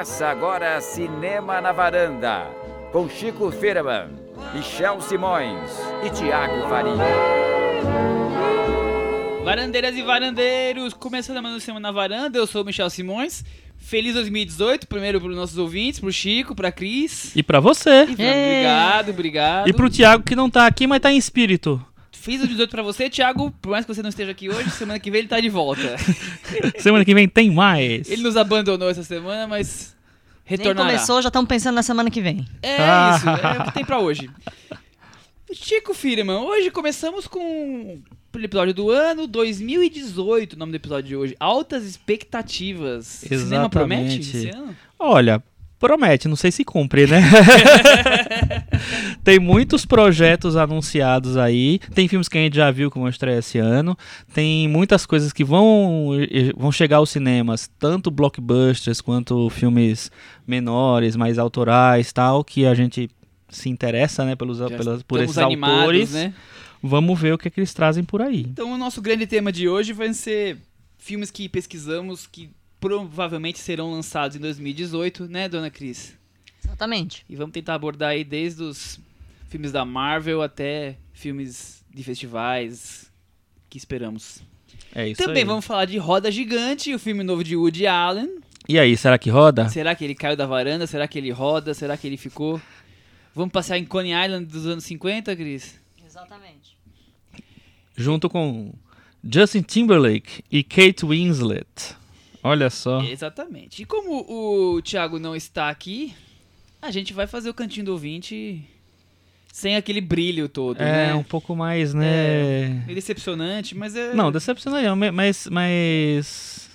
[0.00, 2.46] Começa agora Cinema na Varanda,
[2.90, 4.08] com Chico Firman,
[4.54, 5.70] Michel Simões
[6.02, 6.94] e Tiago Faria.
[9.44, 13.44] Varandeiras e varandeiros, começando mais um Cinema na Varanda, eu sou o Michel Simões.
[13.76, 17.36] Feliz 2018, primeiro para os nossos ouvintes, pro Chico, pra Cris.
[17.36, 18.04] E pra você.
[18.04, 19.68] E pra- Obrigado, obrigado.
[19.68, 21.78] E pro Thiago que não tá aqui, mas tá em espírito.
[22.12, 24.98] Fiz o 18 pra você, Thiago, por mais que você não esteja aqui hoje, semana
[24.98, 25.96] que vem ele tá de volta.
[26.78, 28.10] Semana que vem tem mais.
[28.10, 29.96] Ele nos abandonou essa semana, mas
[30.48, 30.90] Nem retornará.
[30.90, 32.46] começou, já estamos pensando na semana que vem.
[32.62, 33.14] É Ah.
[33.16, 34.28] isso, é o que tem pra hoje.
[35.52, 37.98] Chico Firman, hoje começamos com
[38.34, 41.36] o episódio do ano 2018, o nome do episódio de hoje.
[41.40, 43.06] Altas expectativas.
[43.06, 44.36] Cinema promete Exatamente.
[44.36, 44.76] esse ano?
[44.98, 45.42] Olha,
[45.80, 47.22] promete, não sei se cumpre, né?
[49.24, 51.80] tem muitos projetos anunciados aí.
[51.94, 53.96] Tem filmes que a gente já viu que vão estrear esse ano.
[54.34, 56.10] Tem muitas coisas que vão,
[56.54, 60.12] vão chegar aos cinemas, tanto blockbusters quanto filmes
[60.46, 63.08] menores, mais autorais, tal, que a gente
[63.48, 66.12] se interessa, né, pelos, pelas, por esses animados, autores.
[66.12, 66.34] né?
[66.82, 68.46] Vamos ver o que, é que eles trazem por aí.
[68.48, 70.58] Então o nosso grande tema de hoje vai ser
[70.98, 72.50] filmes que pesquisamos que
[72.80, 76.16] provavelmente serão lançados em 2018, né, dona Cris?
[76.64, 77.24] Exatamente.
[77.28, 78.98] E vamos tentar abordar aí desde os
[79.48, 83.10] filmes da Marvel até filmes de festivais
[83.68, 84.42] que esperamos.
[84.94, 85.44] É isso Também aí.
[85.44, 88.40] vamos falar de Roda Gigante, o filme novo de Woody Allen.
[88.68, 89.68] E aí, será que roda?
[89.68, 90.86] Será que ele caiu da varanda?
[90.86, 91.74] Será que ele roda?
[91.74, 92.60] Será que ele ficou?
[93.34, 95.80] Vamos passear em Coney Island dos anos 50, Cris?
[96.04, 96.76] Exatamente.
[97.96, 98.72] Junto com
[99.24, 101.96] Justin Timberlake e Kate Winslet.
[102.42, 103.02] Olha só.
[103.02, 103.82] Exatamente.
[103.82, 106.14] E como o Thiago não está aqui,
[106.80, 108.64] a gente vai fazer o cantinho do ouvinte
[109.52, 111.14] sem aquele brilho todo, É, né?
[111.14, 112.68] um pouco mais, né?
[112.86, 114.14] Meio decepcionante, mas é.
[114.14, 116.70] Não, decepcionante não, ma- mas, mas.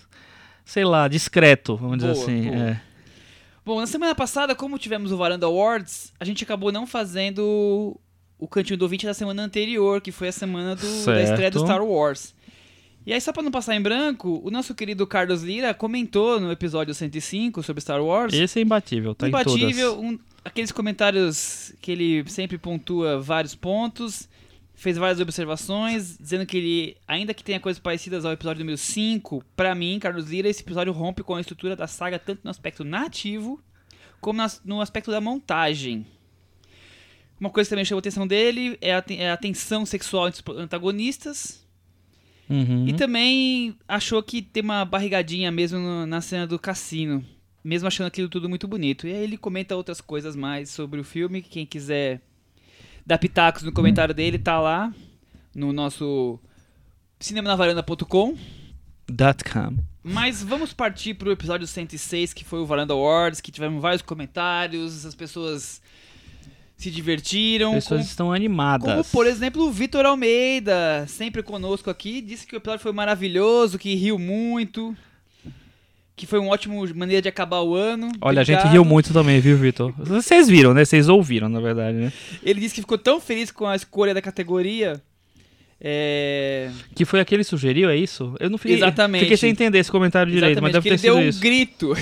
[0.63, 2.41] Sei lá, discreto, vamos dizer Boa, assim.
[2.51, 2.55] boa.
[2.71, 2.81] é.
[3.65, 7.99] Bom, na semana passada, como tivemos o Varanda Awards, a gente acabou não fazendo
[8.37, 11.59] o cantinho do ouvinte da semana anterior, que foi a semana do- da estreia do.
[11.61, 12.34] Star Wars.
[13.05, 16.51] E aí, só pra não passar em branco, o nosso querido Carlos Lira comentou no
[16.51, 18.33] episódio 105 sobre Star Wars.
[18.33, 24.27] Esse é imbatível, tá em Imbatível, um- aqueles comentários que ele sempre pontua vários pontos,
[24.73, 29.43] fez várias observações, dizendo que ele, ainda que tenha coisas parecidas ao episódio número 5,
[29.55, 32.83] pra mim, Carlos Lira, esse episódio rompe com a estrutura da saga tanto no aspecto
[32.83, 33.61] nativo
[34.19, 36.07] como nas- no aspecto da montagem.
[37.39, 40.41] Uma coisa que também chamou a atenção dele é a, é a tensão sexual entre
[40.51, 41.64] os antagonistas.
[42.49, 42.87] Uhum.
[42.87, 47.25] E também achou que tem uma barrigadinha mesmo no- na cena do cassino.
[47.63, 49.07] Mesmo achando aquilo tudo muito bonito.
[49.07, 51.41] E aí ele comenta outras coisas mais sobre o filme.
[51.41, 52.21] Quem quiser
[53.05, 54.93] dar pitacos no comentário dele, tá lá
[55.55, 56.39] no nosso
[57.19, 58.35] cinemanavaranda.com.
[60.03, 65.05] Mas vamos partir pro episódio 106, que foi o Varanda Awards, que tivemos vários comentários,
[65.05, 65.81] as pessoas
[66.77, 67.73] se divertiram.
[67.73, 68.89] Pessoas com- estão animadas.
[68.89, 73.77] como, por exemplo, o Vitor Almeida, sempre conosco aqui, disse que o episódio foi maravilhoso,
[73.79, 74.95] que riu muito,
[76.15, 78.09] que foi uma ótima maneira de acabar o ano.
[78.21, 78.73] Olha, a gente Obrigado.
[78.73, 79.93] riu muito também, viu, Vitor?
[79.97, 80.85] Vocês viram, né?
[80.85, 82.13] Vocês ouviram, na verdade, né?
[82.43, 85.01] Ele disse que ficou tão feliz com a escolha da categoria.
[85.87, 86.71] É...
[86.95, 88.35] Que foi aquele que sugeriu, é isso?
[88.39, 89.21] Eu não fiquei, Exatamente.
[89.21, 91.29] fiquei sem entender esse comentário direito, mas Exatamente, deve que ele ter deu sido um
[91.29, 91.39] isso.
[91.39, 91.93] grito.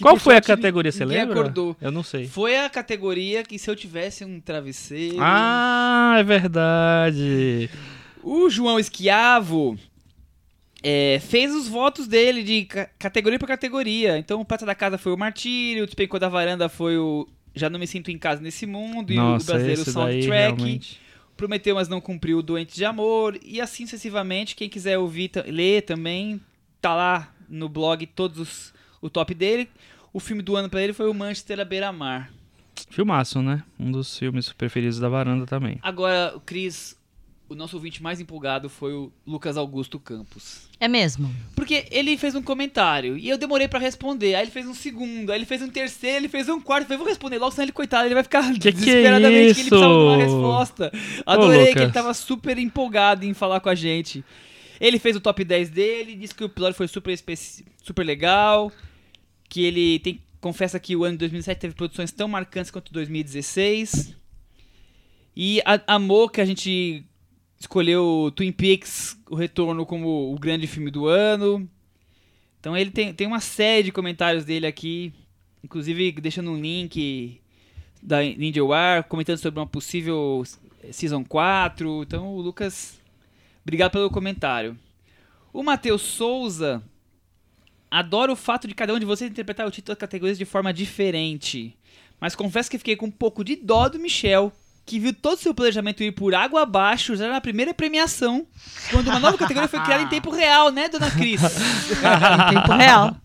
[0.00, 1.38] Qual foi a categoria, você lembra?
[1.40, 1.76] acordou.
[1.78, 2.26] Eu não sei.
[2.26, 5.16] Foi a categoria que se eu tivesse um travesseiro...
[5.20, 7.68] Ah, é verdade.
[8.22, 9.78] O João Esquiavo
[10.82, 14.16] é, fez os votos dele de ca- categoria por categoria.
[14.16, 17.68] Então o Prata da Casa foi o Martírio, o Despencou da Varanda foi o Já
[17.68, 20.56] Não Me Sinto em Casa Nesse Mundo, e o Nossa, brasileiro daí Soundtrack.
[20.56, 21.09] realmente...
[21.40, 23.40] Prometeu, mas não cumpriu o Doente de Amor.
[23.42, 24.54] E assim sucessivamente.
[24.54, 26.38] Quem quiser ouvir, ler também,
[26.82, 29.66] tá lá no blog todos os, o top dele.
[30.12, 32.30] O filme do ano pra ele foi o Manchester à Beira-Mar.
[32.90, 33.64] Filmaço, né?
[33.78, 35.78] Um dos filmes preferidos da varanda também.
[35.80, 36.94] Agora, o Cris,
[37.50, 40.68] o nosso ouvinte mais empolgado foi o Lucas Augusto Campos.
[40.78, 41.28] É mesmo.
[41.56, 44.36] Porque ele fez um comentário e eu demorei pra responder.
[44.36, 46.84] Aí ele fez um segundo, aí ele fez um terceiro, ele fez um quarto.
[46.84, 49.60] Eu falei, vou responder logo, senão ele, coitado, ele vai ficar que é desesperadamente que
[49.62, 50.92] ele precisava de uma resposta.
[51.26, 54.24] Adorei que ele tava super empolgado em falar com a gente.
[54.80, 57.14] Ele fez o top 10 dele, disse que o episódio foi super,
[57.82, 58.72] super legal,
[59.48, 64.14] que ele tem, confessa que o ano de 2007 teve produções tão marcantes quanto 2016.
[65.36, 67.04] E a- amou que a gente
[67.60, 71.68] escolheu Twin Peaks, o Retorno, como o grande filme do ano.
[72.58, 75.12] Então ele tem, tem uma série de comentários dele aqui,
[75.62, 77.40] inclusive deixando um link
[78.02, 80.42] da Ninja War, comentando sobre uma possível
[80.90, 82.02] Season 4.
[82.02, 82.98] Então o Lucas,
[83.62, 84.76] obrigado pelo comentário.
[85.52, 86.82] O Matheus Souza
[87.90, 90.72] Adoro o fato de cada um de vocês interpretar o título das categorias de forma
[90.72, 91.76] diferente.
[92.20, 94.52] Mas confesso que fiquei com um pouco de dó do Michel,
[94.90, 98.44] que viu todo o seu planejamento ir por água abaixo já na primeira premiação,
[98.90, 101.40] quando uma nova categoria foi criada em tempo real, né, dona Cris?
[102.50, 103.16] Em tempo real.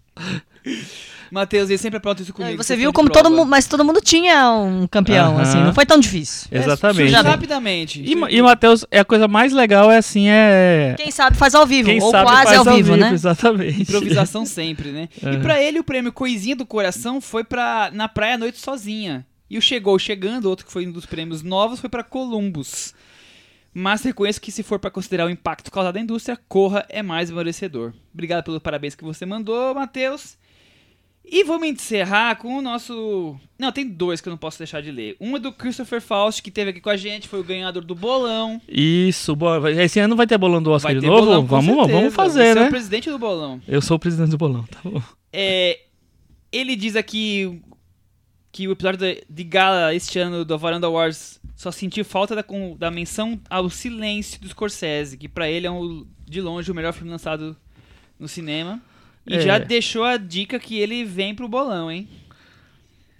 [1.31, 2.63] Matheus, ele sempre apronta isso comigo.
[2.63, 3.47] Você viu como todo mundo.
[3.47, 5.41] Mas todo mundo tinha um campeão, Aham.
[5.41, 5.57] assim.
[5.57, 6.47] Não foi tão difícil.
[6.51, 7.11] É, Exatamente.
[7.11, 8.01] surge rapidamente.
[8.01, 10.93] E, e Matheus, é a coisa mais legal é assim, é.
[10.95, 11.89] Quem sabe faz ao vivo.
[11.89, 13.11] Quem ou sabe quase faz ao vivo, né?
[13.11, 13.81] Exatamente.
[13.81, 15.09] Improvisação sempre, né?
[15.21, 15.39] E Aham.
[15.41, 19.25] pra ele, o prêmio Coisinha do Coração foi pra Na Praia à Noite Sozinha.
[19.49, 22.93] E o Chegou Chegando, outro que foi um dos prêmios novos, foi pra Columbus.
[23.73, 27.29] Mas reconheço que se for pra considerar o impacto causado à indústria, Corra é mais
[27.29, 27.93] merecedor.
[28.13, 30.37] Obrigado pelos parabéns que você mandou, Matheus.
[31.27, 33.35] E vamos encerrar com o nosso...
[33.57, 35.17] Não, tem dois que eu não posso deixar de ler.
[35.19, 37.95] Um é do Christopher Faust, que esteve aqui com a gente, foi o ganhador do
[37.95, 38.61] bolão.
[38.69, 39.71] Isso, boa.
[39.71, 41.25] Esse ano vai ter bolão do Oscar Vai de novo?
[41.25, 41.97] bolão, vamos, certeza.
[41.97, 42.67] vamos fazer, Você é né?
[42.67, 43.59] o presidente do bolão.
[43.67, 45.01] Eu sou o presidente do bolão, tá bom.
[45.33, 45.79] É,
[46.51, 47.59] ele diz aqui
[48.55, 52.45] que o episódio de gala este ano do Varanda Wars só sentiu falta da,
[52.77, 56.93] da menção ao silêncio do Scorsese, que pra ele é um, de longe o melhor
[56.93, 57.53] filme lançado
[58.17, 58.81] no cinema.
[59.27, 59.41] E É.
[59.41, 62.07] já deixou a dica que ele vem pro bolão, hein?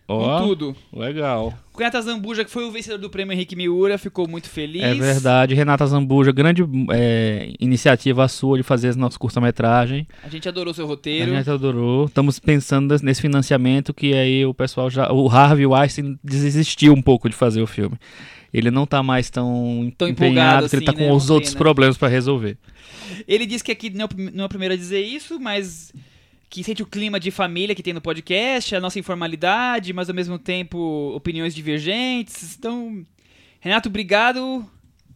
[0.08, 0.76] Ó, Com tudo.
[0.94, 1.54] legal.
[1.78, 4.84] Renata Zambuja, que foi o vencedor do prêmio Henrique Miura, ficou muito feliz.
[4.84, 5.56] É verdade.
[5.56, 10.08] Renata Zambuja, grande é, iniciativa sua de fazer esse nosso curta-metragem.
[10.24, 11.34] A gente adorou seu A roteiro.
[11.36, 12.06] gente adorou.
[12.06, 15.12] Estamos pensando nesse financiamento que aí o pessoal já.
[15.12, 17.98] O Harvey Weinstein desistiu um pouco de fazer o filme.
[18.54, 21.14] Ele não tá mais tão, Tão empenhado, empolgado porque ele tá assim, com né?
[21.14, 22.58] os outros problemas pra resolver.
[23.28, 25.92] Ele disse que aqui não é o não é o primeiro a dizer isso, mas
[26.50, 30.16] que sente o clima de família que tem no podcast, a nossa informalidade, mas ao
[30.16, 32.56] mesmo tempo opiniões divergentes.
[32.58, 33.06] Então,
[33.60, 34.66] Renato, obrigado.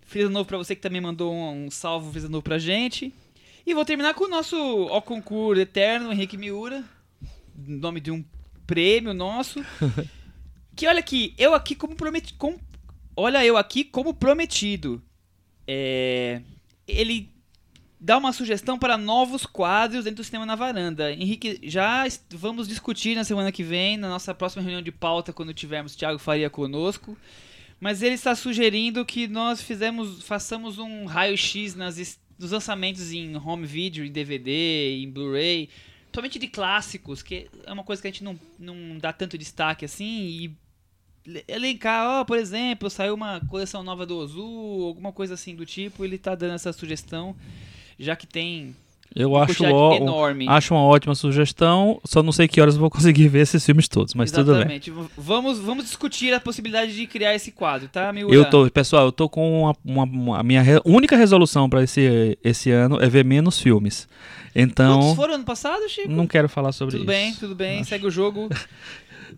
[0.01, 2.57] Feliz ano novo pra você que também mandou um, um salve, feliz ano novo pra
[2.57, 3.13] gente.
[3.65, 4.55] E vou terminar com o nosso
[4.89, 6.83] ao concurso eterno, Henrique Miura,
[7.55, 8.25] nome de um
[8.65, 9.63] prêmio nosso.
[10.75, 12.59] que olha aqui, eu aqui como prometido.
[13.15, 15.01] olha, eu aqui como prometido.
[15.67, 16.41] É,
[16.87, 17.29] ele
[17.99, 21.11] dá uma sugestão para novos quadros dentro do Cinema na Varanda.
[21.11, 25.53] Henrique, já vamos discutir na semana que vem, na nossa próxima reunião de pauta, quando
[25.53, 27.17] tivermos Thiago Faria conosco.
[27.79, 33.65] Mas ele está sugerindo que nós fizemos, façamos um raio-x nas, nos lançamentos em home
[33.65, 35.69] video, em DVD, em Blu-ray,
[36.03, 39.85] principalmente de clássicos, que é uma coisa que a gente não, não dá tanto destaque
[39.85, 40.57] assim, e
[41.25, 44.41] le- elencar, ó, por exemplo, saiu uma coleção nova do Ozu,
[44.85, 47.33] alguma coisa assim do tipo, ele tá dando essa sugestão,
[47.99, 48.75] já que tem
[49.15, 50.47] Eu uma acho, ó, enorme.
[50.47, 51.99] acho uma ótima sugestão.
[52.05, 54.55] Só não sei que horas eu vou conseguir ver esses filmes todos, mas tudo bem.
[54.77, 54.93] Exatamente.
[55.17, 58.33] Vamos, vamos discutir a possibilidade de criar esse quadro, tá, Miura?
[58.33, 61.83] Eu tô, pessoal, eu tô com uma, uma- uma- a minha re- única resolução pra
[61.83, 64.07] esse, esse ano é ver menos filmes.
[64.55, 66.09] Então, Quantos foram ano passado, Chico?
[66.09, 67.07] não quero falar sobre Tudo isso.
[67.21, 68.49] bem, tudo bem, segue o jogo.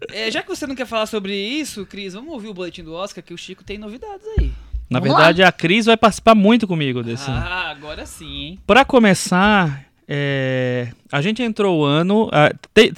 [0.10, 2.92] É, já que você não quer falar sobre isso, Cris, vamos ouvir o boletim do
[2.94, 4.52] Oscar, que o Chico tem novidades aí.
[4.92, 7.30] Na Vamos verdade, a Cris vai participar muito comigo desse.
[7.32, 8.60] Ah, agora sim, hein?
[8.68, 12.30] Pra começar, é, a gente entrou o ano.
[12.32, 12.92] ah, tem,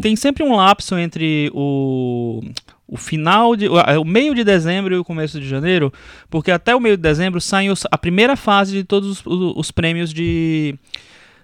[0.00, 2.40] tem sempre um lapso entre o,
[2.86, 3.66] o final de.
[3.68, 5.92] O, o meio de dezembro e o começo de janeiro,
[6.30, 9.54] porque até o meio de dezembro sai os- a primeira fase de todos os, os-
[9.56, 10.76] os prêmios de,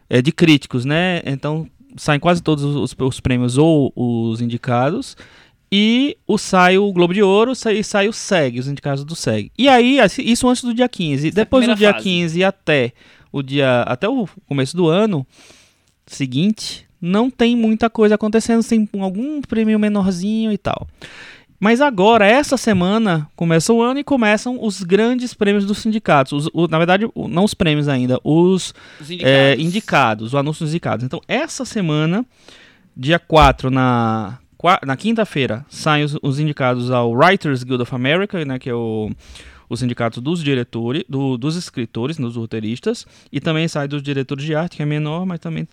[0.08, 1.20] é, de críticos, né?
[1.26, 5.16] Então saem quase todos os, os prêmios ou os indicados.
[5.70, 9.52] E o sai o Globo de Ouro e sai o SEG, os indicados do SEG.
[9.58, 11.28] E aí, assim, isso antes do dia 15.
[11.28, 12.04] Essa é Depois do dia fase.
[12.04, 12.92] 15 até
[13.30, 15.26] o dia até o começo do ano
[16.06, 20.86] seguinte, não tem muita coisa acontecendo, tem algum prêmio menorzinho e tal.
[21.60, 26.32] Mas agora, essa semana, começa o ano e começam os grandes prêmios dos sindicatos.
[26.46, 29.14] Os- o- na verdade, não os prêmios ainda, os Os é,
[29.54, 29.64] indicados.
[29.64, 31.04] indicados, o anúncio dos indicados.
[31.04, 32.24] Então, essa semana,
[32.96, 34.38] dia 4, na,
[34.84, 39.10] na quinta-feira, saem os, os indicados ao Writers Guild of America, né, que é o,
[39.68, 44.54] o sindicato dos diretores, do- dos escritores, dos roteiristas, e também sai dos diretores de
[44.54, 45.66] arte, que é menor, mas também,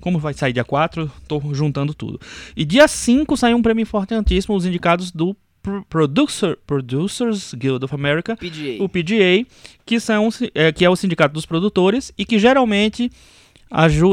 [0.00, 2.20] como vai sair dia 4, tô juntando tudo.
[2.54, 7.94] E dia 5 sai um prêmio importantíssimo, os indicados do Pro- Producer, Producers Guild of
[7.94, 8.76] America, PGA.
[8.84, 9.46] o PGA,
[9.86, 13.10] que, são, é, que é o sindicato dos produtores e que geralmente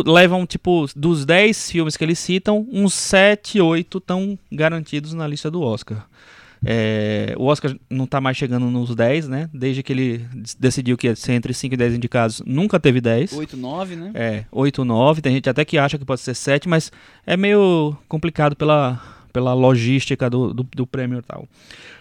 [0.05, 5.49] levam, tipo, dos 10 filmes que eles citam, uns 7, 8 estão garantidos na lista
[5.49, 6.05] do Oscar.
[6.65, 9.49] É, o Oscar não tá mais chegando nos 10, né?
[9.53, 10.25] Desde que ele
[10.57, 13.33] decidiu que ia ser entre 5 e 10 indicados, nunca teve 10.
[13.33, 14.11] 8, 9, né?
[14.13, 15.21] É, 8, 9.
[15.21, 16.91] Tem gente até que acha que pode ser 7, mas
[17.25, 19.01] é meio complicado pela,
[19.33, 21.47] pela logística do, do, do prêmio e tal.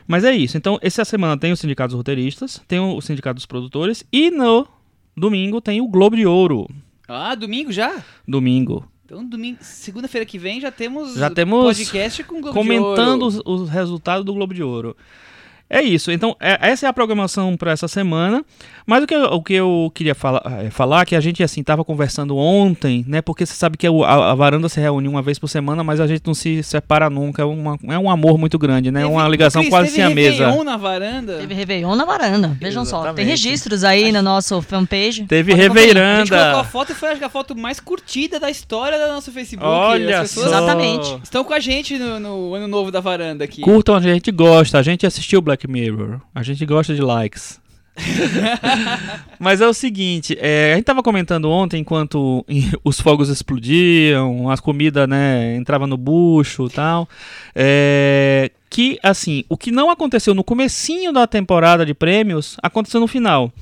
[0.07, 0.57] Mas é isso.
[0.57, 4.67] Então, essa semana tem o Sindicato dos Roteiristas, tem o Sindicato dos Produtores e no
[5.17, 6.69] domingo tem o Globo de Ouro.
[7.15, 8.03] Ah, domingo já?
[8.27, 8.89] Domingo.
[9.05, 13.23] Então, domingo, segunda-feira que vem já temos Já temos podcast com o Globo de comentando
[13.23, 13.43] Ouro.
[13.45, 14.97] os, os resultados do Globo de Ouro.
[15.75, 16.13] É isso.
[16.13, 18.45] Então, é- essa é a programação para essa semana.
[18.87, 21.63] Mas o que, eu- o que eu queria fala, é, falar, que a gente, assim,
[21.63, 23.23] tava conversando ontem, né?
[23.23, 26.07] Porque você sabe que a, a varanda se reúne uma vez por semana, mas a
[26.07, 27.41] gente não se separa nunca.
[27.43, 29.01] É, uma- é um amor muito grande, né?
[29.01, 30.45] É Teve- uma ligação Cris, quase teve sem a mesa.
[30.47, 31.39] Réveillon na varanda.
[31.39, 32.49] Teve Réveillon na varanda.
[32.61, 32.97] Vejam só.
[32.99, 33.29] Tem Exatamente.
[33.31, 35.25] registros aí no nosso fanpage.
[35.27, 36.65] Teve A gente colocou a Reveiranda.
[36.65, 39.67] foto e foi acho a foto mais curtida da história do nosso Facebook.
[39.67, 40.41] Olha As só.
[40.43, 41.19] pessoas Exatamente.
[41.23, 43.63] estão com a gente no, no ano novo da varanda aqui.
[43.63, 44.79] Curtam, a gente gosta.
[44.79, 46.21] A gente assistiu Black Mirror.
[46.35, 47.61] A gente gosta de likes.
[49.39, 52.45] Mas é o seguinte, é, a gente tava comentando ontem, enquanto
[52.85, 57.09] os fogos explodiam, as comidas, né, entrava no bucho e tal,
[57.55, 63.07] é, que, assim, o que não aconteceu no comecinho da temporada de prêmios, aconteceu no
[63.07, 63.53] final.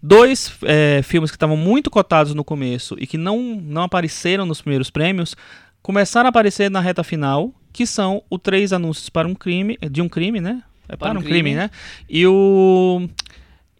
[0.00, 4.60] Dois é, filmes que estavam muito cotados no começo e que não, não apareceram nos
[4.60, 5.36] primeiros prêmios,
[5.80, 10.02] começaram a aparecer na reta final, que são o Três Anúncios para um Crime, de
[10.02, 10.62] um crime, né?
[10.92, 11.70] É para, um crime, né?
[12.08, 13.08] E o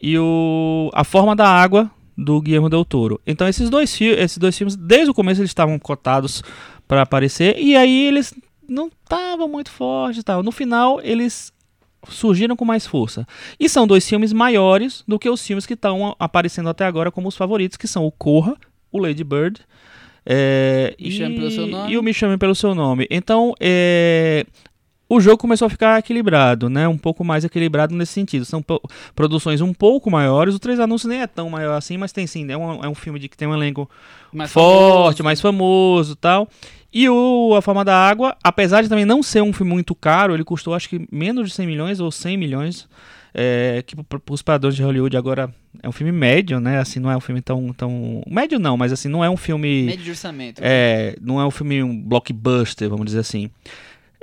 [0.01, 3.21] e o A Forma da Água do Guillermo del Toro.
[3.27, 6.43] Então esses dois, esses dois filmes, desde o começo eles estavam cotados
[6.89, 8.35] para aparecer e aí eles
[8.67, 10.43] não estavam muito fortes e tal.
[10.43, 11.53] No final eles
[12.09, 13.27] surgiram com mais força.
[13.61, 17.29] E são dois filmes maiores do que os filmes que estão aparecendo até agora como
[17.29, 18.57] os favoritos, que são o Corra,
[18.91, 19.61] o Lady Bird
[20.25, 21.93] é, Me e, Chame Pelo Seu Nome.
[21.93, 23.07] e o Me Chame Pelo Seu Nome.
[23.11, 24.47] Então, é,
[25.15, 26.89] o jogo começou a ficar equilibrado, né?
[26.89, 28.47] Um pouco mais equilibrado nesse sentido.
[28.47, 28.65] São
[29.15, 30.55] produções um pouco maiores.
[30.55, 32.51] O Três Anúncios nem é tão maior assim, mas tem sim.
[32.51, 33.91] É um, é um filme de que tem um elenco
[34.33, 35.25] Mais forte, famoso.
[35.25, 36.49] mais famoso e tal.
[36.91, 40.33] E o A Forma da Água, apesar de também não ser um filme muito caro,
[40.33, 42.89] ele custou acho que menos de 100 milhões ou 100 milhões.
[43.35, 45.51] É, que para os padrões de Hollywood agora
[45.83, 46.79] é um filme médio, né?
[46.79, 48.23] Assim, não é um filme tão, tão...
[48.27, 49.85] Médio não, mas assim, não é um filme...
[49.85, 50.61] Médio de orçamento.
[50.63, 53.51] É, não é um filme um blockbuster, vamos dizer assim.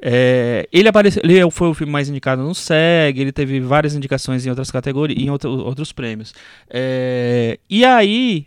[0.02, 4.46] É, ele apareceu, ele foi o filme mais indicado no SEG, ele teve várias indicações
[4.46, 6.34] em outras categorias, em outro- outros prêmios.
[6.70, 8.46] É, e aí,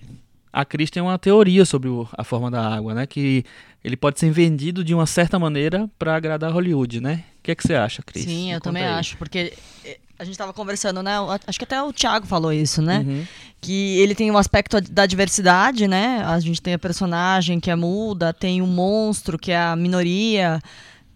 [0.52, 3.06] a Cris tem uma teoria sobre o- a forma da água, né?
[3.06, 3.44] Que
[3.84, 7.24] ele pode ser vendido de uma certa maneira para agradar Hollywood, né?
[7.40, 8.24] O que, é que você acha, Cris?
[8.24, 8.90] Sim, Me eu também aí.
[8.94, 9.52] acho, porque
[9.84, 11.12] eh, a gente tava conversando, né?
[11.46, 13.04] Acho que até o Thiago falou isso, né?
[13.06, 13.24] Uhum.
[13.60, 16.22] Que ele tem um aspecto da diversidade, né?
[16.24, 20.60] A gente tem a personagem que é muda, tem o monstro que é a minoria,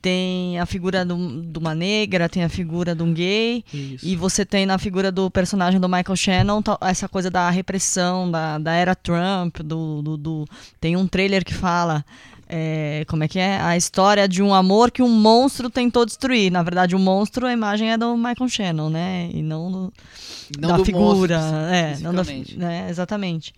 [0.07, 3.65] tem a figura do- de uma negra, tem a figura de um gay.
[3.75, 4.07] Isso.
[4.07, 8.57] E você tem na figura do personagem do Michael Shannon essa coisa da repressão, da,
[8.57, 10.45] da era Trump, do, do, do-
[10.81, 12.05] tem um trailer que fala
[12.49, 13.61] é, como é que é?
[13.61, 16.53] A história de um amor que um monstro tentou destruir.
[16.53, 19.29] Na verdade, o monstro, a imagem é do Michael Shannon, né?
[19.33, 19.93] E não do,
[20.61, 21.39] Não da do figura.
[21.41, 22.23] monstro, é, não da,
[22.57, 23.53] né, exatamente.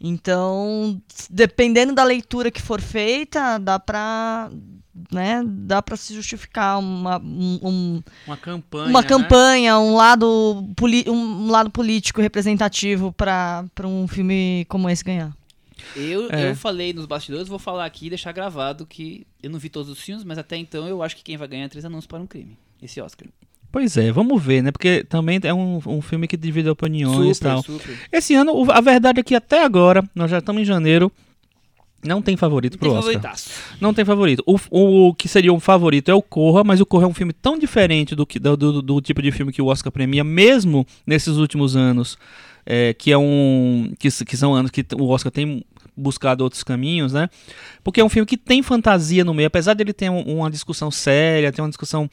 [0.00, 4.48] Então, dependendo da leitura que for feita, dá pra,
[5.12, 8.90] né, dá pra se justificar uma, um- um, Uma campanha.
[8.90, 9.06] uma né?
[9.08, 15.32] campanha, um lado, poli- um lado político representativo para um filme como esse ganhar.
[15.94, 16.50] Eu, É.
[16.50, 19.88] eu falei nos bastidores, vou falar aqui e deixar gravado que eu não vi todos
[19.90, 22.18] os filmes, mas até então eu acho que quem vai ganhar é Três Anúncios para
[22.20, 22.56] um Crime.
[22.82, 23.28] Esse Oscar.
[23.70, 24.72] Pois é, vamos ver, né?
[24.72, 27.62] Porque também é um, um filme que divide opiniões e Super, tal.
[27.62, 27.98] super.
[28.10, 31.12] Esse ano, a verdade é que até agora, nós já estamos em janeiro,
[32.04, 33.02] não tem favorito Tem pro Oscar.
[33.14, 33.50] favoritaço.
[33.80, 34.42] Não tem favorito.
[34.46, 37.32] O, o que seria um favorito é o Corra, mas o Corra é um filme
[37.32, 40.86] tão diferente do, que, do, do- do tipo de filme que o Oscar premia, mesmo
[41.06, 42.16] nesses últimos anos,
[42.64, 43.92] é, que é um.
[43.98, 45.64] Que, que são anos que o Oscar tem
[45.96, 47.28] buscado outros caminhos, né?
[47.82, 50.90] Porque é um filme que tem fantasia no meio, apesar dele ter um- uma discussão
[50.92, 52.08] séria, ter uma discussão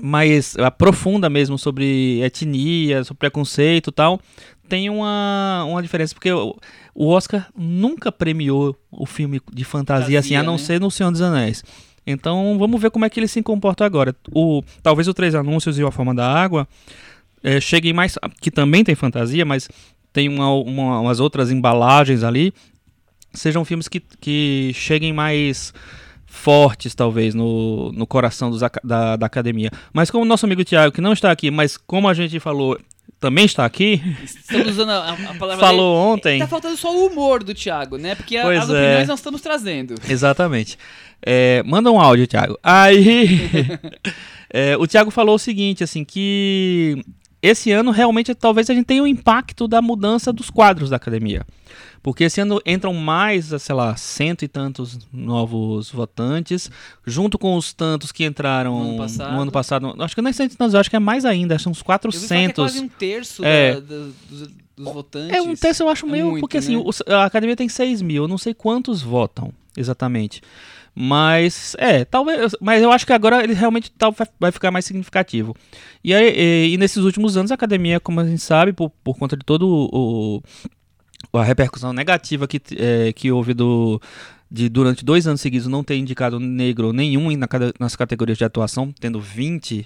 [0.00, 4.20] mais ah, profunda mesmo sobre etnia, sobre preconceito e tal,
[4.68, 6.30] tem uma, uma diferença, porque
[6.94, 10.58] o, Oscar nunca premiou o filme de fantasia, assim, a não né?
[10.58, 11.64] ser no Senhor dos Anéis.
[12.06, 14.14] Então vamos ver como é que ele se comporta agora.
[14.32, 16.68] O, talvez o Três Anúncios e A Forma da Água
[17.42, 18.16] eh, cheguem mais.
[18.40, 19.68] que também tem fantasia, mas
[20.12, 22.52] tem uma, uma- umas outras embalagens ali.
[23.32, 25.72] Sejam filmes que, que cheguem mais
[26.26, 29.70] fortes, talvez, no, no coração dos da, da academia.
[29.92, 32.78] Mas como o nosso amigo Tiago, que não está aqui, mas como a gente falou,
[33.20, 36.12] também está aqui, Estamos usando a, a palavra falou dele.
[36.12, 36.38] ontem.
[36.40, 38.14] Tá faltando só o humor do Thiago, né?
[38.14, 38.72] Porque Pois as é.
[38.72, 39.94] opiniões nós estamos trazendo.
[40.08, 40.78] Exatamente.
[41.24, 42.58] É, manda um áudio, Thiago.
[42.62, 43.50] Aí,
[44.52, 47.02] é, o Thiago falou o seguinte, assim, que
[47.40, 51.46] esse ano realmente talvez a gente tenha o impacto da mudança dos quadros da academia.
[52.04, 56.70] Porque esse ano entram mais, sei lá, cento e tantos novos votantes,
[57.06, 59.32] junto com os tantos que entraram No ano passado.
[59.34, 59.94] no ano passado.
[60.02, 61.78] Acho que não é cento e tantos, eu acho que é mais ainda, são uns
[61.78, 62.54] Eu vi falar que é 400.
[62.56, 63.74] quase um terço É.
[63.74, 63.86] da- da-
[64.28, 65.34] dos, dos votantes.
[65.34, 66.26] É um terço, eu acho É meio.
[66.26, 66.82] muito, porque assim, né?
[66.84, 69.50] o- a academia tem 6 mil, eu não sei quantos votam.
[69.76, 70.42] exatamente.
[70.94, 72.54] Mas, é, talvez.
[72.60, 75.56] Mas eu acho que agora ele realmente vai, vai ficar mais significativo.
[76.04, 79.18] E, aí, e, e nesses últimos anos, a academia, como a gente sabe, por, por
[79.18, 79.88] conta de todo o,
[80.36, 80.42] o-
[81.32, 84.00] a repercussão negativa que, é, que houve do.
[84.50, 87.48] De durante dois anos seguidos não ter indicado negro nenhum na
[87.80, 89.84] nas categorias de atuação, tendo 20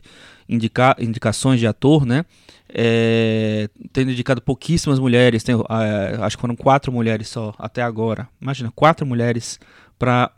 [0.49, 2.25] indica, indicações de ator, né?
[2.69, 8.29] É, tendo indicado pouquíssimas mulheres, tem, ah, acho que foram quatro mulheres só até agora.
[8.41, 9.59] Imagina, quatro mulheres
[9.99, 10.31] para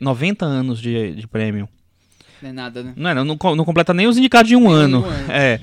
[0.00, 1.68] 90 anos de, de prêmio.
[2.42, 2.94] Não é nada, né?
[2.96, 5.02] Não, é, não, não não completa nem os indicados de um ano.
[5.02, 5.32] um ano.
[5.32, 5.60] É.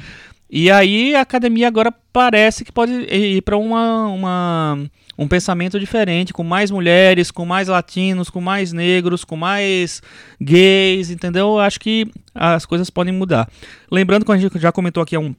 [0.50, 6.32] E aí a academia agora parece que pode ir para uma, uma, um pensamento diferente,
[6.32, 10.02] com mais mulheres, com mais latinos, com mais negros, com mais
[10.40, 11.48] gays, entendeu?
[11.48, 13.50] Eu Acho que as coisas podem mudar.
[13.92, 15.36] Lembrando que a gente já comentou aqui há um,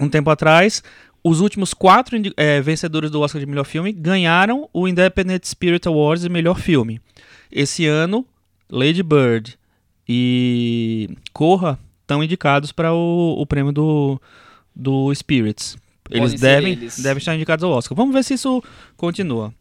[0.00, 0.82] um tempo atrás,
[1.22, 6.22] os últimos quatro eh, vencedores do Oscar de melhor filme ganharam o Independent Spirit Awards
[6.22, 7.00] de melhor filme.
[7.52, 8.26] Esse ano,
[8.68, 9.58] Lady Bird
[10.08, 14.20] e Corra estão indicados para o, o prêmio do,
[14.74, 15.76] do Spirits.
[16.10, 16.98] Eles Podem devem, eles.
[17.00, 17.96] devem estar indicados ao Oscar.
[17.96, 18.62] Vamos ver se isso
[18.96, 19.52] continua.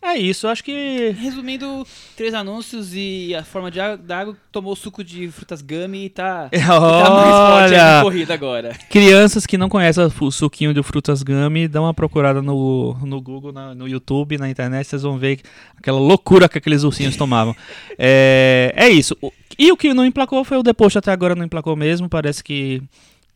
[0.00, 1.10] É isso, acho que.
[1.18, 1.84] Resumindo,
[2.16, 6.08] três anúncios e a forma de água, da água tomou suco de frutas gummy e
[6.08, 7.34] tá, e tá mais
[7.70, 8.76] forte na corrida agora.
[8.88, 13.50] Crianças que não conhecem o suquinho de frutas gummy, dão uma procurada no, no Google,
[13.52, 15.40] na- no YouTube, na internet, vocês vão ver
[15.76, 17.56] aquela loucura que aqueles ursinhos tomavam.
[17.98, 19.16] É, é isso.
[19.58, 22.08] E o que não emplacou foi o depois até agora não emplacou mesmo.
[22.08, 22.80] Parece que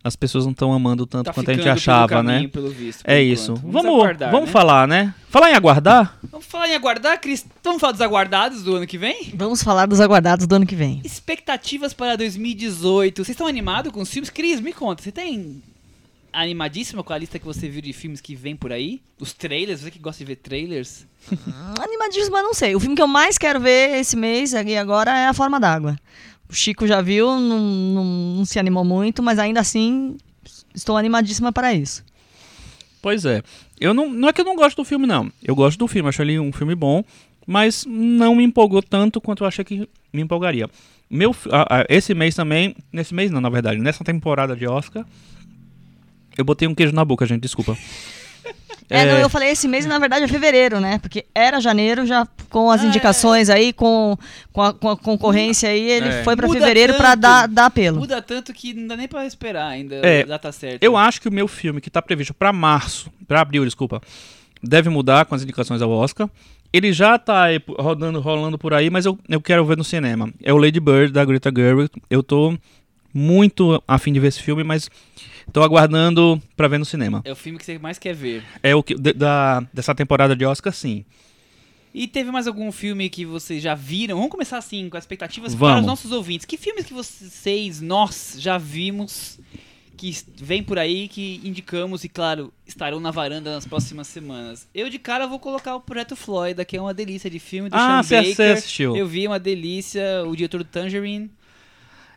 [0.04, 2.48] as pessoas não estão amando tanto Tá quanto a gente achava, caminho, né?
[2.48, 3.38] Pelo visto, por É enquanto.
[3.38, 3.54] isso.
[3.54, 4.52] Vamos, Vamos, aguardar, vamos né?
[4.52, 5.14] falar, né?
[5.28, 6.18] Falar em aguardar?
[6.30, 7.46] Vamos falar em aguardar, Cris?
[7.62, 9.32] Vamos falar dos aguardados do ano que vem?
[9.34, 11.00] Vamos falar dos aguardados do ano que vem.
[11.04, 13.16] Expectativas para 2018.
[13.24, 14.28] Vocês estão animados com os filmes?
[14.30, 15.62] Cris, me conta, você tem
[16.32, 19.00] animadíssima com a lista que você viu de filmes que vem por aí?
[19.20, 21.04] Os trailers, você que gosta de ver trailers?
[21.30, 21.36] Hum,
[21.80, 22.74] Animadíssimo, mas não sei.
[22.74, 25.96] O filme que eu mais quero ver esse mês aqui agora é A Forma d'Água.
[26.52, 28.04] O Chico já viu, não, não-
[28.36, 30.18] não se animou muito, mas ainda assim
[30.74, 32.04] estou animadíssima para isso.
[33.00, 33.42] Pois é.
[33.80, 35.32] Eu não, não é que eu não gosto do filme, não.
[35.42, 37.02] Eu gosto do filme, acho ele um filme bom,
[37.46, 40.68] mas não me empolgou tanto quanto eu achei que me empolgaria.
[41.10, 45.04] Meu, ah, ah, esse mês também, nesse mês não, na verdade, nessa temporada de Oscar,
[46.36, 47.76] eu botei um queijo na boca, gente, desculpa.
[48.90, 50.98] É, não, eu falei esse mês e na verdade é fevereiro, né?
[50.98, 54.16] Porque era janeiro já com as Ah, indicações aí, com,
[54.52, 56.22] com, a, com a concorrência aí, ele É.
[56.24, 58.00] foi para fevereiro para dar, dar apelo.
[58.00, 60.84] Muda tanto que não dá nem pra esperar ainda É, a data certa.
[60.84, 64.00] Eu acho que o meu filme, que tá previsto pra março, pra abril, desculpa,
[64.62, 66.28] deve mudar com as indicações ao Oscar.
[66.70, 67.44] Ele já tá
[67.78, 70.30] rodando, rolando por aí, mas eu, eu quero ver no cinema.
[70.42, 71.90] É o Lady Bird, da Greta Gerwig.
[72.10, 72.56] Eu tô
[73.14, 74.88] muito afim de ver esse filme, mas
[75.52, 77.22] tô aguardando pra ver no cinema.
[77.24, 78.42] É o filme que você mais quer ver.
[78.62, 81.04] É o que de- da, dessa temporada de Oscar, sim.
[81.94, 84.16] E teve mais algum filme que vocês já viram?
[84.16, 85.80] Vamos começar assim, com expectativas para Vamos.
[85.82, 86.46] os nossos ouvintes.
[86.46, 89.38] Que filmes que vocês, nós, já vimos,
[89.94, 94.66] que vem por aí, que indicamos e, claro, estarão na varanda nas próximas semanas?
[94.74, 97.74] Eu, de cara, vou colocar o Projeto Florida, que é uma delícia de filme do
[97.76, 98.36] Ah, Sean Baker.
[98.36, 98.96] você assistiu.
[98.96, 101.30] Eu vi uma delícia, o diretor do Tangerine.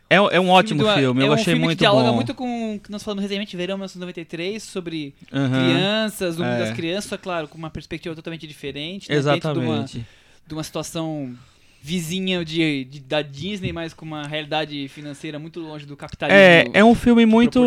[0.08, 2.14] É, é um ótimo do- filme, eu é um achei filme muito que dialoga bom.
[2.14, 6.58] muito com o que nós falamos recentemente, Verão 1993, sobre Aham, crianças, o mundo é.
[6.60, 9.08] das crianças, claro, com uma perspectiva totalmente diferente.
[9.10, 10.06] né, dentro de uma- Exatamente.
[10.46, 11.34] de uma situação
[11.82, 16.40] vizinha de, de- da Disney, mas com uma realidade financeira muito longe do capitalismo.
[16.40, 17.60] É, é um filme muito,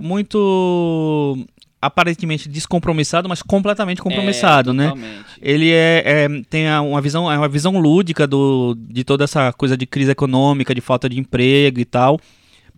[0.00, 1.46] muito
[1.82, 4.84] aparentemente descompromissado, mas completamente compromissado, É, né?
[4.88, 5.24] totalmente.
[5.40, 9.76] Ele é, é- tem uma visão, é uma visão lúdica do, de toda essa coisa
[9.76, 12.20] de crise econômica, de falta de emprego e tal,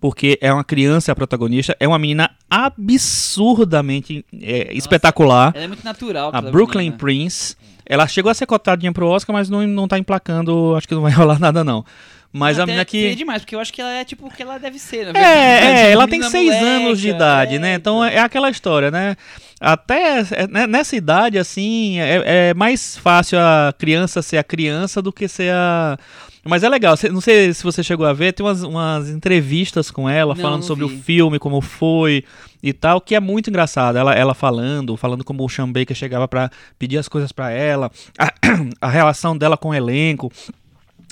[0.01, 5.85] porque é uma criança a protagonista, é uma menina absurdamente é, espetacular, Ela é muito
[5.85, 6.31] natural.
[6.33, 6.97] a Brooklyn menina.
[6.99, 7.57] Prince.
[7.85, 11.03] Ela chegou a ser cotadinha pro Oscar, mas não, não tá emplacando, acho que não
[11.03, 11.85] vai rolar nada não.
[12.33, 14.59] Mas a menina que demais, porque eu acho que ela é tipo o que ela
[14.59, 17.75] deve ser, é, é, ela tem seis moleca, anos de idade, é, né?
[17.75, 19.16] Então é aquela história, né?
[19.61, 25.03] Até é, né, nessa idade, assim, é, é mais fácil a criança ser a criança
[25.03, 25.99] do que ser a.
[26.45, 30.09] Mas é legal, não sei se você chegou a ver, tem umas, umas entrevistas com
[30.09, 30.95] ela Não, falando não sobre vi.
[30.95, 32.25] o filme, como foi
[32.61, 33.97] e tal, que é muito engraçado.
[33.97, 37.92] Ela, ela falando, falando como o Sean Baker chegava pra pedir as coisas pra ela,
[38.18, 38.33] a,
[38.81, 40.33] a relação dela com o elenco.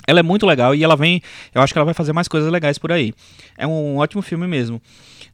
[0.07, 1.21] Ela é muito legal e ela vem.
[1.53, 3.13] Eu acho que ela vai fazer mais coisas legais por aí.
[3.57, 4.81] É um ótimo filme mesmo.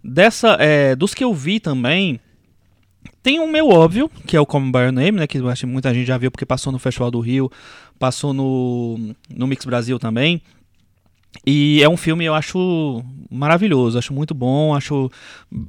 [0.03, 2.19] Dessa, é, dos que eu vi também,
[3.23, 5.27] tem um meu óbvio, que é o Come By Your Name, né?
[5.27, 7.51] Que eu acho que muita gente já viu porque passou no Festival do Rio,
[7.99, 10.41] passou no, no Mix Brasil também.
[11.45, 15.11] E é um filme, eu acho maravilhoso, acho muito bom, acho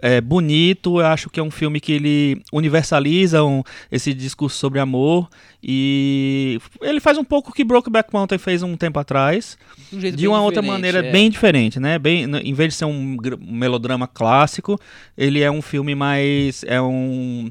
[0.01, 4.79] é, bonito, eu acho que é um filme que ele universaliza um, esse discurso sobre
[4.79, 5.29] amor
[5.63, 9.59] e ele faz um pouco o que Brokeback Mountain fez um tempo atrás,
[9.93, 11.11] um de uma outra maneira é.
[11.11, 11.99] bem diferente, né?
[11.99, 14.79] Bem, em vez de ser um, melodrama clássico,
[15.17, 17.51] ele é um filme mais é um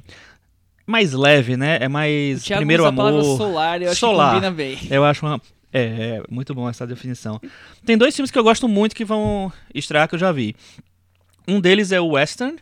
[0.85, 1.77] mais leve, né?
[1.81, 3.21] É mais primeiro amor.
[3.37, 4.29] solar, eu acho Solar.
[4.29, 4.77] que combina bem.
[4.89, 5.41] Eu acho uma.
[5.71, 7.39] É, é muito bom essa definição.
[7.85, 10.55] Tem dois filmes que eu gosto muito que vão estrear que eu já vi.
[11.47, 12.57] Um deles é o Western.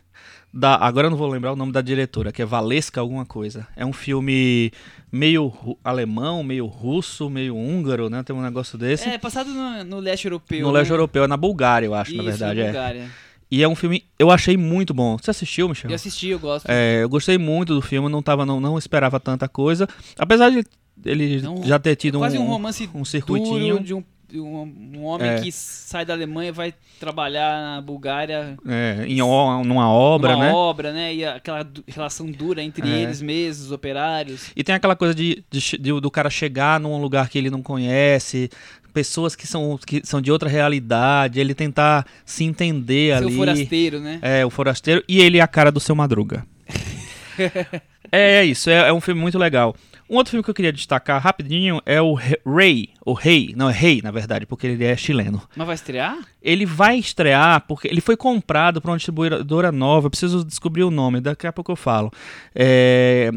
[0.52, 3.66] Da, agora eu não vou lembrar o nome da diretora, que é Valesca alguma coisa.
[3.76, 4.72] É um filme
[5.12, 5.52] meio
[5.84, 8.22] alemão, meio russo, meio húngaro, né?
[8.22, 9.08] Tem um negócio desse.
[9.08, 10.62] É, passado no, no leste europeu.
[10.62, 10.78] no né?
[10.78, 12.60] leste europeu, é na Bulgária, eu acho, Isso, na verdade.
[12.60, 12.64] é.
[12.64, 13.10] Bulgária.
[13.50, 15.16] E é um filme, eu achei muito bom.
[15.18, 15.90] Você assistiu, Michel?
[15.90, 16.66] Eu assisti, eu gosto.
[16.68, 19.86] É, eu gostei muito do filme, não, tava, não, não esperava tanta coisa.
[20.18, 20.64] Apesar de
[21.04, 23.80] ele Não, já ter tido Quase um, um, romance um circuitinho.
[23.80, 24.02] de um,
[24.34, 25.40] um, um homem É.
[25.40, 30.44] que sai da Alemanha e vai trabalhar na Bulgária É, em o- numa obra, numa
[30.46, 30.52] né?
[30.52, 31.14] obra, né?
[31.14, 33.02] E aquela relação dura entre É.
[33.02, 34.50] eles mesmos, os operários.
[34.56, 37.62] E tem aquela coisa de, de de- do cara chegar num lugar que ele não
[37.62, 38.50] conhece,
[38.92, 43.36] pessoas que são, que são de outra realidade, ele tentar se entender Seu ali.
[43.36, 44.18] forasteiro, né?
[44.22, 45.04] É, o forasteiro.
[45.06, 46.46] E ele é a cara do seu Madruga.
[48.10, 49.74] é, é isso, é, é um filme muito legal.
[50.08, 53.68] Um outro filme que eu queria destacar rapidinho é o Re- Rei, o Rei, não
[53.68, 55.42] é Rei, na verdade, porque ele é chileno.
[55.56, 56.18] Mas vai estrear?
[56.40, 60.06] Ele vai estrear porque ele foi comprado por uma distribuidora nova.
[60.06, 62.12] Eu preciso descobrir o nome, daqui a pouco eu falo.
[62.54, 63.30] É,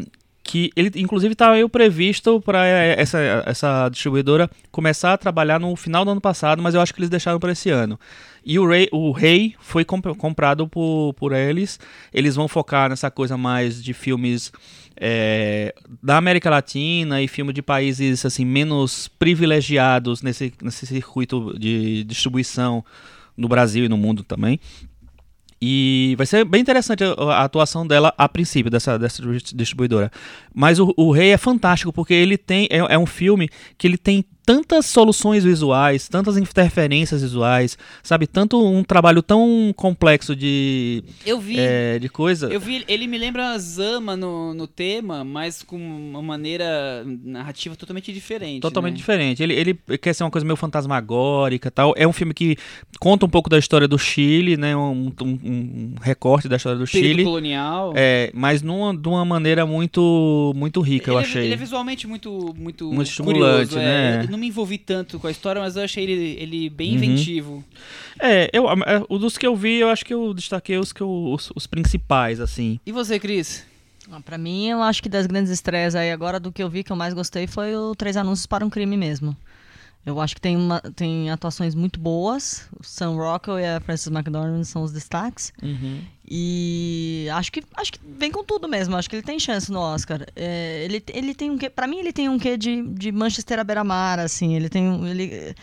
[0.44, 6.12] que ele, inclusive, estava previsto para essa, essa distribuidora começar a trabalhar no final do
[6.12, 8.00] ano passado, mas eu acho que eles deixaram para esse ano.
[8.44, 11.80] E o Rei, o Rei foi comp- comprado por, por eles.
[12.12, 14.52] Eles vão focar nessa coisa mais de filmes
[15.00, 22.04] é, da América Latina e filme de países assim menos privilegiados nesse, nesse circuito de
[22.04, 22.84] distribuição
[23.38, 24.60] no Brasil e no mundo também.
[25.62, 29.22] E vai ser bem interessante a, atuação dela a princípio, dessa, dessa
[29.54, 30.12] distribuidora.
[30.54, 32.68] Mas o, o Rei é fantástico, porque ele tem.
[32.70, 38.26] É, é um filme que ele tem tantas soluções visuais, tantas interferências visuais, sabe?
[38.26, 41.58] Tanto um trabalho tão complexo de, Eu vi.
[41.60, 42.48] é, de coisa.
[42.48, 48.12] Eu vi, ele me lembra Zama no, no tema, mas com uma maneira narrativa totalmente
[48.12, 48.62] diferente.
[48.62, 48.98] Totalmente né?
[48.98, 49.44] diferente.
[49.44, 51.94] Ele, ele quer ser uma coisa meio fantasmagórica e tal.
[51.96, 52.58] É um filme que
[53.00, 54.76] conta um pouco da história do Chile, né?
[54.76, 57.24] Um, um- um recorte da história do Período Chile.
[57.24, 57.94] colonial.
[57.96, 61.44] É, mas numa, de uma maneira muito, muito rica, eu ele, é- achei.
[61.46, 64.24] ele é visualmente muito, muito, Muito estimulante, curioso, né?
[64.26, 64.39] é.
[64.40, 66.96] Eu não me envolvi tanto com a história, mas eu achei ele, ele bem Uhum.
[66.96, 67.64] inventivo.
[68.20, 71.02] É, eu, é, o dos que eu vi, eu acho que eu destaquei os, que
[71.02, 72.80] eu, os, os principais, assim.
[72.86, 73.66] E você, Cris?
[74.26, 76.92] Pra mim, eu acho que das grandes estreias aí agora, do que eu vi que
[76.92, 79.36] eu mais gostei foi o Três Anúncios para um Crime mesmo.
[80.06, 82.68] Eu acho que tem, uma, tem atuações muito boas.
[82.80, 85.52] O Sam Rockwell e a Frances McDormand são os destaques.
[86.32, 88.96] E acho que acho que vem com tudo mesmo.
[88.96, 90.28] Acho que ele tem chance no Oscar.
[90.36, 93.58] É, ele, ele tem um quê, para mim ele tem um quê de, de Manchester
[93.60, 94.56] à beira-mar, assim.
[94.56, 95.56] Ele tem ele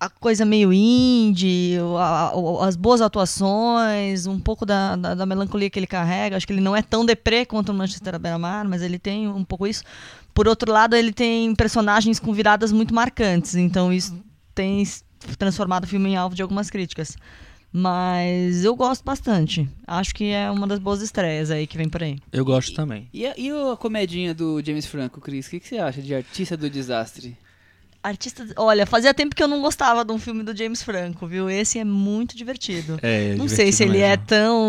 [0.00, 5.68] a coisa meio indie, a- o- as boas atuações, um pouco da, da, da melancolia
[5.68, 6.36] que ele carrega.
[6.38, 9.28] Acho que ele não é tão deprê quanto o Manchester à beira-mar, mas ele tem
[9.28, 9.84] um pouco isso.
[10.32, 14.18] Por outro lado, ele tem personagens com viradas muito marcantes, então isso
[14.54, 14.82] tem
[15.38, 17.16] transformado o filme em alvo de algumas críticas.
[17.72, 19.68] Mas eu gosto bastante.
[19.86, 22.18] Acho que é uma das boas estreias aí que vem por aí.
[22.32, 23.08] Eu gosto também.
[23.12, 25.46] E a, e a comedinha do James Franco, Cris?
[25.46, 27.36] O que, que você acha de Artista do Desastre?
[28.02, 28.46] Artista.
[28.56, 31.50] Olha, fazia tempo que eu não gostava de um filme do James Franco, viu?
[31.50, 32.98] Esse é muito divertido.
[33.02, 34.26] É, não sei se ele divertido é mesmo.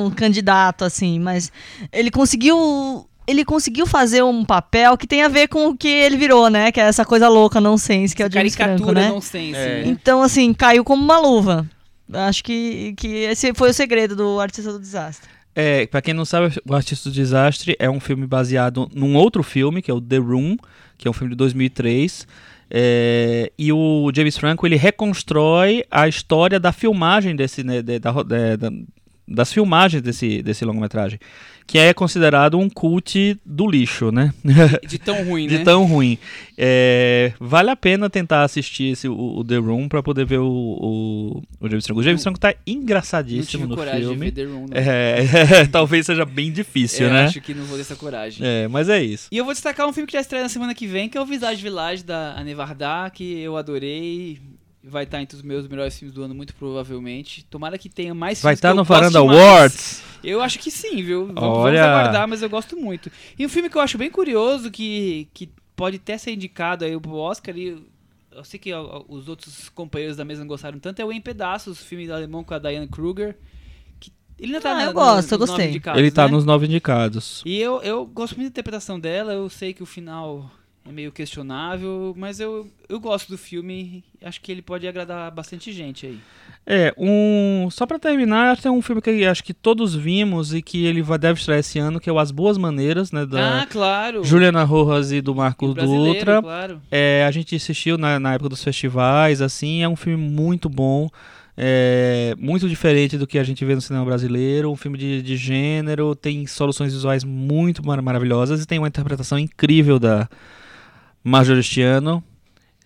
[0.10, 1.52] tão candidato assim, mas
[1.92, 3.08] ele conseguiu.
[3.28, 6.72] Ele conseguiu fazer um papel que tem a ver com o que ele virou, né?
[6.72, 9.10] Que é essa coisa louca, nonsense, que é o James Caricatura Franco, né?
[9.14, 9.84] nonsense, É.
[9.84, 9.88] né?
[9.88, 11.70] Então, assim, caiu como uma luva.
[12.14, 15.30] Acho que, que esse foi o segredo do Artista do Desastre.
[15.56, 19.42] É, pra quem não sabe, O Artista do Desastre é um filme baseado num outro
[19.44, 20.56] filme, que é o The Room,
[20.98, 22.28] que é um filme de 2003.
[22.70, 28.12] É, e o James Franco ele reconstrói a história da filmagem desse, né, de- da,
[28.12, 28.72] de- da-
[29.28, 31.20] das filmagens desse, desse longa-metragem,
[31.68, 34.34] que é considerado um cult do lixo, né?
[34.88, 35.64] De tão ruim, de né?
[35.66, 36.18] tão ruim.
[36.58, 40.48] É, vale a pena tentar assistir esse, o, o The Room pra poder ver o,
[40.48, 42.00] o, o James Franco.
[42.00, 44.32] O James Não- Franco tá Não engraçadíssimo tive no coragem filme.
[44.32, 44.78] de ver The Room, não.
[44.78, 47.26] É, talvez seja bem difícil, Eu né?
[47.26, 48.48] acho que não vou ter essa coragem.
[48.48, 49.28] É, mas é isso.
[49.32, 51.22] E eu vou destacar um filme que já estreia na semana que vem, que é
[51.22, 54.40] o Visage Village da Anne Varda, que eu adorei.
[54.90, 57.44] Vai estar entre os meus melhores filmes do ano, muito provavelmente.
[57.46, 59.20] Tomara que tenha mais Vai estar que eu no Varanda.
[59.20, 60.02] Awards.
[60.24, 61.28] Eu acho que sim, viu?
[61.28, 61.82] Vamos, Olha.
[61.82, 63.12] vamos aguardar, mas eu gosto muito.
[63.38, 67.00] E um filme que eu acho bem curioso, que, que pode até ser indicado aí
[67.00, 67.84] pro Oscar, e
[68.32, 68.72] eu sei que
[69.08, 72.54] os outros companheiros da mesa não gostaram tanto, é o Em Pedaços, filme alemão com
[72.54, 73.36] a Diane Kruger.
[74.00, 75.70] Que ele ainda tá Ah, na- eu gosto, eu nos nove gostei.
[75.70, 76.32] indicados, Ele tá né?
[76.32, 77.42] nos nove indicados.
[77.46, 80.50] E eu, eu gosto muito da interpretação dela, eu sei que o final
[80.88, 85.72] é meio questionável, mas eu, eu gosto do filme, acho que ele pode agradar bastante
[85.72, 86.20] gente aí.
[86.66, 87.70] É, um.
[87.72, 91.02] Só pra terminar, que é um filme que acho que todos vimos e que ele
[91.02, 93.26] vai, deve estrear esse ano, que é o As Boas Maneiras, né?
[93.26, 94.24] Da ah, claro!
[94.24, 96.42] Juliana Rojas e do Marcos Dutra.
[96.42, 96.82] claro.
[96.92, 101.10] É, a gente assistiu na, na época dos festivais, assim, é um filme muito bom.
[101.60, 105.36] é, muito diferente do que a gente vê no cinema brasileiro, um filme de, de
[105.36, 110.30] gênero, tem soluções visuais muito mar- maravilhosas e tem uma interpretação incrível da
[111.28, 112.24] Marjorie este ano.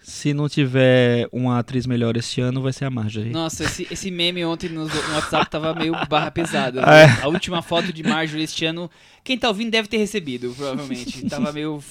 [0.02, 3.30] Se não tiver uma atriz melhor este ano, vai ser a Marjorie.
[3.30, 6.82] Nossa, esse, esse meme ontem no, no WhatsApp tava meio barra pesada.
[6.90, 7.06] É.
[7.06, 7.26] viu?
[7.26, 8.90] A última foto de Marjorie este ano,
[9.24, 11.24] quem tá ouvindo deve ter recebido, provavelmente.
[11.30, 11.84] Tava meio,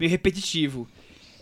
[0.00, 0.88] meio repetitivo.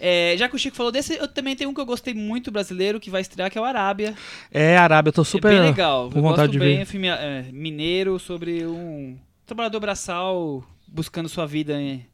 [0.00, 2.50] É, já que o Chico falou desse, eu também tenho um que eu gostei muito
[2.50, 4.16] brasileiro, que vai estrear, que é o Arábia.
[4.50, 5.52] É, Arábia, eu tô super.
[5.52, 6.10] é bem legal.
[6.10, 6.82] com eu vontade gosto de bem, ver.
[6.82, 9.16] é filme é, mineiro sobre um
[9.46, 12.04] trabalhador braçal buscando sua vida em,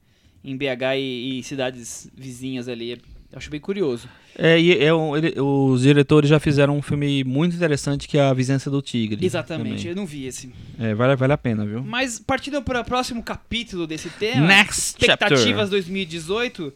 [0.44, 2.92] em BH e, e cidades vizinhas ali.
[3.33, 4.09] Eu acho bem curioso.
[4.37, 8.22] É, e é um- ele- os diretores já fizeram um filme muito interessante que é
[8.22, 9.24] A Vizinhança do Tigre.
[9.24, 9.87] Exatamente, também.
[9.90, 10.53] eu não vi esse.
[10.79, 11.83] É, vale, vale a pena, viu?
[11.85, 15.68] Mas partindo para o próximo capítulo desse tema, Next expectativas chapter.
[15.68, 16.72] 2018.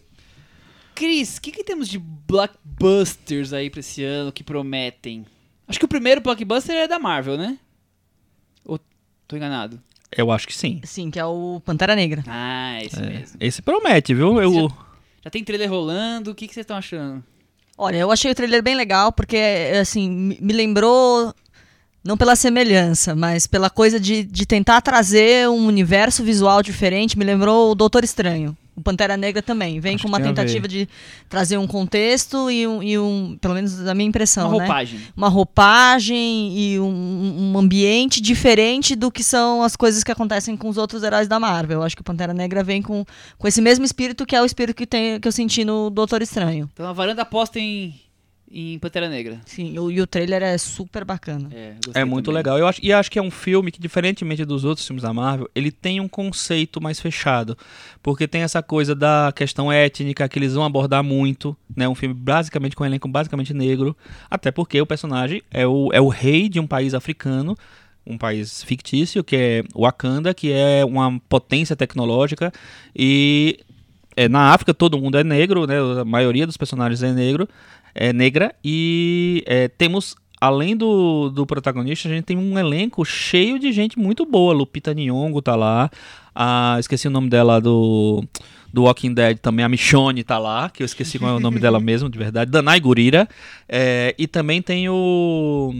[0.94, 5.27] Cris, o que, que temos de blockbusters aí pra esse ano que prometem?
[5.66, 7.59] Acho que o primeiro blockbuster é da Marvel, né?
[8.64, 8.79] Ou
[9.27, 9.81] tô enganado?
[10.16, 10.81] Eu acho que sim.
[10.85, 12.22] Sim, que é o Pantera Negra.
[12.27, 13.37] Ah, esse É, mesmo.
[13.40, 14.40] Esse promete, viu?
[14.40, 14.70] Eu,
[15.22, 17.22] Já tem trailer rolando, o que, que vocês estão achando?
[17.77, 19.37] Olha, eu achei o trailer bem legal, porque,
[19.81, 21.35] assim, me me lembrou,
[22.05, 27.24] não pela semelhança, mas pela coisa de, de tentar trazer um universo visual diferente, me
[27.24, 28.57] lembrou o Doutor Estranho.
[28.76, 29.78] O Pantera Negra também.
[29.78, 30.88] Vem Acho com uma tentativa de
[31.28, 34.64] trazer um contexto e um, e um pelo menos da minha impressão, Uma né?
[34.64, 35.00] roupagem.
[35.16, 40.68] Uma roupagem e um, um ambiente diferente do que são as coisas que acontecem com
[40.68, 41.78] os outros heróis da Marvel.
[41.80, 43.04] Eu acho que o Pantera Negra vem com,
[43.38, 46.20] com esse mesmo espírito que é o espírito que, tem, que eu senti no Doutor
[46.22, 46.68] Estranho.
[46.72, 47.94] Então a varanda aposta em,
[48.56, 49.40] em Pantera Negra.
[49.44, 51.48] Sim, o- e o trailer é super bacana.
[51.52, 52.36] É, é muito também.
[52.38, 52.56] legal.
[52.58, 55.50] Eu acho, e acho que é um filme que, diferentemente dos outros filmes da Marvel,
[55.54, 57.58] ele tem um conceito mais fechado.
[58.02, 61.56] Porque tem essa coisa da questão étnica que eles vão abordar muito.
[61.76, 61.88] Né?
[61.88, 63.96] Um filme basicamente com um elenco basicamente negro.
[64.30, 67.56] Até porque o personagem é o, é o rei de um país africano.
[68.06, 72.52] Um país fictício, que é Wakanda, que é uma potência tecnológica.
[72.94, 73.58] E
[74.16, 75.76] é, na África todo mundo é negro, né?
[76.00, 77.48] A maioria dos personagens é negro,
[77.94, 83.59] é negra e é, temos além do, do protagonista, a gente tem um elenco cheio
[83.59, 84.52] de gente muito boa.
[84.52, 85.90] Lupita Nyong'o tá lá,
[86.35, 88.22] a, esqueci o nome dela do
[88.74, 91.61] do Walking Dead também, a Michonne tá lá, que eu esqueci qual é o nome
[91.61, 92.50] dela mesmo, de verdade.
[92.50, 93.28] Danai Gurira.
[93.68, 95.72] É, e também tem o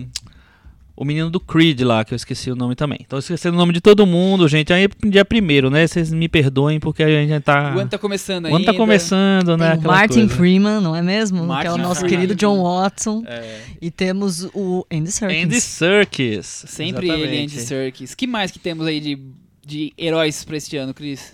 [0.97, 2.99] o menino do Creed lá, que eu esqueci o nome também.
[3.01, 4.73] Então eu esqueci o nome de todo mundo, gente.
[4.73, 5.87] Aí é dia primeiro, né?
[5.87, 7.75] Vocês me perdoem porque a gente já tá.
[7.75, 8.57] O ano tá começando O ainda.
[8.59, 9.75] ano tá começando, né?
[9.75, 10.35] O Martin coisa.
[10.37, 11.39] Freeman, não é mesmo?
[11.39, 12.19] que é Martin o nosso Freeman.
[12.21, 13.23] querido John Watson.
[13.27, 15.43] É, E temos o Andy Serkis.
[15.45, 16.65] Andy Serkis.
[16.69, 17.55] sempre ele, Exatamente.
[17.57, 18.15] Andy Serkis.
[18.15, 19.19] que mais que temos aí de,
[19.67, 21.33] de heróis pra este ano, Cris?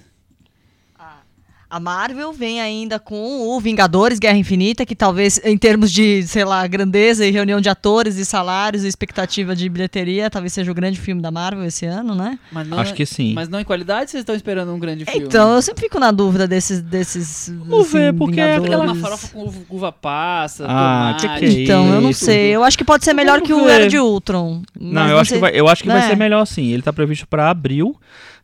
[1.70, 6.44] A Marvel vem ainda com o Vingadores Guerra Infinita, que talvez, em termos de, sei
[6.44, 10.74] lá, grandeza e reunião de atores e salários e expectativa de bilheteria, talvez seja o
[10.74, 12.38] grande filme da Marvel esse ano, né?
[12.50, 13.34] Mas não, Acho que sim.
[13.34, 15.26] Mas não em qualidade, vocês estão esperando um grande filme?
[15.26, 16.80] Então, eu sempre fico na dúvida desses.
[16.82, 21.40] desses Vamos ver, porque é Aquela uma farofa com uva- uva passa, Ah, tomate.
[21.40, 22.24] que que é Então, eu não isso?
[22.24, 22.50] sei.
[22.50, 23.70] Eu acho que pode ser melhor Vamos que o ver.
[23.70, 24.62] Era de Ultron.
[24.78, 26.08] Não, eu, acho sei- que vai, eu acho que vai né?
[26.08, 26.66] ser melhor sim.
[26.72, 27.94] Ele tá previsto para abril,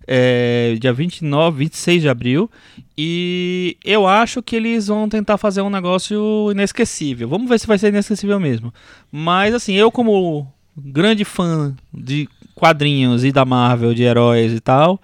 [0.07, 2.51] é, dia 29, 26 de abril.
[2.97, 7.29] E eu acho que eles vão tentar fazer um negócio inesquecível.
[7.29, 8.73] Vamos ver se vai ser inesquecível mesmo.
[9.11, 15.01] Mas assim, eu como grande fã de quadrinhos e da Marvel, de heróis e tal.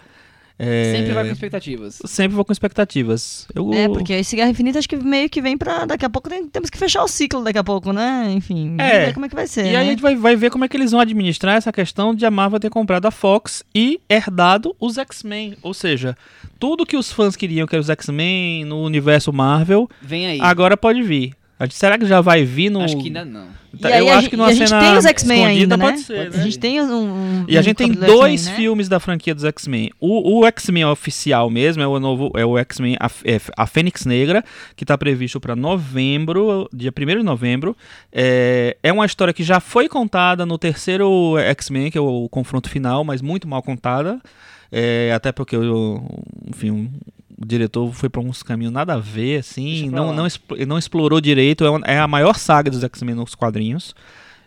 [0.65, 1.99] É, Sempre vai com expectativas.
[2.05, 3.47] sempre vou com expectativas.
[3.55, 5.85] Eu, É, porque esse Guerra Infinita acho que meio que vem pra.
[5.85, 8.33] Daqui a pouco tem- temos que fechar o ciclo daqui a pouco, né?
[8.33, 9.07] Enfim, vamos É.
[9.07, 9.65] ver como é que vai ser.
[9.65, 9.81] E aí né?
[9.81, 12.31] a gente vai, vai ver como é que eles vão administrar essa questão de a
[12.31, 15.57] Marvel ter comprado a Fox e herdado os X-Men.
[15.63, 16.17] Ou seja,
[16.59, 20.41] tudo que os fãs queriam, que era os X-Men no universo Marvel, Vem aí.
[20.41, 21.33] agora pode vir.
[21.63, 22.81] A gente- Será que já vai vir no.
[22.81, 23.47] Acho que ainda não.
[23.81, 25.05] Tá, E aí eu a acho gente- que numa e a gente cena tem os
[25.07, 25.85] X-Men ainda, né?
[25.87, 26.43] pode ser, Pode né?
[26.43, 26.93] A gente tem um.
[26.93, 28.55] um- E a um gente tem dois né?
[28.57, 29.91] filmes da franquia dos X-Men.
[30.01, 34.05] O, o X-Men oficial mesmo é o novo, é o X-Men a, é, a Fênix
[34.05, 34.45] Negra,
[34.77, 37.77] que está previsto para novembro, dia 1 de novembro.
[38.13, 42.69] É, é uma história que já foi contada no terceiro X-Men, que é o confronto
[42.69, 44.21] final, mas muito mal contada.
[44.71, 46.03] É, até porque, eu,
[46.49, 46.91] enfim,
[47.41, 50.27] o diretor foi para uns caminhos nada a ver, assim, não, não,
[50.67, 51.65] não explorou direito.
[51.65, 53.95] É, uma- é a maior saga dos X-Men nos quadrinhos.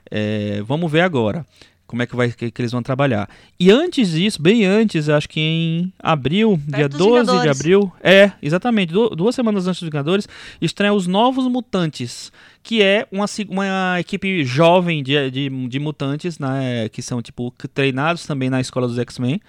[0.10, 1.46] É, vamos ver agora
[1.88, 3.30] como é que, vai, que, que eles vão trabalhar.
[3.60, 7.60] E antes disso, bem antes, acho que em abril, dia dos 12 de Vingadores.
[7.60, 10.28] abril, é, exatamente, du- duas semanas antes dos Vingadores,
[10.60, 12.32] estreia os Novos Mutantes,
[12.64, 18.26] que é uma, uma equipe jovem de, de, de mutantes, né, que são, tipo, treinados
[18.26, 19.40] também na escola dos X-Men,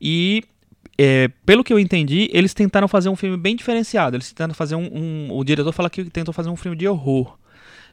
[0.00, 0.42] e...
[0.98, 4.16] é, pelo que eu entendi, eles tentaram fazer um filme bem diferenciado.
[4.16, 7.36] Eles tentaram fazer um, um- O diretor fala que tentou fazer um filme de horror.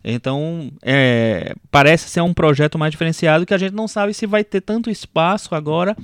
[0.04, 4.44] Então, é, parece ser um projeto mais diferenciado que a gente não sabe se vai
[4.44, 5.96] ter tanto espaço agora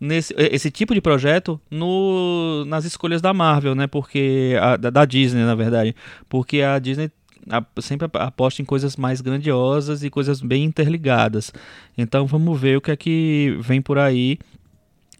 [0.00, 3.86] nesse esse tipo de projeto no, nas escolhas da Marvel, né?
[3.86, 5.94] Porque a- da, da Disney, na verdade,
[6.28, 7.10] porque a Disney
[7.80, 11.52] sempre ap- aposta em coisas mais grandiosas e coisas bem interligadas.
[11.96, 14.38] Então, vamos ver o que é que vem por aí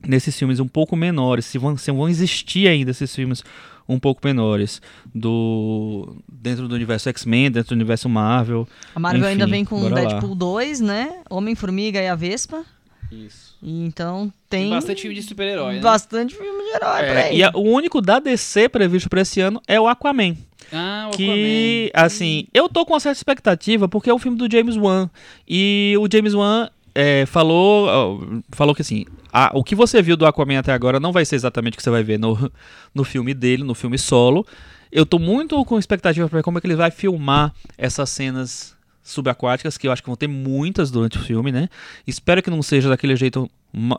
[0.07, 3.43] nesses filmes um pouco menores, se vão, se vão existir ainda esses filmes
[3.89, 4.83] um pouco menores
[5.15, 8.69] do dentro do universo X-Men, dentro do universo Marvel.
[8.95, 10.01] A Marvel Enfim, ainda vem com bora lá.
[10.09, 11.21] Deadpool 2, né?
[11.31, 12.65] Homem-Formiga e a Vespa.
[13.11, 13.57] Isso.
[13.63, 15.81] E Então Tem tem, bastante filme de super-herói, né?
[15.81, 17.23] bastante filme de herói por aí.
[17.33, 20.37] É, e a- o único da DC previsto para esse ano é o Aquaman.
[20.71, 22.07] Ah, o que, Aquaman.
[22.07, 25.09] assim, eu tô com uma certa expectativa porque é o filme do James Wan.
[25.49, 26.69] E o James Wan
[27.01, 31.13] é, falou, falou que assim, a- o que você viu do Aquaman até agora não
[31.13, 32.51] vai ser exatamente o que você vai ver no,
[32.93, 34.45] no filme dele, no filme solo.
[34.91, 38.77] Eu tô muito com expectativa para ver como é que ele vai filmar essas cenas
[39.05, 41.69] subaquáticas, que eu acho que vão ter muitas durante o filme, né?
[42.07, 43.49] Espero que não seja daquele jeito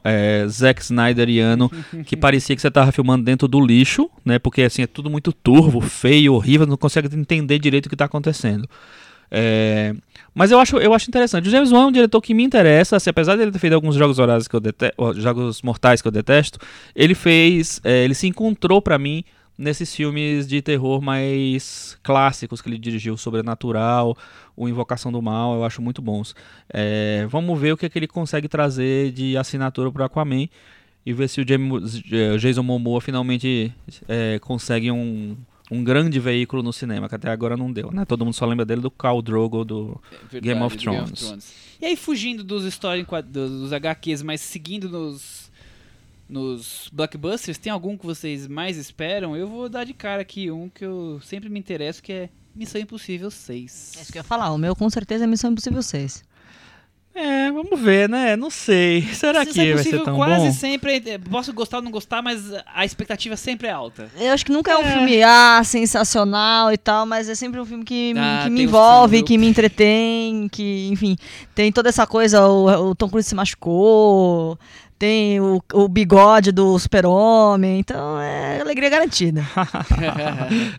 [0.04, 1.72] é, Zack Snyderiano,
[2.06, 4.38] que parecia que você tava filmando dentro do lixo, né?
[4.40, 8.06] Porque assim, é tudo muito turvo, feio, horrível, não consegue entender direito o que tá
[8.06, 8.68] acontecendo.
[9.32, 9.94] É,
[10.34, 11.48] mas eu acho, eu acho interessante.
[11.48, 13.96] O James Wan é um diretor que me interessa, assim, apesar dele ter feito alguns
[13.96, 16.60] jogos horazes que eu detesto, jogos mortais que eu detesto,
[16.96, 19.24] ele fez, é, ele se encontrou pra mim
[19.58, 24.18] nesses filmes de terror mais clássicos que ele dirigiu, Sobrenatural,
[24.56, 26.34] o Invocação do Mal, eu acho muito bons.
[26.74, 30.48] É, vamos ver o que, é que ele consegue trazer de assinatura pro Aquaman
[31.06, 33.74] e ver se o James, eh, Jason Momoa finalmente
[34.08, 35.36] é, consegue um,
[35.72, 38.06] um grande veículo no cinema, que até agora não deu, né?
[38.06, 40.02] Todo mundo só lembra dele do Khal Drogo, do...
[40.34, 41.54] É Game of do Thrones.
[41.82, 45.52] E aí, fugindo dos stories, dos, dos HQs, mas seguindo nos,
[46.28, 49.36] nos blockbusters, tem algum que vocês mais esperam?
[49.36, 52.82] Eu vou dar de cara aqui um que eu sempre me interesso, que é Missão
[52.82, 53.94] Impossível 6.
[53.98, 54.52] É isso que eu ia falar.
[54.52, 56.24] O meu com certeza é Missão Impossível 6.
[57.14, 58.36] É, vamos ver, né?
[58.38, 59.02] Não sei.
[59.14, 60.52] Será que vai ser tão quase bom?
[60.54, 62.44] sempre, é, posso gostar ou não gostar, mas
[62.74, 64.10] a expectativa sempre é alta.
[64.18, 67.66] Eu acho que nunca é um filme ah, sensacional e tal, mas é sempre um
[67.66, 71.18] filme que, me- Ah, que me envolve, som, que me entretém, que, enfim,
[71.54, 74.58] tem toda essa coisa, o, o Tom Cruise se machucou,
[75.00, 79.42] tem o, o bigode do super-homem, então é alegria garantida.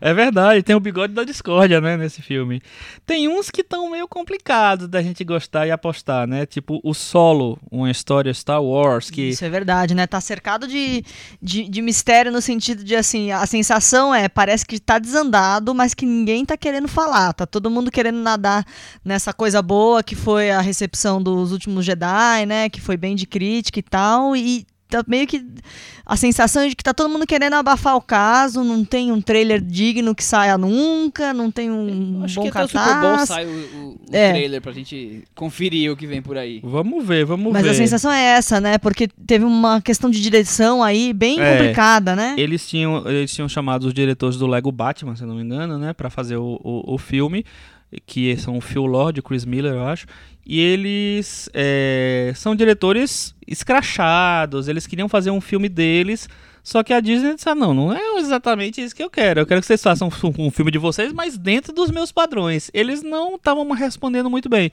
[0.00, 2.61] É verdade, tem o bigode da discórdia, né, nesse filme.
[3.06, 6.44] Tem uns que estão meio complicados da gente gostar e apostar, né?
[6.44, 10.06] Tipo o Solo, uma história Star Wars que Isso é verdade, né?
[10.06, 11.04] Tá cercado de,
[11.40, 15.94] de, de mistério no sentido de, assim, a sensação é, parece que tá desandado, mas
[15.94, 17.33] que ninguém tá querendo falar.
[17.33, 18.64] Tá todo mundo querendo nadar
[19.04, 22.68] nessa coisa boa que foi a recepção dos últimos Jedi, né?
[22.68, 24.10] Que foi bem de crítica e tal.
[24.37, 25.40] E tá meio que
[26.05, 29.20] a sensação é de que tá todo mundo querendo abafar o caso, não tem um
[29.20, 33.01] trailer digno que saia nunca, não tem um Acho bom que até o Super Bowl
[33.16, 33.29] cartaz.
[33.29, 34.31] sai o, o- o É.
[34.33, 36.61] trailer pra gente conferir o que vem por aí.
[36.64, 37.70] Vamos ver, vamos Mas ver.
[37.70, 38.79] a sensação é essa, né?
[38.79, 41.57] Porque teve uma questão de direção aí bem É.
[41.59, 42.35] complicada, né?
[42.37, 45.79] Eles tinham, eles tinham chamado os diretores do Lego Batman, se eu não me engano,
[45.79, 47.44] né, para fazer o, o, o filme,
[48.07, 50.07] que são o Phil Lord e o Chris Miller, eu acho.
[50.46, 56.29] E eles é, são diretores escrachados, eles queriam fazer um filme deles,
[56.70, 59.40] só que a Disney disse: ah, não, não é exatamente isso que eu quero.
[59.40, 62.70] Eu quero que vocês façam um, um filme de vocês, mas dentro dos meus padrões.
[62.72, 64.70] Eles não estavam respondendo muito bem.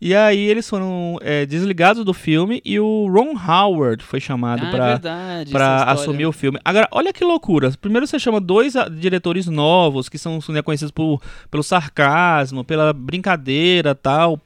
[0.00, 4.68] E aí eles foram é, desligados do filme e o Ron Howard foi chamado Ah,
[4.68, 5.50] é para verdade.
[5.50, 5.92] pra essa história.
[5.92, 6.60] assumir o filme.
[6.64, 7.72] Agora, olha que loucura.
[7.80, 12.92] Primeiro você chama dois ah, diretores novos, que são né, conhecidos por, pelo sarcasmo, pela
[12.92, 14.40] brincadeira tal.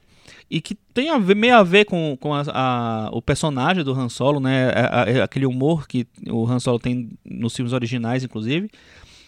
[0.49, 3.93] E que tem a ver, meio a ver com, com a- a- o personagem do
[3.93, 4.69] Han Solo, né?
[4.69, 8.69] A- a- aquele humor que o Han Solo tem nos filmes originais, inclusive.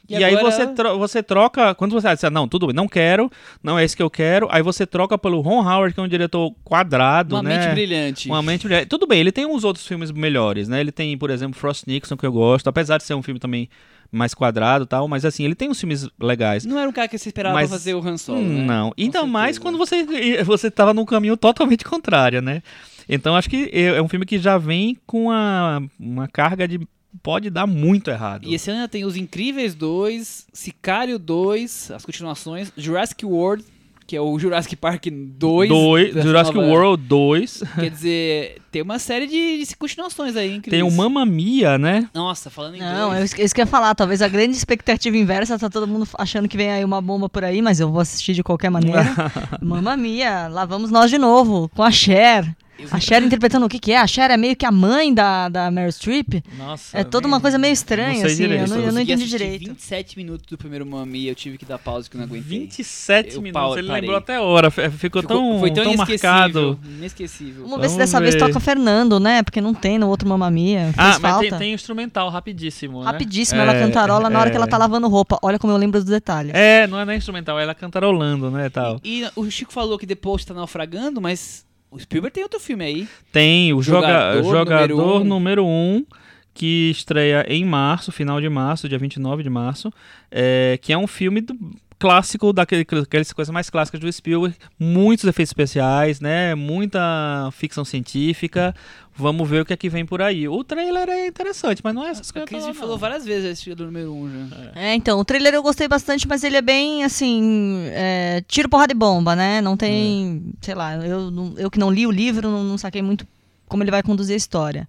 [0.10, 1.76] E E, aí agora- você, tro- você troca.
[1.76, 3.30] Quando você diz, não, tudo bem, não quero,
[3.62, 4.48] não é isso que eu quero.
[4.50, 7.58] Aí você troca pelo Ron Howard, que é um diretor quadrado, Uma né?
[7.60, 8.30] mente brilhante.
[8.30, 8.86] Uma mente brilhante.
[8.88, 10.80] Tudo bem, ele tem uns outros filmes melhores, né?
[10.80, 13.68] Ele tem, por exemplo, Frost Nixon, que eu gosto, apesar de ser um filme também
[14.12, 16.66] mais quadrado e tal, mas assim, ele tem uns filmes legais.
[16.66, 18.66] Não era um cara que se esperava Mas- fazer o Han Solo, Hum, né?
[18.66, 18.93] Não.
[18.97, 19.62] Ainda mais certeza.
[19.62, 22.62] quando você você tava num caminho totalmente contrário, né?
[23.10, 26.80] Então acho que é é um filme que já vem com uma, uma carga de
[27.24, 28.45] pode dar muito errado.
[28.47, 33.64] E esse ano ainda tem Os Incríveis 2, Sicário 2, as continuações, Jurassic World,
[34.08, 35.68] que é o Jurassic Park 2.
[35.70, 37.64] Dois, Jurassic nova- World 2.
[37.76, 40.82] Quer dizer, tem uma série de, de continuações aí, incríveis.
[40.82, 42.08] Tem o Mamma Mia, né?
[42.14, 43.34] Nossa, falando em Não, dois.
[43.38, 43.93] eu, isso que eu ia falar.
[43.95, 47.43] Talvez a grande expectativa inversa tá todo mundo achando que vem aí uma bomba por
[47.43, 49.03] aí, mas eu vou assistir de qualquer maneira.
[49.62, 52.55] Mamma mia, lá vamos nós de novo, com a Cher.
[52.92, 53.98] A Cher interpretando o que que é?
[53.98, 56.44] A Cher é meio que a mãe da, da Meryl Streep.
[56.58, 56.98] Nossa.
[56.98, 58.36] É toda uma coisa meio estranha, sei assim.
[58.44, 58.62] direito.
[58.64, 59.68] Eu não, eu não entendi direito.
[59.70, 62.60] 27 minutos do primeiro Mami eu tive que dar pausa que eu não aguentei.
[62.60, 64.02] 27 Eu minutos, pau- ele parei.
[64.02, 66.30] lembrou até a hora, f- ficou, tão, foi tão, tão inesquecível.
[66.32, 66.80] marcado.
[66.86, 67.64] Inesquecível.
[67.64, 68.40] Vamos ver se dessa vez ver.
[68.42, 69.42] toca Fernando, né?
[69.44, 70.92] Porque não tem no outro Mamma Mia.
[70.94, 73.06] Fez Ah, mas tem, tem instrumental rapidíssimo, né?
[73.06, 74.52] Rapidíssimo, ela É, cantarola na hora é.
[74.52, 75.38] que ela tá lavando roupa.
[75.42, 76.52] Olha como eu lembro dos detalhes.
[76.54, 79.00] É, não é nem instrumental, é ela cantarolando, né, tal.
[79.04, 83.08] E o Chico falou que Post tá naufragando, mas o Spielberg tem outro filme aí.
[83.32, 84.08] Tem o joga,
[84.42, 85.24] Jogador jogador número um.
[85.24, 86.06] número 1, um,
[86.54, 89.94] que estreia em março, final de março, dia 29 de março,
[90.32, 91.56] é, que é um filme do-
[92.00, 98.76] clássico, daquele- daquelas coisas mais clássicas do Spielberg, muitos efeitos especiais, né, muita ficção científica,
[99.16, 100.48] vamos ver o que é que vem por aí.
[100.48, 103.52] O trailer é interessante, mas não é essas A coisas Cris todas, falou várias vezes
[103.52, 104.72] esse jogador número 1 um já.
[104.76, 108.91] É, então, o trailer eu gostei bastante, mas ele é bem, assim, é, tiro, porrada
[108.93, 109.60] e bomba, né?
[109.62, 113.28] Não tem, sei lá, eu, eu que não li o livro, não, não saquei muito
[113.68, 114.88] como ele vai conduzir a história.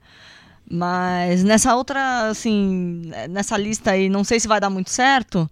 [0.70, 5.50] Mas nessa outra, assim, nessa lista aí, não sei se vai dar muito certo,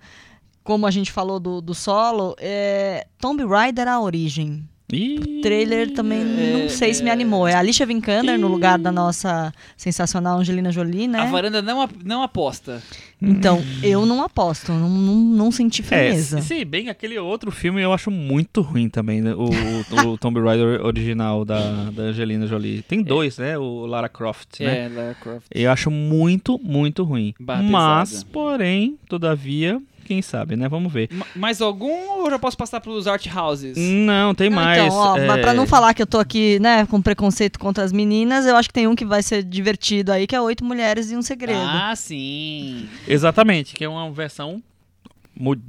[0.67, 4.63] como a gente falou do, do solo, é Tomb Raider A Origem.
[4.93, 7.49] Ih, Trailer também É, não sei se me animou.
[7.49, 11.19] É a Alicia Vikander no lugar da nossa sensacional Angelina Jolie, né?
[11.23, 12.81] A varanda não, ap- não aposta.
[13.21, 16.41] Então, eu não aposto, não, não, não senti É, firmeza.
[16.41, 19.35] se bem aquele outro filme eu acho muito ruim também, né?
[19.35, 22.83] o, o, o Tomb Raider original da, da Angelina Jolie.
[22.83, 23.59] Tem dois, né?
[23.59, 24.85] O Lara Croft, né?
[24.85, 25.47] É, Lara Croft.
[25.53, 27.35] Eu acho muito, muito ruim.
[27.41, 30.69] Barra Mas, porém, todavia, quem sabe, né?
[30.69, 31.09] Vamos ver.
[31.13, 33.77] Ma- Mais algum ou eu já posso passar pros art houses?
[33.77, 34.83] Não, tem Não, mais.
[34.85, 37.85] Então, ó, é, mas pra não falar que eu tô aqui, né, com preconceito contra
[37.85, 40.65] as meninas, eu acho que tem um que vai ser divertido aí, que é Oito
[40.65, 41.59] Mulheres e um Segredo.
[41.61, 42.89] Ah, sim.
[43.07, 44.63] Exatamente, que é uma versão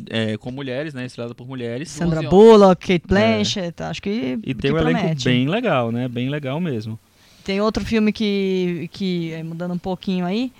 [0.09, 1.05] é, com mulheres, né?
[1.05, 1.89] Estrelada por mulheres.
[1.89, 2.27] Sandra 11.
[2.29, 5.25] Bullock, Kate Blanchett, acho que, E que tem um elenco promete.
[5.25, 6.07] bem legal, né?
[6.07, 6.97] Bem legal mesmo.
[7.43, 10.51] Tem outro filme que, que é, mudando um pouquinho aí,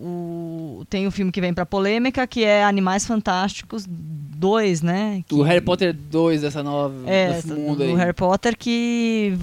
[0.00, 5.22] o, tem o filme que vem pra polêmica, que é Animais Fantásticos 2, né?
[5.28, 7.90] Que, O Harry Potter 2 dessa nova é, desse mundo aí.
[7.90, 9.36] do Harry Potter que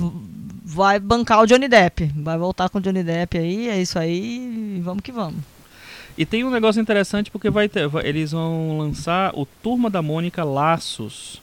[0.65, 2.11] vai bancar o Johnny Depp.
[2.15, 5.39] Vai voltar com o Johnny Depp aí, é isso aí, e vamos que vamos.
[6.17, 10.01] E tem um negócio interessante porque vai ter, vai- eles vão lançar o Turma da
[10.01, 11.39] Mônica Laços,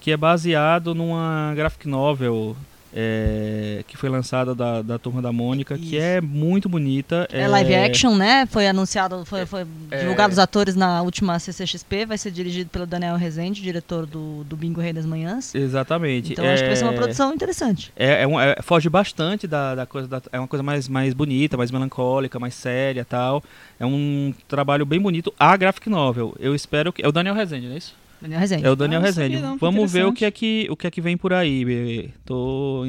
[0.00, 2.56] que é baseado numa graphic novel
[2.96, 6.04] é, que foi lançada da, da Turma da Mônica, que Isso.
[6.04, 7.26] é muito bonita.
[7.32, 8.46] É live action, né?
[8.46, 9.98] Foi anunciado, foi, foi É.
[10.00, 12.06] divulgado os atores na última CCXP.
[12.06, 15.54] Vai ser dirigido pelo Daniel Rezende, diretor do, do Bingo Rei das Manhãs.
[15.54, 16.32] Exatamente.
[16.32, 17.92] Então acho que vai ser uma É- produção interessante.
[17.96, 21.12] É, é um- é- foge bastante da, da coisa da, é uma coisa mais, mais
[21.12, 23.42] bonita, mais melancólica, mais séria, tal.
[23.80, 25.34] É um trabalho bem bonito.
[25.38, 27.94] A graphic novel, eu espero que é o Daniel Rezende, não é isso?
[28.24, 28.64] Daniel Rezende.
[28.66, 29.36] É o Daniel Ah, Rezende.
[29.38, 31.64] não, Vamos ver o que é que o que é que vem por aí.
[31.64, 32.10] bê.
[32.24, 32.84] Tô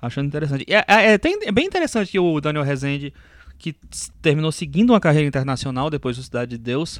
[0.00, 0.64] achando interessante.
[0.68, 3.12] É, é- é é bem interessante que o Daniel Rezende
[3.58, 3.74] que
[4.22, 6.98] terminou seguindo uma carreira internacional depois do Cidade de Deus,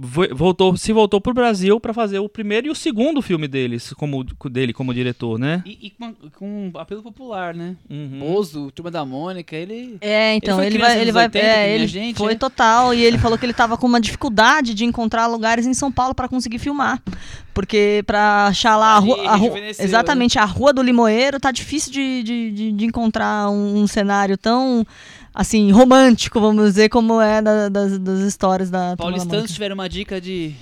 [0.00, 4.22] voltou, se voltou pro Brasil para fazer o primeiro e o segundo filme deles, como
[4.48, 5.62] dele como diretor, né?
[5.66, 7.74] E, e com, com apelo popular, né?
[7.90, 8.20] Uhum.
[8.20, 9.96] Bozo, Turma da Mônica, ele...
[10.00, 12.36] É, então ele, criança vai, ele vai, 80, que é, ele gente, foi é?
[12.36, 15.90] total e ele falou que ele tava com uma dificuldade de encontrar lugares em São
[15.90, 17.02] Paulo para conseguir filmar,
[17.52, 21.92] porque para achar lá a rua, a rua- exatamente a rua do Limoeiro tá difícil
[21.92, 24.86] de, de, de, de encontrar um, um cenário tão
[25.38, 30.20] assim romântico, vamos dizer, como é da- das, das histórias da Paulistanos tiveram uma dica
[30.20, 30.52] de,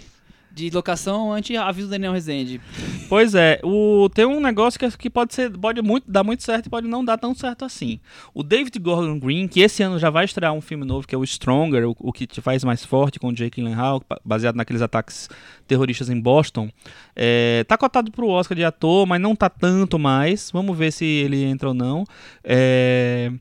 [0.53, 2.61] de locação antes aviso do Daniel Rezende.
[3.09, 6.67] Pois é, o, tem um negócio que, que pode ser, pode muito, dar muito certo
[6.67, 7.99] e pode não dar tão certo assim.
[8.35, 11.19] O David Gordon Green, que esse ano já vai estrear um filme novo que é
[11.19, 14.83] o Stronger, o, o que te faz mais forte com o Jake Gyllenhaal, baseado naqueles
[14.83, 15.31] ataques
[15.67, 16.69] terroristas em Boston,
[17.15, 20.51] é, tá cotado pro Oscar de ator, mas não tá tanto mais.
[20.51, 22.05] Vamos ver se ele entra ou não.
[22.45, 23.33] É,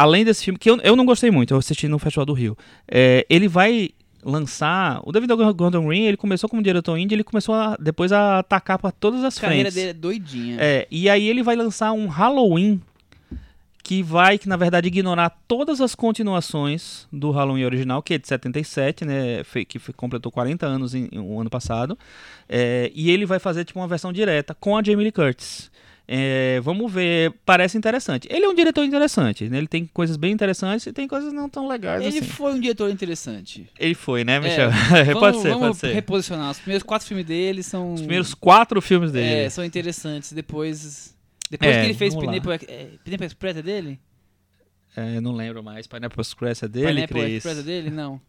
[0.00, 2.56] além desse filme, que eu, eu não gostei muito, eu assisti no Festival do Rio.
[2.88, 3.90] É, ele vai
[4.22, 5.00] lançar.
[5.04, 8.78] O David Gordon Green, ele começou como diretor indie, ele começou a, depois a atacar
[8.78, 9.74] para todas as A carreira frentes.
[9.74, 10.56] dele é doidinha.
[10.58, 12.80] É, e aí ele vai lançar um Halloween
[13.82, 18.28] que vai, que na verdade ignorar todas as continuações do Halloween original, que é de
[18.28, 21.98] 77, né, que completou 40 anos em, em um ano passado,
[22.48, 25.70] É, e ele vai fazer tipo uma versão direta com a Jamie Lee Curtis.
[26.12, 28.26] É, vamos ver, parece interessante.
[28.28, 29.58] Ele é um diretor interessante, né?
[29.58, 32.26] Ele tem coisas bem interessantes e tem coisas não tão legais Ele assim.
[32.26, 33.70] foi um diretor interessante.
[33.78, 34.70] Ele foi, né, Michel?
[34.90, 35.92] É, pode vamos, ser, vamos pode ser.
[35.92, 36.50] reposicionar.
[36.50, 37.94] Os primeiros quatro filmes dele são.
[37.94, 39.44] Os primeiros quatro filmes dele.
[39.44, 40.32] É, são interessantes.
[40.32, 41.16] Depois.
[41.48, 42.12] Depois É, que ele fez.
[42.16, 44.00] Pineapple, é, Pineapple Express é dele?
[44.96, 45.86] É, não lembro mais.
[45.86, 47.36] Pineapple Express é dele, Pineapple Cris?
[47.36, 47.90] Express é dele?
[47.90, 48.20] Não.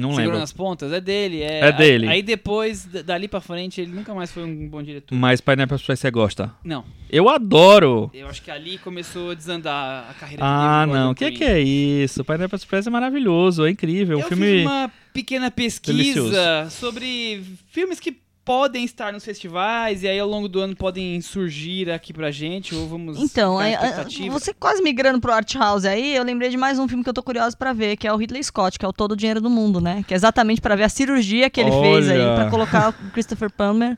[0.00, 0.40] Não Segurando lembro.
[0.40, 0.92] nas pontas?
[0.92, 1.42] É dele.
[1.42, 2.08] É, É dele.
[2.08, 5.14] Aí depois, d- dali pra frente, ele nunca mais foi um bom diretor.
[5.14, 6.52] Mas Pineapple Express você gosta?
[6.64, 6.84] Não.
[7.10, 8.10] Eu adoro!
[8.14, 10.98] Eu acho que ali começou a desandar a carreira Ah, dele.
[10.98, 11.10] não.
[11.10, 12.24] O que, que é isso?
[12.24, 14.18] Pineapple Express é maravilhoso, é incrível.
[14.18, 14.46] Um Eu filme.
[14.46, 16.70] fiz uma pequena pesquisa delicioso.
[16.70, 18.16] sobre filmes que
[18.50, 22.74] podem estar nos festivais e aí ao longo do ano podem surgir aqui pra gente
[22.74, 24.32] ou vamos Então, ah, expectativa.
[24.36, 27.14] você quase migrando pro Art House aí, eu lembrei de mais um filme que eu
[27.14, 29.40] tô curioso pra ver, que é o Ridley Scott, que é o Todo o Dinheiro
[29.40, 30.04] do Mundo, né?
[30.04, 32.34] Que é exatamente pra ver a cirurgia que ele fez aí Olha.
[32.34, 33.96] pra colocar o Christopher Plummer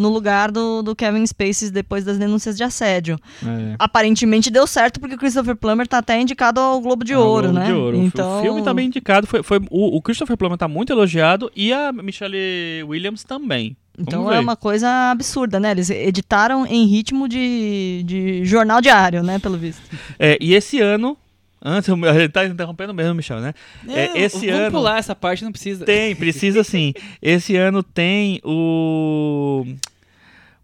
[0.00, 3.18] no lugar do, do Kevin Spacey depois das denúncias de assédio.
[3.44, 3.74] É.
[3.78, 7.48] Aparentemente deu certo porque o Christopher Plummer tá até indicado ao Globo de Ah, Ouro,
[7.48, 7.66] Globo né?
[7.66, 7.96] de Ouro.
[7.96, 9.26] Então, O filme tá bem indicado.
[9.26, 13.76] Foi, foi, o, o Christopher Plummer tá muito elogiado e a Michelle Williams também.
[13.98, 15.72] Então é uma coisa absurda, né?
[15.72, 19.38] Eles editaram em ritmo de, de jornal diário, né?
[19.38, 19.82] Pelo visto.
[20.18, 21.16] É, e esse ano.
[21.62, 23.52] Antes, ele tá interrompendo mesmo, Michel, né?
[23.86, 25.84] É, esse vamos ano- pular essa parte, não precisa.
[25.84, 26.94] Tem, precisa sim.
[27.20, 29.66] Esse ano tem o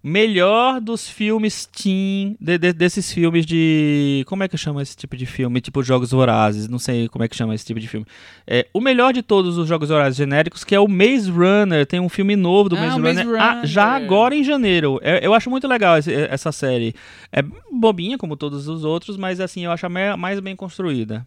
[0.09, 4.23] melhor dos filmes teen, de- de- desses filmes de.
[4.29, 5.61] Como é que chama esse tipo de filme?
[5.61, 8.07] Tipo Jogos Vorazes, não sei como é que chama esse tipo de filme.
[8.47, 11.85] É, o melhor de todos os Jogos Vorazes genéricos, que é o Maze Runner.
[11.85, 13.67] Tem um filme novo do Ah, Maze, o Maze Runner, ah, Runner.
[13.67, 15.01] já agora em janeiro.
[15.03, 16.95] É, eu acho muito legal esse- essa série.
[17.33, 17.43] É
[17.73, 21.27] bobinha, como todos os outros, mas assim, eu acho a mais bem construída.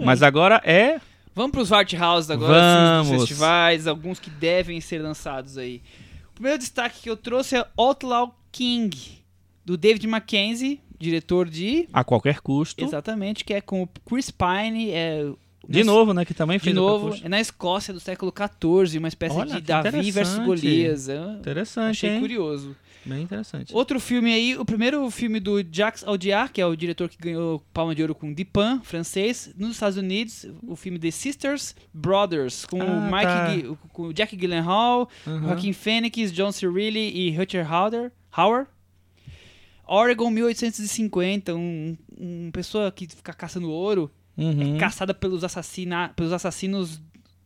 [0.00, 0.98] Mas agora é
[1.34, 3.20] Vamos pros Art House agora, dos Vamos.
[3.28, 5.80] festivais, alguns que devem ser lançados aí.
[6.42, 9.22] O primeiro destaque que eu trouxe é Outlaw King,
[9.64, 11.88] do David Mackenzie, diretor de...
[11.92, 12.82] a qualquer custo.
[12.84, 15.30] Exatamente, que é com o Chris Pine, é...
[15.68, 16.24] De na- novo, né?
[16.24, 19.54] Que também De fez a novo, é na Escócia do século XIV, uma espécie Olha,
[19.54, 20.38] de Davi versus.
[20.44, 21.08] Golias.
[21.08, 22.18] é- Interessante, Achei hein?
[22.20, 22.74] curioso.
[23.04, 23.74] Bem interessante.
[23.74, 27.58] Outro filme aí, o primeiro filme do Jacques Audiard, que é o diretor que ganhou
[27.74, 32.80] Palma de Ouro com Dupin, francês, nos Estados Unidos, o filme The Sisters Brothers, com
[32.80, 33.88] Ah, Mike, tá.
[33.92, 35.42] Com o Jack Gyllenhaal, Uhum.
[35.48, 38.12] Joaquin Phoenix, John Cirilli e Rutger Hauer.
[38.30, 38.66] Hauer.
[39.86, 44.76] Oregon 1850, um, um pessoa que fica caçando ouro, Uhum.
[44.76, 47.02] é caçada pelos, assassina, pelos assassinos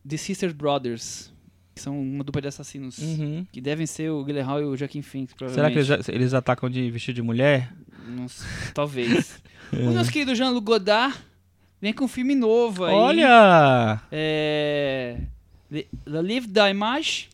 [0.07, 1.33] The Sisters Brothers,
[1.77, 2.97] que são uma dupla de assassinos.
[2.97, 3.45] Uhum.
[3.51, 6.89] Que devem ser o Gyllenhaal e o Joaquin Phoenix, Será que eles, eles atacam de
[6.91, 7.71] vestido de mulher?
[8.07, 9.41] Não sei, talvez.
[9.73, 11.13] O nosso querido Jean-Luc Godard
[11.81, 12.93] vem com um filme novo aí.
[12.93, 14.01] Olha!
[14.09, 15.19] É...
[15.69, 17.27] The Live da Image.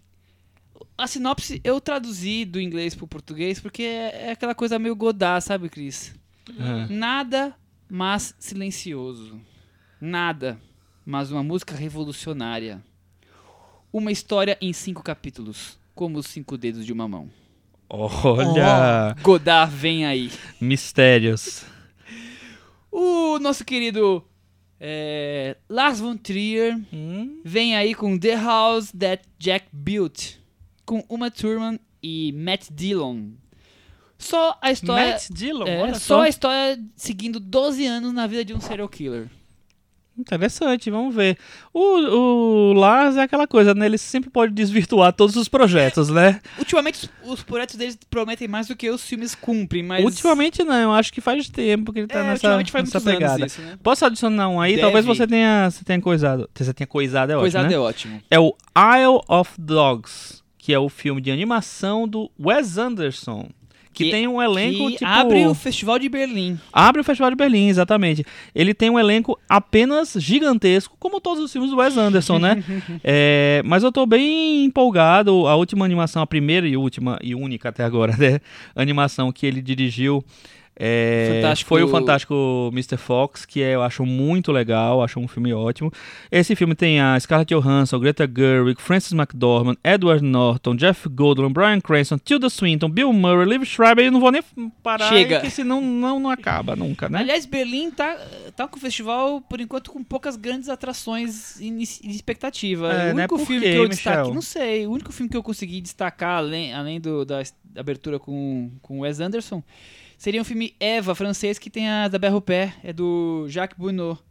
[0.98, 5.46] A sinopse eu traduzi do inglês pro português porque é é aquela coisa meio Godard,
[5.46, 6.16] sabe, Cris?
[6.60, 6.88] Ah.
[6.89, 7.56] Nada,
[7.88, 9.39] mas silencioso.
[10.02, 10.60] Nada,
[11.06, 12.84] mas uma música revolucionária.
[13.94, 17.30] Uma história em cinco capítulos, como os cinco dedos de uma mão.
[17.88, 19.16] Olha!
[19.22, 20.32] Godard vem aí.
[20.60, 21.64] Mistérios.
[22.91, 24.24] O nosso querido
[24.80, 27.39] é, Lars von Trier Hum?
[27.46, 30.38] vem aí com The House That Jack Built,
[30.86, 33.30] com Uma Thurman e Matt Dillon.
[34.18, 35.12] Só a história.
[35.14, 36.22] Matt Dillon, é, olha só só.
[36.22, 39.30] a história seguindo 12 anos na vida de um serial killer.
[40.18, 41.38] Interessante, vamos ver.
[41.74, 43.88] O, o Lars é aquela coisa, né?
[43.88, 46.39] Ele sempre pode desvirtuar todos os projetos, né?
[46.59, 50.05] Ultimamente, os, os projetos deles prometem mais do que os filmes cumprem, mas.
[50.05, 53.01] Ultimamente não, eu acho que faz tempo que ele tá é, nessa, ultimamente faz nessa
[53.01, 53.45] pegada.
[53.45, 53.78] isso, né?
[53.82, 54.74] Posso adicionar um aí?
[54.74, 54.82] Deve.
[54.84, 56.47] Talvez você tenha, você tenha coisado.
[56.53, 57.74] Você tenha coisado, é ótimo, Coisado né?
[57.74, 58.22] é ótimo.
[58.30, 63.49] É o Isle of Dogs, que é o filme de animação do Wes Anderson.
[63.94, 65.06] Que, Que- tem um elenco, que tipo...
[65.06, 66.60] abre o Festival de Berlim.
[66.72, 68.26] Abre o Festival de Berlim, exatamente.
[68.56, 72.64] Ele tem um elenco apenas gigantesco, como todos os filmes do Wes Anderson, né?
[73.04, 75.48] É, mas eu tô bem empolgado.
[75.48, 78.39] A última animação, a primeira e última e única até agora, né?
[78.76, 80.24] Animação que ele dirigiu.
[80.76, 82.97] É, Fantástico- foi o fantástico Mr.
[82.97, 85.91] Fox, que é, eu acho muito legal, acho um filme ótimo.
[86.32, 91.80] Esse filme tem a Scarlett Johansson, Greta Gerwig, Francis McDormand, Edward Norton, Jeff Goldblum, Bryan
[91.80, 94.05] Cranston, Tilda Swinton, Bill Murray, Liv Schreiber.
[94.05, 94.41] Eu não vou nem
[94.82, 95.36] parar, Chega.
[95.36, 97.19] porque senão não, não acaba nunca, né?
[97.19, 98.17] Aliás, Berlim tá,
[98.55, 102.91] tá com o festival, por enquanto, com poucas grandes atrações em expectativa.
[102.91, 103.24] É, o né?
[103.24, 105.82] único Por filme quê, que eu destaquei, não sei, o único filme que eu consegui
[105.82, 107.43] destacar, além, além do, da
[107.78, 109.63] abertura com, com Wes Anderson,
[110.24, 114.21] seria um filme Eva, francês, que tem a da Berrupé, é do Jacques Bunot.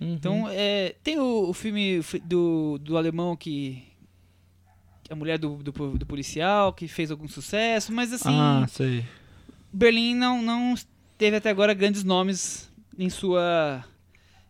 [0.00, 0.12] Uhum.
[0.14, 3.80] Então, é, tem o, o filme fi- do, do alemão que...
[5.08, 9.04] A mulher do, do, do policial, que fez algum sucesso, mas assim, Ah, sei.
[9.72, 10.74] Berlim não, não
[11.16, 12.68] teve até agora grandes nomes
[12.98, 13.84] em sua,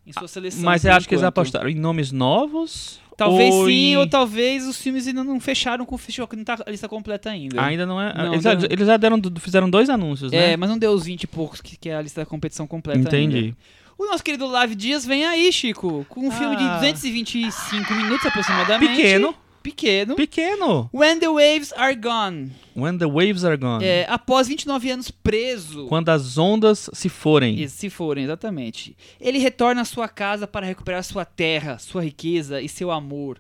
[0.07, 0.63] em sua seleção.
[0.65, 2.99] Mas eu acho que eles apostaram em nomes novos?
[3.17, 6.37] Talvez ou sim, em- ou talvez os filmes ainda não fecharam com o festival, que
[6.37, 7.63] não tá a lista completa ainda.
[7.65, 8.13] Ainda não é.
[8.13, 8.65] Não, eles, já, não.
[8.69, 10.53] eles já deram, fizeram dois anúncios, né?
[10.53, 12.67] É, mas não deu os 20 e poucos, que, que é a lista da competição
[12.67, 13.37] completa Entendi.
[13.37, 13.57] ainda.
[13.99, 16.79] O nosso querido Live Dias vem aí, Chico, com um filme de Ah.
[16.81, 18.97] 225 minutos aproximadamente.
[18.97, 19.35] Pequeno.
[19.71, 20.15] Pequeno.
[20.15, 20.89] Pequeno.
[20.93, 22.51] When the Waves Are Gone.
[22.77, 23.85] When the waves are gone.
[23.85, 25.87] É, após 29 anos preso.
[25.87, 27.61] Quando as ondas se forem.
[27.61, 28.97] E Se forem, exatamente.
[29.21, 33.39] Ele retorna à sua casa para recuperar sua terra, sua riqueza e seu amor.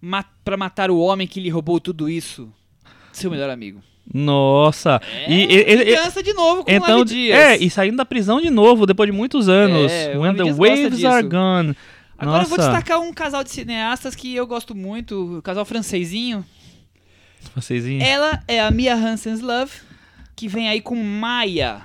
[0.00, 2.52] Ma para matar o homem que lhe roubou tudo isso.
[3.12, 3.80] Seu melhor amigo.
[4.12, 5.00] Nossa.
[5.26, 7.38] É, e, ele- de novo com então, Live Dias.
[7.38, 9.90] é, e saindo da prisão de novo depois de muitos anos.
[9.90, 11.74] É, o When the waves are gone.
[12.16, 12.70] Agora eu vou Nossa.
[12.70, 16.44] destacar um casal de cineastas que eu gosto muito, o casal francesinho.
[17.54, 19.72] Vocês Ela é a Mia Hansen's Love,
[20.34, 21.84] que vem aí com Maya.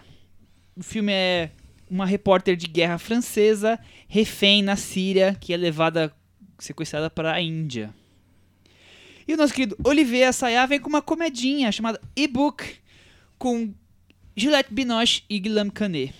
[0.75, 1.51] O filme é
[1.89, 6.13] uma repórter de guerra francesa, refém na Síria, que é levada,
[6.57, 7.93] sequestrada para a Índia.
[9.27, 12.77] E o nosso querido Olivier Assayas vem com uma comedinha chamada E-Book,
[13.37, 13.73] com
[14.35, 16.13] Juliette Binoche e Guillaume Canet.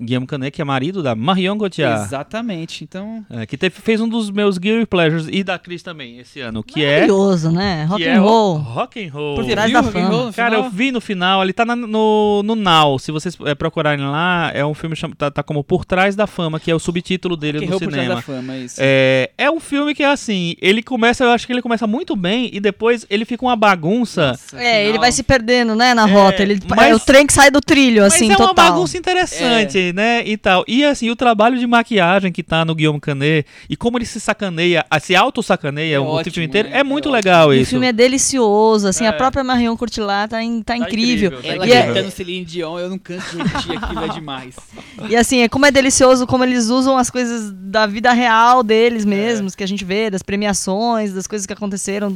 [0.00, 2.04] Guilherme Canet, que é marido da Marion Cotillard.
[2.04, 3.24] Exatamente, então...
[3.30, 6.62] É, que teve- fez um dos meus Guilty Pleasures e da Cris também esse ano,
[6.62, 7.84] que é Maravilhoso, né?
[7.84, 8.56] Rock and é roll.
[8.58, 9.34] Rock and roll.
[9.36, 10.14] Por Trás da Rock and Fama.
[10.16, 12.98] Roll no Cara, eu vi no final, ele tá na- no, no Now.
[12.98, 16.26] Se vocês é, procurarem lá, é um filme chama, tá, tá como Por Trás da
[16.26, 18.14] Fama, que é o subtítulo dele Rock and no Roll por trás cinema.
[18.16, 18.76] da fama, isso.
[18.80, 22.16] É, é um filme que é assim, ele começa, eu acho que ele começa muito
[22.16, 24.28] bem e depois ele fica uma bagunça.
[24.28, 26.42] Nossa, É, ele final- vai se perdendo, né, na É, rota.
[26.42, 28.72] Ele, mas- é o trem que sai do trilho, assim, Mas é uma total.
[28.72, 30.22] bagunça interessante, né?
[30.26, 30.62] E tal.
[30.68, 34.20] E assim, o trabalho de maquiagem que tá no Guillaume Canet e como ele se
[34.20, 36.78] sacaneia, ah, se auto-sacaneia É o ótimo, filme inteiro, né?
[36.80, 37.70] é muito É legal E o isso.
[37.70, 39.08] filme é delicioso, assim, É.
[39.08, 41.30] a própria Marion Cotillard tá, in- tá Tá incrível.
[41.30, 44.08] incrível, tá Ela E é- gritando Celine Dion, eu não canso de repetir aquilo, é
[44.08, 44.54] demais.
[45.08, 48.64] E assim, é como é delicioso como eles usam as coisas da vida real É.
[48.64, 52.14] deles mesmos, que a gente vê, das premiações, das coisas que aconteceram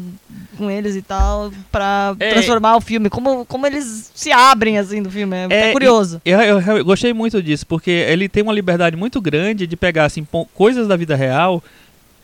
[0.59, 2.31] com eles e tal, pra É.
[2.33, 3.09] transformar o filme.
[3.09, 5.35] Como, como eles se abrem, assim, do filme.
[5.37, 6.21] É, É, é curioso.
[6.25, 10.05] Eu, eu- eu gostei muito disso, porque ele tem uma liberdade muito grande de pegar
[10.05, 11.63] assim, coisas da vida real,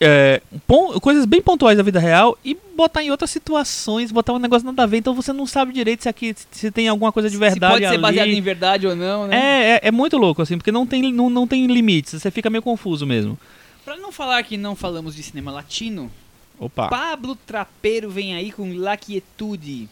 [0.00, 0.42] é,
[1.00, 4.82] coisas bem pontuais da vida real e botar em outras situações, botar um negócio nada
[4.82, 7.74] a ver, então você não sabe direito se aqui se tem alguma coisa de verdade
[7.74, 8.02] Se pode ser ali.
[8.02, 9.36] baseado em verdade ou não, né?
[9.36, 12.50] É, é, é muito louco, assim, porque não tem, não, não tem limites, você fica
[12.50, 13.38] meio confuso mesmo.
[13.84, 16.10] Pra não falar que não falamos de cinema latino,
[16.58, 16.88] Opa.
[16.88, 19.88] Pablo Trapeiro vem aí com La Quietude.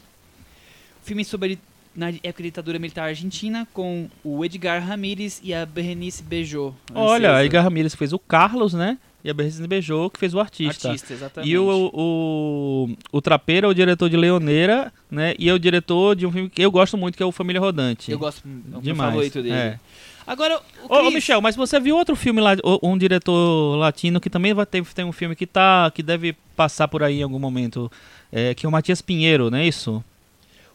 [1.03, 1.59] Filme sobre
[1.95, 6.73] na época da ditadura militar argentina com o Edgar Ramírez e a Berenice Bejo.
[6.93, 8.97] Olha, a Edgar Ramirez fez o Carlos, né?
[9.23, 10.89] E a Berriz Beijou, que fez o artista.
[10.89, 11.51] artista, exatamente.
[11.51, 15.35] E o, o, o Trapeiro é o diretor de Leoneira, né?
[15.37, 17.61] E é o diretor de um filme que eu gosto muito, que é o Família
[17.61, 18.11] Rodante.
[18.11, 18.41] Eu gosto,
[18.73, 19.11] é o Demais.
[19.11, 19.53] favorito dele.
[19.53, 19.79] É.
[20.25, 24.19] Agora, o Ô, ô, Chris- Michel, mas você viu outro filme lá, um diretor latino
[24.19, 27.23] que também vai ter tem um filme que tá que deve passar por aí em
[27.23, 27.91] algum momento,
[28.31, 30.03] é, que é o Matias Pinheiro, não é isso?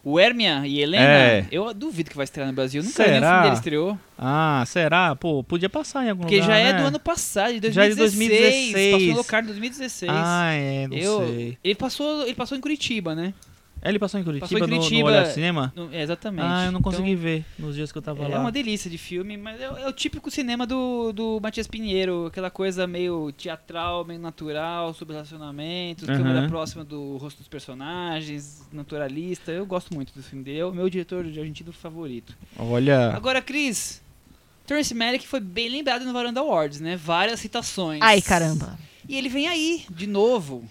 [0.09, 1.47] O Hermia e Helena, É.
[1.51, 2.81] eu duvido que vai estrear no Brasil.
[2.81, 3.31] Nunca vi nem o Será?
[3.33, 3.99] filme dele estreou.
[4.17, 5.17] Ah, será?
[5.17, 6.79] Pô, podia passar em algum Porque lugar, já é né?
[6.81, 7.75] do ano passado, de 2016.
[7.75, 8.93] Já é de 2016.
[8.93, 10.13] Passou no local em 2016.
[10.15, 11.59] Ah, é, não eu, sei.
[11.65, 13.35] Ele passou, ele passou em Curitiba, né?
[13.89, 15.73] Ele passou em Curitiba, Passou em no- no, Curitiba, Olhar de Cinema?
[15.77, 16.45] No- é, exatamente.
[16.47, 18.41] Ah, eu não consegui Então, ver nos dias que eu tava É lá.
[18.41, 22.51] uma delícia de filme, mas é, é o típico cinema do, do Matias Pinheiro, aquela
[22.51, 26.19] coisa meio teatral, meio natural, sobre relacionamentos, Aham.
[26.19, 29.51] câmera próxima do rosto dos personagens, naturalista.
[29.53, 32.37] Eu gosto muito do filme dele, é o meu diretor de argentino favorito.
[32.59, 34.03] Olha, Agora, Cris,
[34.67, 36.97] Terrence Malick foi bem lembrado no Varanda Awards, né?
[36.97, 38.01] Várias citações.
[38.03, 38.79] Ai, caramba.
[39.09, 40.65] E ele vem aí, de novo.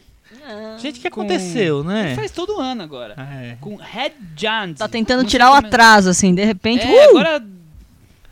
[0.79, 2.15] Gente, o que com- aconteceu, Ele né?
[2.15, 3.13] faz todo ano agora.
[3.17, 3.57] É.
[3.61, 4.77] Com Red Giant.
[4.77, 6.85] Tá tentando Não tirar o como atraso, assim, de repente.
[6.85, 7.09] É, uh!
[7.17, 7.45] agora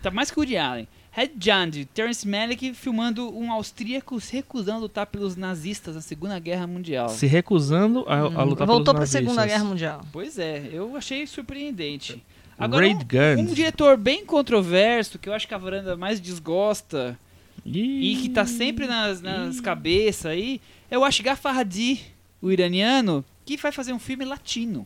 [0.02, 0.88] tá mais que o Woody Allen.
[1.12, 6.39] Red Giant, Terrence Malick filmando um austríaco se recusando a lutar pelos nazistas na Segunda
[6.39, 7.10] Guerra Mundial.
[7.10, 9.46] Se recusando a, a lutar Hum, Voltou pra pelos Segunda nazistas.
[9.60, 10.02] Guerra Mundial.
[10.12, 12.24] Pois é, eu achei surpreendente.
[12.58, 17.18] Agora, um, um diretor bem controverso, que eu acho que a varanda mais desgosta
[17.66, 20.59] e que tá sempre nas, nas cabeças aí,
[20.91, 22.01] é o Ashgar Farhadi,
[22.41, 24.86] o iraniano, que vai fazer um filme latino.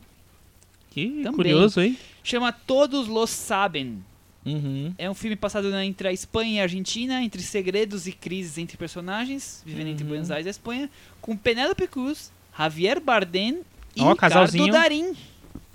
[0.90, 1.32] Que Também.
[1.32, 1.98] curioso, hein?
[2.22, 4.02] Chama Todos Los Sabem.
[4.46, 4.94] Uhum.
[4.96, 8.76] É um filme passado entre a Espanha e a Argentina, entre segredos e crises entre
[8.76, 10.10] personagens, vivendo entre Uhum.
[10.10, 13.60] Buenos Aires e a Espanha, com Penélope Cruz, Javier Bardem
[13.94, 14.34] e Ó, Ricardo.
[14.70, 15.14] Darim.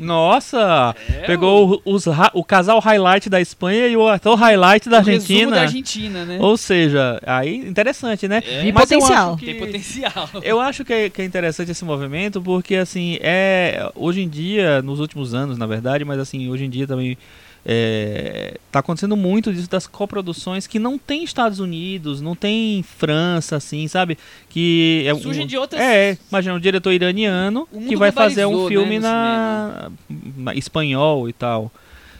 [0.04, 0.96] Nossa!
[1.10, 5.00] É, Pegou o, os o casal highlight da Espanha e o ator highlight da o
[5.00, 5.52] Argentina.
[5.56, 6.38] da Argentina, né?
[6.40, 8.42] Ou seja, aí interessante, né?
[8.46, 8.68] É.
[8.70, 9.30] Eu potencial.
[9.30, 10.30] acho que- Tem potencial.
[10.44, 14.82] Eu acho que é, que é interessante esse movimento porque, assim, é hoje em dia,
[14.82, 17.18] nos últimos anos, na verdade, mas assim, hoje em dia também
[17.66, 23.56] é, tá acontecendo muito disso das coproduções que não tem Estados Unidos, não tem França,
[23.56, 24.18] assim, sabe?
[24.50, 28.52] Que é um- Surgem de outras- É, imagina um diretor iraniano que vai fazer um
[28.52, 29.92] globalizou, filme né, na,
[30.38, 31.72] na espanhol e tal.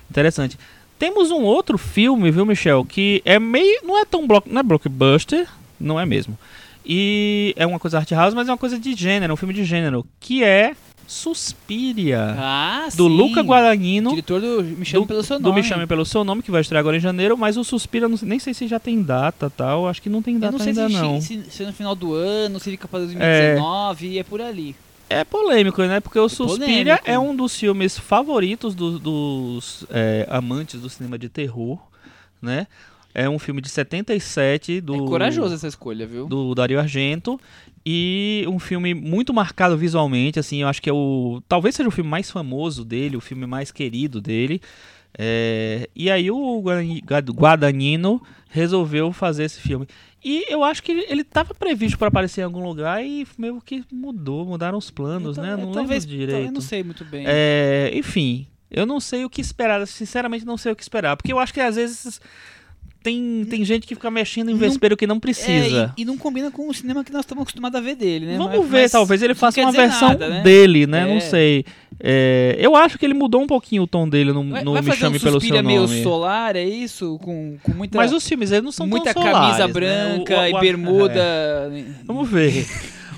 [0.10, 0.58] Interessante.
[0.98, 3.82] Temos um outro filme, viu, Michel, que é meio.
[3.84, 5.48] não é tão block, não é blockbuster,
[5.80, 6.38] não é mesmo.
[6.86, 9.64] E é uma coisa art house, mas é uma coisa de gênero, um filme de
[9.66, 10.74] gênero, que é
[11.08, 13.16] Suspiria, Ah, do sim.
[13.18, 15.62] Luca Guadagnino, Diretor do Me Chame do, Pelo Seu do Nome.
[15.62, 18.18] Me Chame Pelo Seu Nome, que vai estrear agora em janeiro, mas o Suspira, não
[18.24, 20.88] nem sei se já tem data tal, acho que não tem data não sei ainda
[20.88, 21.22] se, não.
[21.22, 24.76] se, se é no final do ano, se fica para 2019, e é por ali.
[25.10, 26.00] É polêmico, né?
[26.00, 27.04] Porque o Suspiria polêmico.
[27.06, 31.78] é um dos filmes favoritos do- dos é, amantes do cinema de terror,
[32.42, 32.68] né?
[33.16, 36.26] É um filme de 77 do É corajoso essa escolha, viu?
[36.26, 37.40] do Dario Argento
[37.86, 41.92] e um filme muito marcado visualmente, assim, eu acho que é o talvez seja o
[41.92, 44.62] filme mais famoso dele, o filme mais querido dele.
[45.18, 49.88] É, e aí o Guadagni- Guad- Guadagnino resolveu fazer esse filme.
[50.24, 53.84] E eu acho que ele- estava previsto para aparecer em algum lugar e meio que
[53.92, 55.62] mudou, mudaram os planos, Então, né?
[55.64, 56.46] Não talvez, lembro direito.
[56.48, 57.26] Eu não sei muito bem.
[57.28, 61.32] É, enfim, eu não sei o que esperar, sinceramente não sei o que esperar, porque
[61.34, 62.20] eu acho que às vezes
[63.04, 65.92] tem, tem gente que fica mexendo em Não- vespeiro que não precisa.
[65.96, 68.26] É, e, e não combina com o cinema que nós estamos acostumados a ver dele,
[68.26, 68.38] né?
[68.38, 70.42] Vamos Mas- ver, mas talvez ele faça uma versão nada, né?
[70.42, 71.02] dele, né?
[71.02, 71.14] É.
[71.14, 71.66] Não sei.
[72.00, 74.82] É, eu acho que ele mudou um pouquinho o tom dele no, Vai, no vai
[74.82, 76.02] Me Chame um Pelo Seu meio Nome.
[76.04, 77.20] solar, é isso?
[77.22, 79.74] Com, com muita, Mas os filmes, eles não são muita solares, camisa né?
[79.74, 81.14] branca O- o- e o- bermuda.
[81.72, 81.84] é.
[82.06, 82.66] Vamos ver.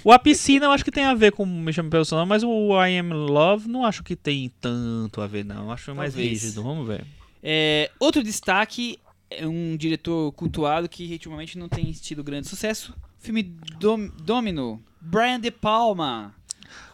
[0.03, 2.29] O A Piscina eu acho que tem a ver com Me Chame Pelo Seu Nome,
[2.29, 5.71] mas o I Am Love não acho que tem tanto a ver, não.
[5.71, 6.43] Acho mais Talvez.
[6.43, 6.61] rígido.
[6.61, 7.03] Vamos ver.
[7.41, 8.99] É, outro destaque
[9.29, 12.93] é um diretor cultuado que ultimamente não tem tido grande sucesso.
[13.19, 13.43] Filme
[13.79, 16.33] Dom- Domino, Brian De Palma.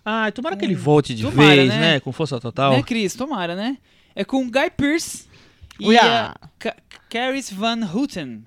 [0.04, 1.80] Ah, tomara que ele volte de tomara, vez, né?
[1.80, 2.00] né?
[2.00, 2.74] Com força total.
[2.74, 3.14] Né, Cris?
[3.16, 3.78] Tomara, né?
[4.16, 5.26] É com Guy Pearce
[5.80, 6.76] e a Ca
[7.10, 8.44] Caris Van Houten.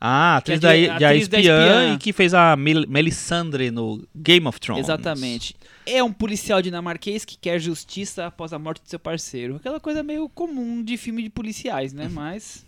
[0.00, 1.94] Ah, é atriz, de- da, de A atriz da Espiã, Espiã.
[1.94, 4.84] e que fez a Mel Melisandre no Game of Thrones.
[4.84, 5.56] Exatamente.
[5.84, 9.56] É um policial dinamarquês que quer justiça após a morte de seu parceiro.
[9.56, 12.08] Aquela coisa meio comum de filme de policiais, né?
[12.12, 12.64] Mas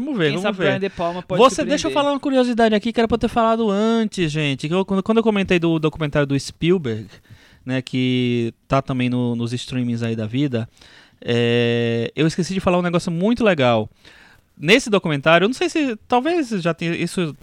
[0.00, 0.64] Vamos ver, quem vamos ver.
[0.64, 3.18] Brian De Palma pode Você, deixa eu falar uma curiosidade aqui que era pra eu
[3.20, 4.68] ter falado antes, gente.
[4.70, 7.06] Eu- quando, quando eu comentei do documentário do Spielberg,
[7.64, 10.68] né, que tá também no- nos streamings aí da vida,
[11.24, 13.88] é, eu esqueci de falar um negócio muito legal.
[14.56, 17.36] Nesse documentário, eu não sei se talvez já tenha, isso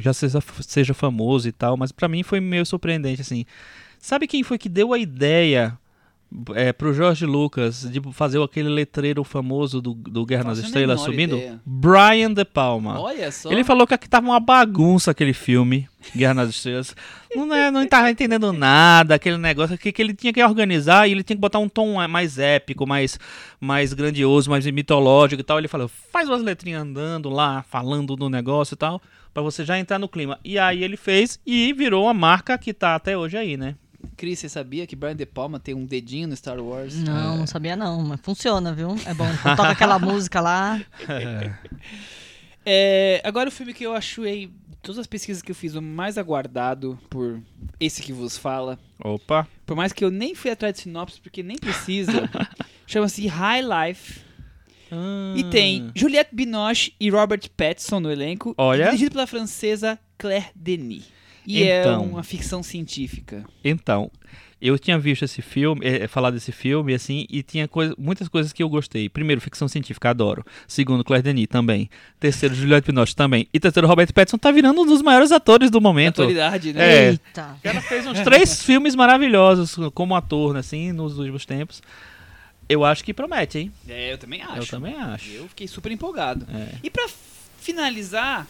[0.00, 3.44] já seja, seja famoso e tal, mas pra mim foi meio surpreendente assim.
[3.98, 5.78] Sabe quem foi que deu a ideia
[6.54, 11.36] é, pro Jorge Lucas de fazer aquele letreiro famoso do, do Guerra nas Estrelas subindo?
[11.36, 11.60] ideia.
[11.64, 13.00] Brian De Palma.
[13.00, 13.50] Olha só.
[13.50, 16.94] Ele falou que aqui tava uma bagunça aquele filme, Guerra nas Estrelas.
[17.34, 21.12] Não, é, não tava entendendo nada, aquele negócio que, que ele tinha que organizar e
[21.12, 23.18] ele tinha que botar um tom mais épico, mais,
[23.60, 25.58] mais grandioso, mais mitológico e tal.
[25.58, 29.00] Ele falou, faz umas letrinhas andando lá, falando do negócio e tal,
[29.32, 30.38] pra você já entrar no clima.
[30.44, 33.76] E aí ele fez e virou uma marca que tá até hoje aí, né?
[34.16, 36.94] Cris, você sabia que Brian De Palma tem um dedinho no Star Wars?
[36.94, 38.96] Não, não sabia não, mas funciona, viu?
[39.04, 39.26] É bom.
[39.42, 40.80] Quando toca aquela música lá.
[42.64, 45.82] É, agora o filme que eu achei, de todas as pesquisas que eu fiz, o
[45.82, 47.40] mais aguardado por
[47.78, 49.46] esse que vos fala, Opa.
[49.64, 52.28] por mais que eu nem fui atrás de sinopse, porque nem precisa,
[52.86, 54.26] chama-se High Life.
[55.36, 58.84] E tem Juliette Binoche e Robert Pattinson no elenco, Olha.
[58.86, 61.04] dirigido pela francesa Claire Denis.
[61.46, 61.94] E Então.
[62.02, 63.44] é uma ficção científica.
[63.64, 64.10] Então,
[64.60, 68.52] eu tinha visto esse filme, é, falar desse filme, assim, e tinha coisa, muitas coisas
[68.52, 69.08] que eu gostei.
[69.08, 70.44] Primeiro, ficção científica, adoro.
[70.66, 71.90] Segundo, Claire Denis, também.
[72.18, 73.46] Terceiro, Juliette Binoche, também.
[73.52, 76.22] E terceiro, Robert Pattinson tá virando um dos maiores atores do momento.
[76.22, 76.84] atualidade, né?
[76.94, 77.08] É.
[77.10, 77.54] Eita.
[77.58, 81.82] O cara fez uns três filmes maravilhosos como ator, né, assim, nos últimos tempos.
[82.68, 83.72] Eu acho que promete, hein?
[83.88, 84.58] É, eu também acho.
[84.58, 85.30] Eu também acho.
[85.30, 86.44] Eu fiquei super empolgado.
[86.52, 86.74] É.
[86.82, 87.06] E pra
[87.60, 88.46] finalizar,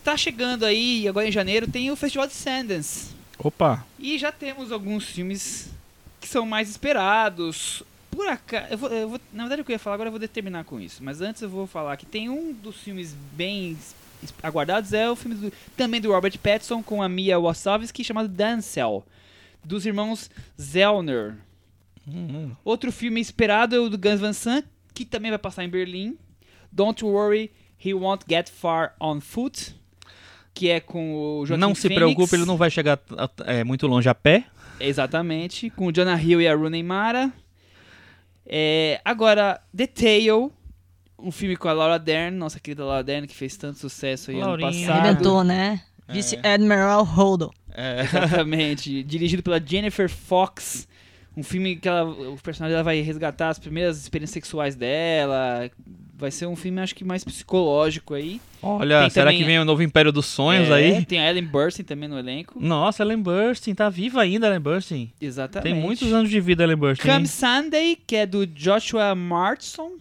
[0.00, 3.10] está chegando aí, agora em janeiro, tem o Festival de Sundance.
[3.38, 3.84] Opa.
[3.98, 5.70] E já temos alguns filmes
[6.20, 7.82] que são mais esperados.
[8.10, 10.12] Por acaso, eu vou, eu vou- na verdade o que eu ia falar agora eu
[10.12, 11.02] vou determinar com isso.
[11.04, 13.76] Mas antes eu vou falar que tem um dos filmes bem
[14.42, 19.04] aguardados é o filme do- também do Robert Pattinson com a Mia Wasikowski chamado Dancel,
[19.64, 20.28] dos irmãos
[20.60, 21.36] Zellner.
[22.08, 25.68] Hum, Outro filme esperado é o do Gus Van Sant, que também vai passar em
[25.68, 26.16] Berlim.
[26.72, 27.52] Don't Worry,
[27.84, 29.74] He Won't Get Far on Foot,
[30.58, 32.00] que é com o Joaquin não se Phoenix.
[32.00, 32.98] preocupe, ele não vai chegar
[33.46, 34.44] é, muito longe a pé.
[34.80, 37.32] Exatamente, com o Jonah Hill e a Rooney Mara.
[38.44, 40.50] É, agora, The Tale,
[41.16, 44.38] um filme com a Laura Dern, nossa querida Laura Dern, que fez tanto sucesso aí
[44.40, 44.68] Laurinha.
[44.68, 44.98] ano passado.
[45.06, 45.80] Arrebentou, né?
[46.08, 47.52] Vice-Admiral Holdo.
[47.72, 48.00] É.
[48.10, 49.04] Exatamente.
[49.04, 50.88] Dirigido pela Jennifer Fox.
[51.36, 55.70] Um filme que ela, o personagem dela vai resgatar as primeiras experiências sexuais dela.
[56.18, 58.40] Vai ser um filme, acho que mais psicológico aí.
[58.60, 61.04] Olha, Tem será também que vem o novo Império dos Sonhos É, aí?
[61.04, 62.58] Tem a Ellen Burstyn também no elenco.
[62.60, 65.12] Nossa, Ellen Burstyn, tá viva ainda, Ellen Burstyn.
[65.20, 65.72] Exatamente.
[65.72, 67.08] Tem muitos anos de vida, Ellen Burstyn.
[67.08, 69.92] Come Sunday, que é do Joshua Martson.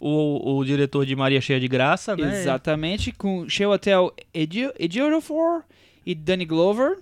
[0.00, 2.40] O, o diretor de Maria Cheia de Graça, né?
[2.40, 3.12] Exatamente.
[3.12, 5.62] Com Hotel Ejiofor
[6.04, 6.98] e Danny Glover.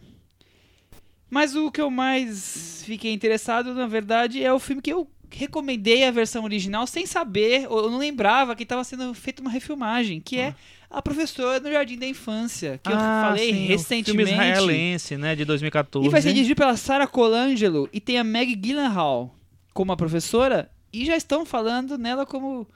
[1.30, 6.04] Mas o que eu mais fiquei interessado, na verdade, é o filme que eu recomendei
[6.04, 10.20] a versão original sem saber, ou eu não lembrava que estava sendo feita uma refilmagem,
[10.20, 10.54] que é
[10.90, 14.30] A Professora no Jardim da Infância, que eu Ah, falei sim, o Filme recentemente.
[14.32, 15.36] israelense, né?
[15.36, 16.06] De 2014.
[16.06, 19.34] E vai ser dirigido pela Sarah Colangelo e tem a Meg Gyllenhaal
[19.72, 22.66] como a professora e já estão falando nela como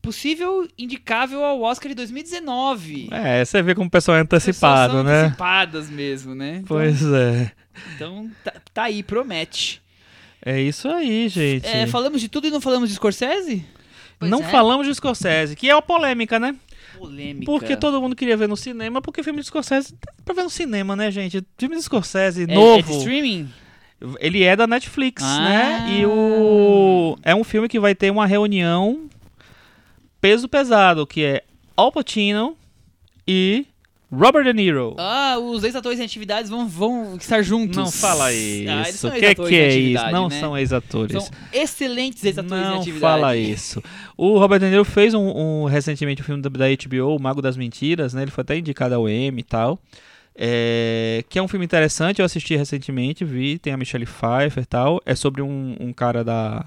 [0.00, 3.08] possível indicável ao Oscar de 2019.
[3.12, 5.20] É, você vê como o pessoal é antecipado, né?
[5.26, 6.56] Antecipadas mesmo, né?
[6.56, 7.52] Então, Pois é.
[7.94, 9.81] então tá, tá aí, promete.
[10.44, 11.66] É isso aí, gente.
[11.66, 13.64] É, falamos de tudo e não falamos de Scorsese?
[14.18, 14.48] Pois não é.
[14.50, 16.54] falamos de Scorsese, que é uma polêmica, né?
[16.98, 17.46] Polêmica.
[17.46, 20.50] Porque todo mundo queria ver no cinema, porque filme de Scorsese dá pra ver no
[20.50, 21.44] cinema, né, gente?
[21.58, 22.78] Filme de Scorsese é, novo.
[22.78, 23.50] É de streaming?
[24.18, 25.40] Ele é da Netflix, Ah.
[25.40, 25.86] né?
[25.98, 29.08] E o é um filme que vai ter uma reunião
[30.20, 31.42] peso pesado, que é
[31.76, 32.56] Al Pacino
[33.26, 33.66] e
[34.12, 34.94] Robert De Niro.
[34.98, 37.76] Ah, os ex-atores em atividades vão, vão estar juntos.
[37.78, 38.98] Não fala Ah, isso.
[38.98, 40.06] são O que, ex-atores que é isso?
[40.10, 40.38] Não né?
[40.40, 41.22] são ex-atores.
[41.24, 43.00] São excelentes ex-atores em Não atividade.
[43.00, 43.82] fala isso.
[44.16, 47.40] O Robert De Niro fez um, um- recentemente um filme da, da HBO, O Mago
[47.40, 48.22] das Mentiras, né?
[48.22, 49.78] Ele foi até indicado ao Emmy e tal.
[50.34, 54.66] É, que é um filme interessante, eu assisti recentemente, vi, tem a Michelle Pfeiffer e
[54.66, 55.00] tal.
[55.04, 56.66] É sobre um, um cara da,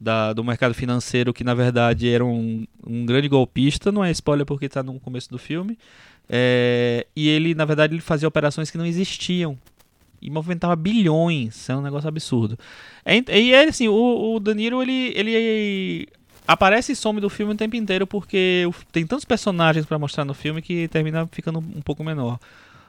[0.00, 4.46] da- do mercado financeiro que na verdade era um, um grande golpista, não é spoiler
[4.46, 5.78] porque tá no começo do filme.
[6.28, 9.56] É, e ele, na verdade, ele fazia operações que não existiam.
[10.20, 12.58] E movimentava bilhões, é um negócio absurdo.
[13.04, 16.08] É, e é assim, o, o Danilo, ele, ele
[16.48, 20.32] aparece e some do filme o tempo inteiro porque tem tantos personagens pra mostrar no
[20.34, 22.38] filme que termina ficando um pouco menor.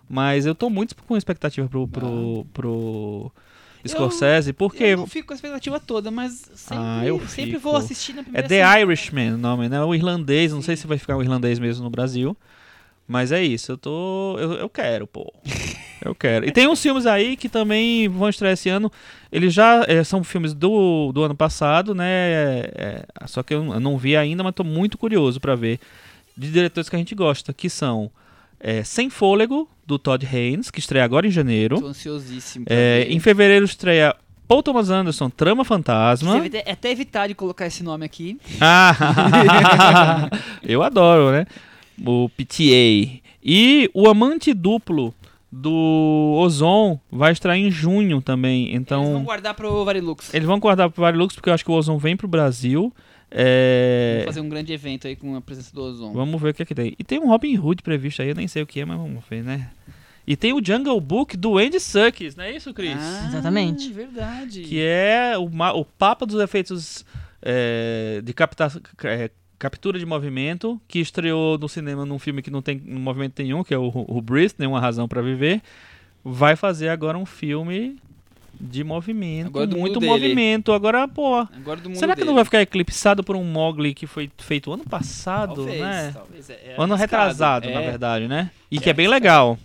[0.09, 3.31] Mas eu tô muito com expectativa pro, pro, pro
[3.85, 7.59] Scorsese, porque Eu não fico com a expectativa toda, mas sempre, Ah, eu sempre fico.
[7.59, 8.79] vou assistir na é primeira The semana.
[8.79, 9.83] Irishman o nome, né?
[9.83, 12.35] O irlandês, não sei se vai ficar o irlandês mesmo no Brasil.
[13.07, 14.35] Mas é isso, eu tô.
[14.39, 15.33] Eu, eu quero, pô.
[16.03, 16.45] Eu quero.
[16.45, 18.91] E tem uns filmes aí que também vão estrear esse ano.
[19.31, 22.05] Eles já eh, são filmes do, do ano passado, né?
[22.09, 22.71] É,
[23.21, 25.79] é, só que eu, eu não vi ainda, mas tô muito curioso pra ver.
[26.35, 28.11] De diretores que a gente gosta, que são
[28.59, 31.79] é, Sem Fôlego, do Todd Haynes, que estreia agora em janeiro.
[31.79, 34.13] Tô ansiosíssimo É, em fevereiro estreia
[34.47, 36.39] Paul Thomas Anderson, Trama Fantasma.
[36.41, 38.37] Você até- até evitar de colocar esse nome aqui.
[38.61, 40.29] Ah,
[40.63, 41.45] eu adoro, né?
[42.05, 43.21] O PTA.
[43.43, 45.13] E o Amante Duplo
[45.51, 48.67] do Ozon vai estrear em junho também.
[48.73, 50.33] Eles vão Então, guardar pro Varilux.
[50.33, 52.93] eles vão guardar pro Varilux porque eu acho que o Ozon vem pro Brasil.
[53.31, 56.13] É, Vamos fazer um grande evento aí com a presença do Ozon.
[56.13, 56.93] Vamos ver o que é que tem.
[56.97, 59.23] E tem um Robin Hood previsto aí, eu nem sei o que é, mas vamos
[59.29, 59.69] ver, né?
[60.25, 62.97] E tem o Jungle Book do Andy Serkis, não é isso, Cris?
[62.97, 63.91] Ah, Exatamente.
[63.93, 64.61] verdade.
[64.61, 65.45] que é o,
[65.79, 67.05] o papa dos efeitos
[67.41, 68.71] é, de capta-
[69.05, 69.29] é,
[69.59, 73.73] captura de movimento, que estreou no cinema num filme que não tem movimento nenhum, que
[73.73, 75.61] é o, o Breathe, Nenhuma Razão para Viver,
[76.23, 77.97] vai fazer agora um filme
[78.59, 80.11] de movimento, Agora do muito mundo dele.
[80.13, 80.71] movimento.
[80.73, 82.27] Agora, pô, Agora do mundo será que dele.
[82.29, 86.11] não vai ficar eclipsado por um Mogli que foi feito ano passado, Talvez, né?
[86.13, 86.49] talvez.
[86.49, 87.85] É, é ano retrasado, na É.
[87.89, 88.49] verdade, né?
[88.71, 89.59] E É que é bem legal.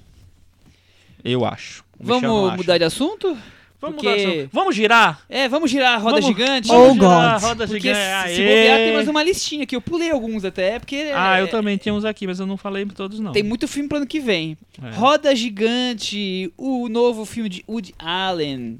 [1.24, 1.82] Eu acho.
[1.98, 2.56] O Vamos acha.
[2.56, 3.36] mudar de assunto?
[3.82, 4.48] Vamos, porque-.
[4.52, 5.20] Vamos girar?
[5.28, 6.68] É, vamos girar a roda Vamos- gigante.
[6.68, 7.42] Vamos Oh, girar a God.
[7.42, 8.28] roda Porque gigante.
[8.30, 11.42] se se bobear, tem mais uma listinha que eu pulei alguns até, porque Ah, é,
[11.42, 13.32] eu também tinha uns aqui, mas eu não falei todos não.
[13.32, 14.56] tem muito filme pro ano que vem.
[14.80, 14.90] É.
[14.94, 18.78] Roda Gigante, o novo filme de Woody Allen.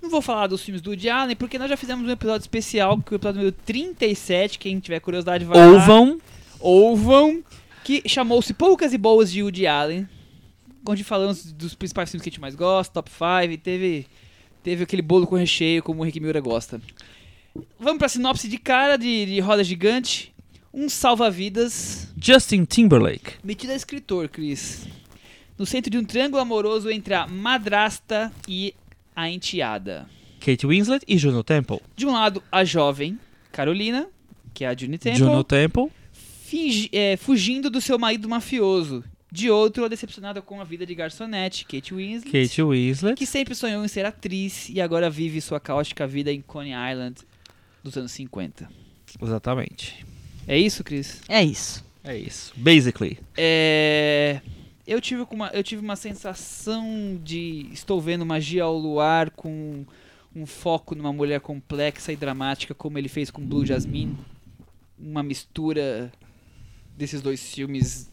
[0.00, 2.96] Não vou falar dos filmes do Woody Allen, porque nós já fizemos um episódio especial,
[2.98, 5.66] que é o episódio número 37, quem tiver curiosidade vai lá.
[5.72, 6.18] Ouvam.
[6.60, 7.42] Ouvam,
[7.82, 10.08] que chamou-se Poucas e Boas de Woody Allen,
[10.88, 14.06] onde falamos dos principais filmes que a gente mais gosta, top 5, e teve,
[14.66, 16.80] teve aquele bolo com recheio, como o Rick Miura gosta.
[17.78, 20.34] Vamos pra sinopse de cara de, de Roda Gigante.
[20.74, 23.34] Um salva-vidas Justin Timberlake.
[23.44, 24.88] metido a escritor, Chris.
[25.56, 28.74] No centro de um triângulo amoroso entre a madrasta e
[29.14, 30.10] a enteada.
[30.40, 31.78] Kate Winslet e Juno Temple.
[31.94, 33.18] De um lado, a jovem
[33.52, 34.08] Carolina,
[34.52, 35.92] que é a Juni Temple, Juno Temple.
[36.12, 39.04] fingi- é, fugindo do seu marido mafioso.
[39.36, 43.18] De outro, a decepcionada com a vida de garçonete, Kate Winslet, Kate Winslet.
[43.18, 47.16] que sempre sonhou em ser atriz e agora vive sua caótica vida em Coney Island,
[47.84, 48.66] dos anos 50.
[49.20, 50.06] Exatamente.
[50.48, 51.20] É isso, Cris?
[51.28, 51.84] É isso.
[52.02, 52.54] É isso.
[52.56, 53.18] Basically.
[53.36, 54.40] É,
[54.86, 59.84] eu tive uma, eu tive uma sensação de estou vendo magia ao luar com
[60.34, 64.16] um foco numa mulher complexa e dramática como ele fez com Blue Jasmine,
[64.98, 66.10] uma mistura
[66.96, 68.10] desses dois filmes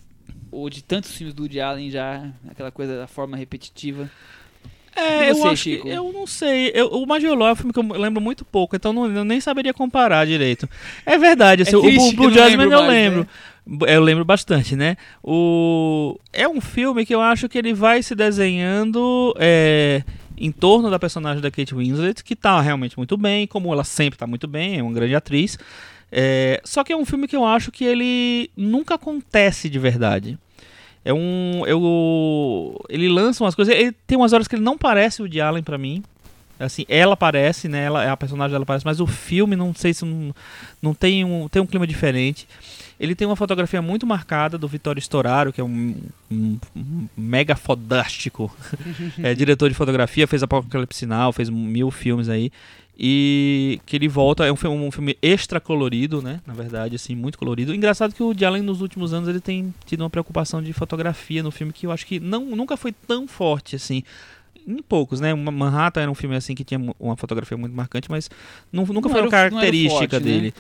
[0.52, 4.10] ou de tantos filmes do Woody Allen já aquela coisa da forma repetitiva.
[4.96, 5.84] É, eu acho Chico?
[5.86, 6.72] que, eu não sei.
[6.74, 9.42] Eu, o Magioló é um filme que eu lembro muito pouco, então não, eu nem
[9.42, 10.70] saberia comparar direito.
[11.04, 12.88] É verdade, assim, É o- o Blue Jasmine eu né?
[12.88, 13.28] lembro.
[13.88, 14.96] Eu lembro bastante, né?
[15.24, 16.20] O...
[16.32, 20.04] É um filme que eu acho que ele vai se desenhando é,
[20.38, 24.20] em torno da personagem da Kate Winslet, que tá realmente muito bem, como ela sempre
[24.20, 25.58] tá muito bem, é uma grande atriz.
[26.16, 30.38] É, só que é um filme que eu acho que ele nunca acontece de verdade.
[31.04, 31.64] É um.
[31.66, 33.74] Eu, ele lança umas coisas.
[33.76, 36.04] Ele tem umas horas que ele não parece o de Allen pra mim.
[36.60, 37.84] Assim, ela parece, né?
[37.86, 40.34] Ela, a personagem dela parece, mas o filme não sei se não,
[40.82, 42.48] não tem um tem um clima diferente.
[43.00, 45.96] Ele tem uma fotografia muito marcada do Vittorio Storaro, que é um,
[46.32, 48.56] um- um mega fodástico
[49.22, 52.52] é, diretor de fotografia, fez Apocalipse Sinal, fez mil filmes aí.
[52.98, 56.40] E que ele volta, é um filme, um filme extra colorido, né?
[56.46, 57.74] Na verdade, assim, muito colorido.
[57.74, 61.42] Engraçado que o Woody Allen nos últimos anos ele tem tido uma preocupação de fotografia
[61.42, 64.04] no filme que eu acho que não, nunca foi tão forte assim.
[64.68, 65.34] Em poucos, né?
[65.34, 68.30] Ma- Manhattan era um filme assim que tinha uma fotografia muito marcante, mas
[68.72, 70.20] nu- nunca Não foi era uma o- não o característica forte, né?
[70.20, 70.54] dele.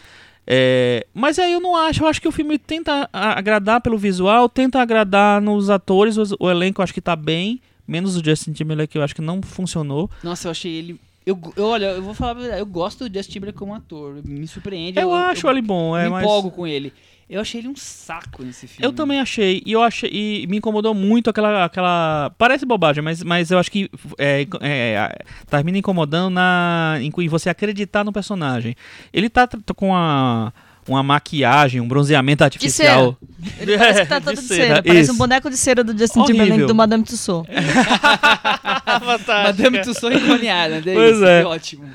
[0.45, 4.49] É, mas aí eu não acho, eu acho que o filme tenta agradar pelo visual,
[4.49, 8.51] tenta agradar nos atores, os- o elenco eu acho que tá bem, menos o Justin
[8.51, 10.09] Timberlake que eu acho que não funcionou.
[10.21, 13.13] Nossa, eu achei ele eu, eu- olha, eu vou falar a verdade, eu gosto do
[13.17, 14.99] Justin Timberlake como ator, me surpreende.
[14.99, 16.93] Eu, acho ele bom, é, me mas empolgo com ele.
[17.29, 18.85] Eu achei ele um saco nesse filme.
[18.85, 23.23] eu também achei, e eu achei, e me incomodou muito aquela, aquela, parece bobagem, mas,
[23.23, 25.17] mas eu acho que é, é,
[25.49, 28.75] termina incomodando na, em, em você acreditar no personagem.
[29.11, 30.51] Ele tá com a
[30.91, 33.17] uma maquiagem, um bronzeamento artificial.
[33.59, 34.83] Ele parece que tá De todo de cera, cera.
[34.83, 35.13] Parece isso.
[35.13, 36.41] um boneco de cera do Justin Horrível.
[36.43, 37.49] Timberlake do Madame Tussauds.
[39.27, 41.41] Madame Tussauds e Coney Island, é Pois isso, é.
[41.41, 41.89] que ótimo.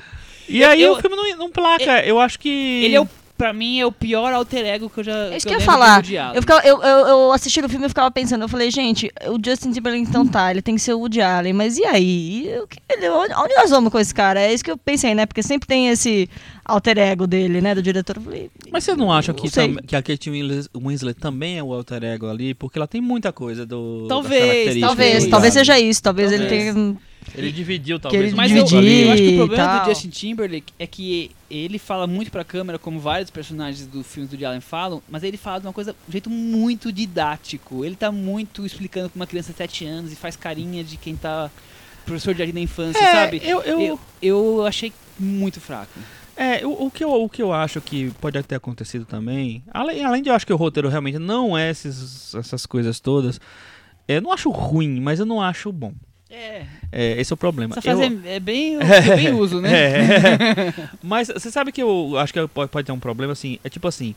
[0.47, 2.03] E aí Eu- o filme não, não placa.
[2.05, 2.49] Eu acho que.
[2.83, 3.07] Ele é o,
[3.39, 5.59] pra mim, é o pior alter ego que eu já É isso que que eu
[5.61, 5.95] ia falar.
[5.95, 6.35] Woody Allen.
[6.35, 9.39] Eu, ficava, eu, eu, eu assisti o filme e ficava pensando, eu falei, gente, o
[9.43, 12.53] Justin Timberlake então tá, ele tem que ser o Woody Allen, mas e aí?
[12.61, 14.41] O que ele- onde, nós vamos com esse cara?
[14.41, 15.25] É isso que eu pensei, né?
[15.25, 16.29] Porque sempre tem esse
[16.65, 17.73] alter ego dele, né?
[17.73, 18.17] Do diretor.
[18.17, 20.29] Eu falei, Mas vocês não acham que, tam- que a Kate
[20.75, 22.53] Winslet, também é o alter ego ali?
[22.53, 24.05] Porque ela tem muita coisa do.
[24.09, 26.73] Talvez, talvez, talvez seja isso, talvez, ele Talvez.
[26.75, 26.97] tenha.
[27.35, 28.33] Ele dividiu, ele talvez.
[28.33, 29.03] um Mas eu, pouco ali.
[29.03, 32.43] eu acho que o e problema do Justin Timberlake é que ele fala muito pra
[32.43, 35.73] câmera, como vários personagens do filme do Woody Allen falam, mas ele fala de uma
[35.73, 37.83] coisa, de um jeito muito didático.
[37.85, 41.15] Ele tá muito explicando pra uma criança de 7 anos e faz carinha de quem
[41.15, 41.51] tá
[42.05, 43.41] professor de jardim da infância, É, sabe?
[43.43, 45.91] Eu, eu, Eu, eu achei muito fraco.
[46.35, 50.03] É, o, o que eu, o que eu acho que pode ter acontecido também, além,
[50.05, 53.39] além de eu acho que o roteiro realmente não é esses, essas coisas todas,
[54.07, 55.93] eu não acho ruim, mas eu não acho bom.
[56.29, 57.73] É, É, esse é o problema.
[57.73, 59.71] essa frase Eu- é, é bem, é bem uso, né?
[59.73, 60.73] É.
[61.01, 63.59] Mas você sabe que eu acho que pode, ter um problema assim.
[63.63, 64.13] É tipo assim.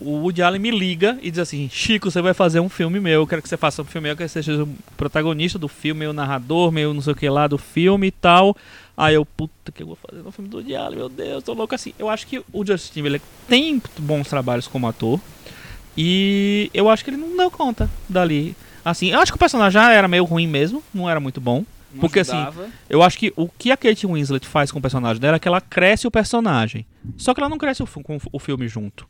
[0.00, 3.20] O Woody Allen me liga e diz assim: Chico, você vai fazer um filme meu.
[3.20, 5.56] Eu quero que você faça um filme meu, eu quero que você seja o protagonista
[5.56, 8.56] do filme, meu narrador, meu não sei o que lá do filme e tal.
[8.96, 11.52] Aí eu, puta, que eu vou fazer no filme do Woody Allen, meu Deus, tô
[11.54, 11.94] louco assim.
[11.96, 15.20] Eu acho que o Justin Timberlake tem bons trabalhos como ator.
[15.96, 18.56] E eu acho que ele não deu conta dali.
[18.84, 21.64] Assim, eu acho que o personagem já era meio ruim mesmo, não era muito bom.
[21.92, 22.68] Não Porque, assim, ajudava.
[22.90, 25.48] Eu acho que o que a Kate Winslet faz com o personagem dela é que
[25.48, 26.84] ela cresce o personagem.
[27.16, 29.08] Só que ela não cresce o, com o filme junto.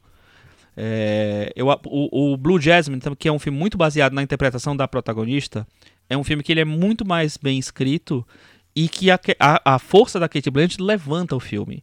[0.77, 4.87] É, eu, o, o Blue Jasmine, que é um filme muito baseado na interpretação da
[4.87, 5.66] protagonista,
[6.09, 8.27] é um filme que ele é muito mais bem escrito
[8.77, 11.83] e que a, a, a força da Kate Blanchett levanta o filme.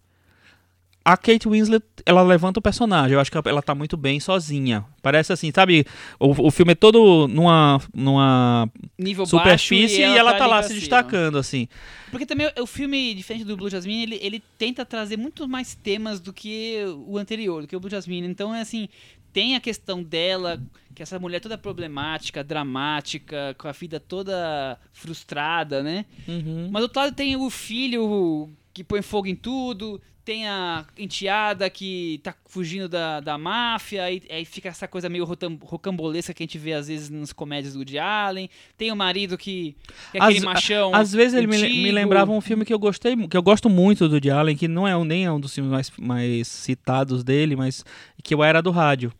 [1.03, 3.13] A Kate Winslet, ela levanta o personagem.
[3.13, 4.85] Eu acho que ela tá muito bem sozinha.
[5.01, 5.85] Parece assim, sabe?
[6.19, 10.63] O, o filme é todo numa, numa Nível superfície baixo e ela tá ali lá
[10.63, 11.67] se destacando, assim.
[12.11, 16.19] Porque também o filme, diferente do Blue Jasmine, ele, ele tenta trazer muito mais temas
[16.19, 16.77] do que
[17.07, 18.27] o anterior, do que o Blue Jasmine.
[18.27, 18.87] Então, é assim,
[19.33, 20.61] tem a questão dela,
[20.93, 26.05] que essa mulher toda problemática, dramática, com a vida toda frustrada, né?
[26.27, 26.69] Uhum.
[26.71, 31.69] Mas do outro lado tem o filho que põe fogo em tudo, tem a enteada
[31.69, 36.45] que tá fugindo da, da máfia, aí, aí fica essa coisa meio rocambolesca que a
[36.45, 38.49] gente vê às vezes nas comédias do Woody Allen.
[38.77, 39.75] Tem o marido que,
[40.11, 40.93] que é aquele Às- machão.
[40.93, 41.91] Às vezes ele me, me antigo.
[41.95, 44.87] lembrava um filme que eu gostei, que eu gosto muito do Woody Allen, que não
[44.87, 47.83] é um- nem é um dos filmes mais, mais citados dele, mas
[48.23, 49.11] que é o Era do Rádio.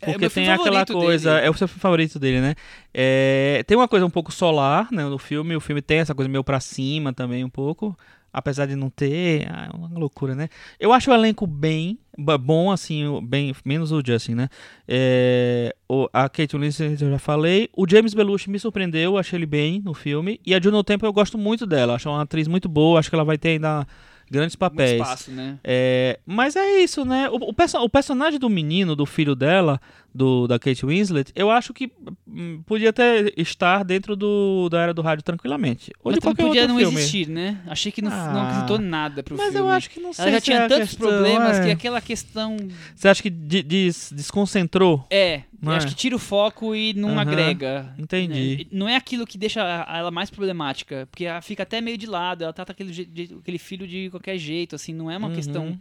[0.00, 1.46] É, Porque meu tem aquela coisa, dele.
[1.46, 2.54] é o seu filme favorito dele, né?
[2.92, 6.28] É, tem uma coisa um pouco solar, né, no filme, o filme tem essa coisa
[6.28, 7.96] meio pra cima também um pouco.
[8.34, 10.48] Apesar de não ter, ah, é uma loucura, né?
[10.78, 11.98] Eu acho o elenco bem
[12.40, 14.48] bom, assim, bem menos o Justin, né?
[14.86, 17.68] É, o- a Kate Winslet eu já falei.
[17.76, 20.40] O James Belushi me surpreendeu, achei ele bem no filme.
[20.44, 23.14] E a Juno Temple eu gosto muito dela, acho uma atriz muito boa, acho que
[23.16, 23.86] ela vai ter ainda
[24.30, 24.92] grandes Muito papéis.
[25.00, 25.58] espaço, né?
[25.62, 27.28] É, mas é isso, né?
[27.30, 29.80] O, o perso- o personagem do menino, do filho dela,
[30.14, 31.90] do, da Kate Winslet, eu acho que
[32.28, 35.90] hum, podia até estar dentro do, da era do rádio tranquilamente.
[36.04, 36.96] Ou Mas de qualquer podia não filme.
[37.00, 37.60] existir, né?
[37.66, 38.46] Achei que não, não Ah.
[38.48, 39.58] acrescentou nada pro Mas filme.
[39.60, 41.64] eu acho que não sei Ela já se tinha é tantos questão, problemas é.
[41.64, 42.56] que aquela questão
[42.94, 45.04] Você acha que de- des- desconcentrou?
[45.10, 45.88] é, Não acho é?
[45.90, 47.94] que tira o foco e não Aham, agrega.
[47.98, 48.58] entendi.
[48.58, 48.64] né?
[48.70, 52.44] Não é aquilo que deixa ela mais problemática, porque ela fica até meio de lado,
[52.44, 53.08] ela trata aquele,
[53.40, 55.34] aquele filho de qualquer jeito, assim, não é uma Uhum.
[55.34, 55.78] questão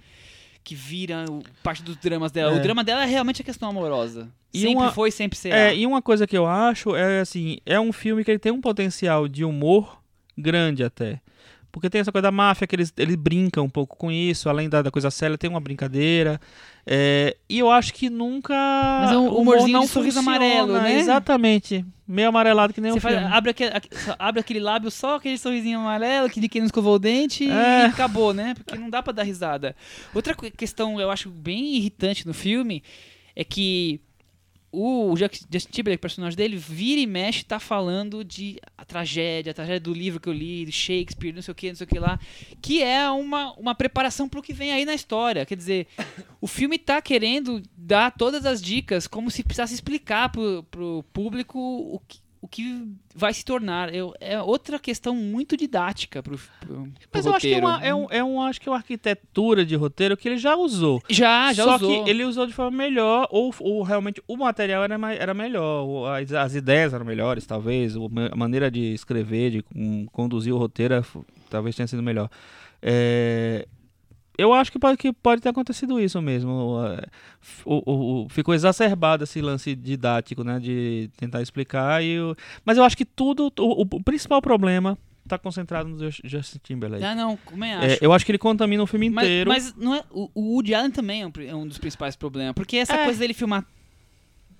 [0.63, 1.25] que vira
[1.61, 2.55] parte dos dramas dela.
[2.55, 2.59] É.
[2.59, 4.29] O drama dela é realmente a questão amorosa.
[4.53, 5.57] E sempre uma- foi, sempre será.
[5.57, 8.51] É, e uma coisa que eu acho é assim, é um filme que ele tem
[8.51, 9.99] um potencial de humor
[10.37, 11.19] grande até.
[11.71, 14.69] Porque tem essa coisa da máfia, que eles, eles brincam um pouco com isso, além
[14.69, 16.39] da, da coisa séria, tem uma brincadeira.
[16.85, 18.53] É, e eu acho que nunca.
[18.53, 20.99] Mas é um o humor humorzinho não de sorriso funciona, amarelo, né?
[20.99, 21.85] Exatamente.
[22.05, 23.33] Meio amarelado que nem Você um faz- filme.
[23.33, 23.71] abre, aquele,
[24.19, 27.83] abre aquele lábio, só aquele sorrisinho amarelo, que de quem não escovou o dente É.
[27.83, 28.53] e acabou, né?
[28.55, 29.73] Porque não dá pra dar risada.
[30.13, 32.83] Outra que- questão eu acho bem irritante no filme
[33.33, 34.01] é que
[34.75, 39.79] o Justin Timberlake, personagem dele, vira e mexe tá falando de a tragédia, a tragédia
[39.79, 41.99] do livro que eu li, de Shakespeare, não sei o que, não sei o que
[41.99, 42.19] lá,
[42.59, 45.45] que é uma, uma preparação pro que vem aí na história.
[45.45, 45.87] Quer dizer,
[46.41, 51.59] o filme tá querendo dar todas as dicas como se precisasse explicar pro, pro público
[51.59, 52.85] o que, o que
[53.15, 53.95] vai se tornar.
[53.95, 57.67] Eu, é outra questão muito didática pro, pro Mas eu acho que é roteiro.
[57.67, 60.53] uma, é, um, é um- acho que é uma arquitetura de roteiro que ele já
[60.55, 61.01] usou.
[61.09, 62.03] Já, já Só usou.
[62.03, 66.05] que ele usou de forma melhor, ou, ou realmente o material era, era melhor, ou
[66.05, 70.95] as, as ideias eram melhores, talvez, a maneira de escrever, de hum, conduzir o roteiro,
[70.95, 71.19] f-
[71.49, 72.29] talvez tenha sido melhor.
[72.81, 73.65] É,
[74.37, 76.51] eu acho que pode, que pode ter acontecido isso mesmo.
[77.65, 82.03] o- o- o- ficou exacerbado esse lance didático, né, de tentar explicar.
[82.03, 86.59] E o- mas eu acho que tudo, o, principal problema está concentrado no Just- Justin
[86.63, 87.03] Timberlake.
[87.03, 87.85] Ah, não, como é, acho.
[87.95, 89.49] É, eu acho que ele contamina o filme Mas, inteiro.
[89.49, 92.53] mas não é, o, o Woody Allen também é um, é um dos principais problemas.
[92.53, 93.05] Porque essa É.
[93.05, 93.65] coisa dele filmar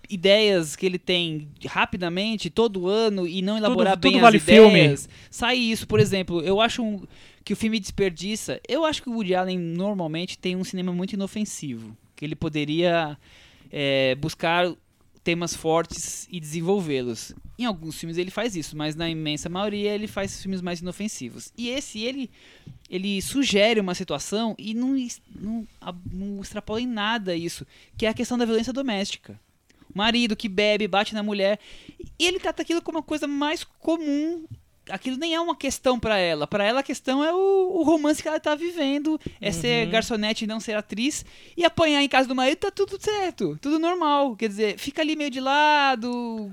[0.09, 4.69] ideias que ele tem rapidamente, todo ano, e não elaborar tudo bem vale as filme.
[4.79, 5.09] ideias.
[5.29, 7.01] Sai isso, por exemplo, eu acho um-
[7.43, 8.59] que o filme desperdiça.
[8.67, 11.95] Eu acho que o Woody Allen normalmente tem um cinema muito inofensivo.
[12.15, 13.17] Que ele poderia
[13.71, 14.71] é, buscar
[15.23, 17.33] temas fortes e desenvolvê-los.
[17.57, 21.51] Em alguns filmes ele faz isso, mas na imensa maioria ele faz filmes mais inofensivos.
[21.57, 22.29] E esse, ele,
[22.89, 24.95] ele sugere uma situação e não,
[25.35, 25.67] não,
[26.11, 27.65] não extrapola em nada isso,
[27.97, 29.39] que é a questão da violência doméstica.
[29.93, 31.59] Marido que bebe, bate na mulher,
[32.19, 34.45] e ele trata aquilo como uma coisa mais comum.
[34.89, 36.45] Aquilo nem é uma questão pra ela.
[36.45, 40.43] Pra ela a questão é o, o romance que ela tá vivendo, é ser garçonete
[40.43, 41.25] e não ser atriz,
[41.55, 44.35] e apanhar em casa do marido tá tudo certo, tudo normal.
[44.35, 46.51] Quer dizer, fica ali meio de lado,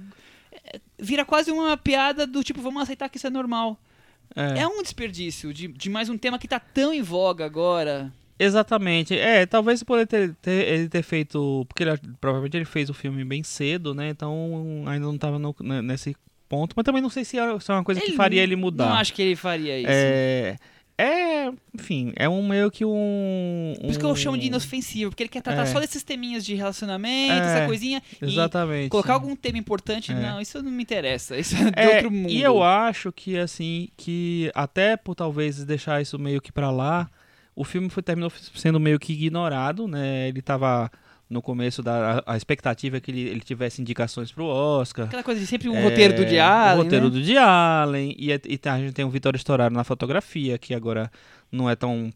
[0.52, 3.76] é, vira quase uma piada do tipo, vamos aceitar que isso é normal.
[4.36, 8.12] É, um desperdício de, de mais um tema que tá tão em voga agora.
[8.44, 9.16] Exatamente.
[9.18, 11.64] É, talvez poder ter, ter- ele ter feito.
[11.68, 14.08] Porque ele, provavelmente ele fez o filme bem cedo, né?
[14.08, 16.16] Então ainda não tava no- né, nesse
[16.48, 16.72] ponto.
[16.74, 18.86] Mas também não sei se é, se é uma coisa que Ele faria ele mudar.
[18.88, 19.88] Não acho que ele faria isso.
[19.90, 20.56] É.
[21.02, 23.72] É, enfim, é um meio que um.
[23.80, 25.66] Por isso que eu um- chamo de inofensivo, porque ele quer tratar É.
[25.66, 28.90] só desses teminhas de relacionamento, É, essa coisinha, Exatamente.
[28.90, 30.14] colocar algum tema importante, É.
[30.14, 32.28] não, isso não me interessa, isso é de É, outro mundo.
[32.30, 37.08] E eu acho que, assim, que até por talvez deixar isso meio que pra lá,
[37.60, 40.28] o filme foi, terminou sendo meio que ignorado, né?
[40.28, 40.90] Ele tava
[41.28, 45.06] no começo da a, a expectativa é que ele, ele tivesse indicações pro Oscar.
[45.06, 47.10] Aquela coisa de sempre um É, roteiro do Diário, O roteiro né?
[47.12, 48.14] do Diallen.
[48.18, 51.10] E, é- e a gente tem o Vitório Storaro na fotografia, que agora
[51.52, 52.12] não é tão,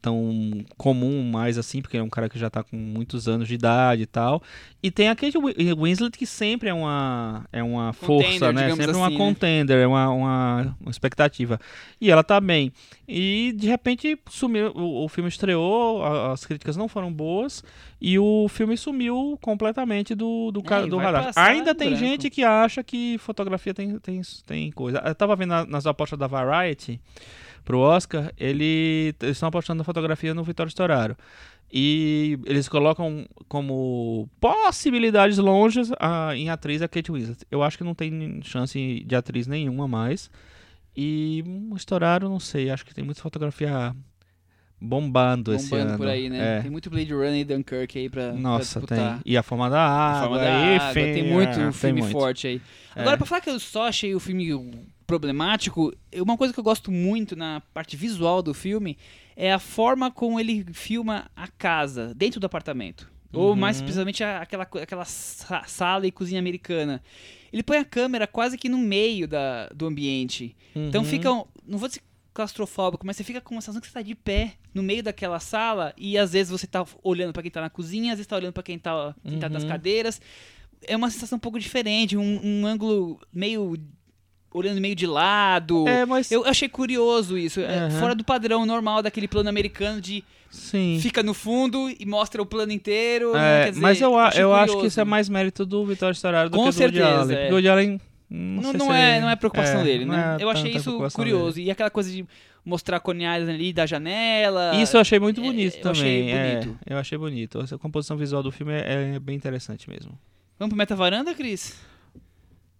[0.00, 3.54] tão comum mais assim, porque é um cara que já tá com muitos anos de
[3.54, 4.42] idade e tal.
[4.82, 8.70] E tem a Kate Wi- Winslet, que sempre é uma, é uma Contender, força, né?
[8.74, 9.24] Sempre uma assim, né?
[9.24, 11.60] contender, é uma, uma, uma expectativa.
[12.00, 12.72] E ela tá bem.
[13.06, 17.62] E de repente sumiu, o, o filme estreou, a- as críticas não foram boas,
[18.00, 21.30] e o filme sumiu completamente do, do, É, do radar.
[21.36, 22.04] Ainda em tem branco.
[22.04, 25.02] gente que acha que fotografia tem, tem, tem coisa.
[25.04, 26.98] Eu tava vendo na- nas apostas da Variety
[27.68, 31.14] pro Oscar, ele, eles estão apostando na fotografia no Vitório Storaro.
[31.70, 37.44] E eles colocam como possibilidades longes a, em atriz a Kate Winslet.
[37.50, 40.30] Eu acho que não tem chance de atriz nenhuma mais.
[40.96, 43.94] E o Storaro, não sei, acho que tem muita fotografia
[44.80, 45.98] bombando, esse Bombando ano.
[45.98, 46.58] por aí, né?
[46.58, 46.62] É.
[46.62, 49.20] Tem muito Blade Runner e Dunkirk aí pra, Nossa, pra tem.
[49.26, 52.00] E a forma da A água, forma da água, enfim, tem muito é, tem filme
[52.00, 52.12] muito.
[52.12, 52.62] forte aí.
[52.96, 53.02] É.
[53.02, 54.54] Agora, pra falar que eu só achei o filme
[55.08, 58.96] problemático, uma coisa que eu gosto muito na parte visual do filme
[59.34, 63.10] é a forma como ele filma a casa, dentro do apartamento.
[63.32, 63.56] Ou Uhum.
[63.56, 67.02] mais precisamente a- aquela, aquela sa- sala e cozinha americana.
[67.50, 70.54] Ele põe a câmera quase que no meio da, do ambiente.
[70.76, 71.08] Então Uhum.
[71.08, 72.02] fica, um- não vou dizer
[72.34, 75.40] claustrofóbico, mas você fica com uma sensação que você tá de pé no meio daquela
[75.40, 78.36] sala e às vezes você tá olhando pra quem tá na cozinha, às vezes tá
[78.36, 79.68] olhando pra quem tá, quem tá nas Uhum.
[79.70, 80.20] cadeiras.
[80.86, 83.76] É uma sensação um pouco diferente, um, um ângulo meio
[84.58, 85.86] olhando meio de lado.
[85.88, 87.90] É, mas Eu achei curioso isso, é, Aham.
[88.00, 90.98] fora do padrão normal daquele plano americano de sim.
[91.00, 93.32] fica no fundo e mostra o plano inteiro.
[93.32, 93.66] né?
[93.66, 96.50] É, dizer, mas eu, a- eu acho que isso é mais mérito do Vitório Storaro
[96.50, 97.36] do Com que do Woody certeza, Allen.
[97.38, 97.48] é.
[97.50, 98.00] O Woody Allen.
[98.30, 100.36] Não, Não, não é, não é preocupação é, dele, né?
[100.38, 101.58] é eu achei isso curioso.
[101.58, 102.26] E aquela coisa de
[102.62, 104.74] mostrar coniais ali da janela.
[104.76, 106.00] Isso eu achei muito É, bonito eu também.
[106.02, 106.78] achei é, bonito.
[106.86, 107.60] eu achei bonito.
[107.62, 110.12] Essa composição visual do filme é, é bem interessante mesmo.
[110.58, 111.74] Vamos pro Meta Varanda, Cris?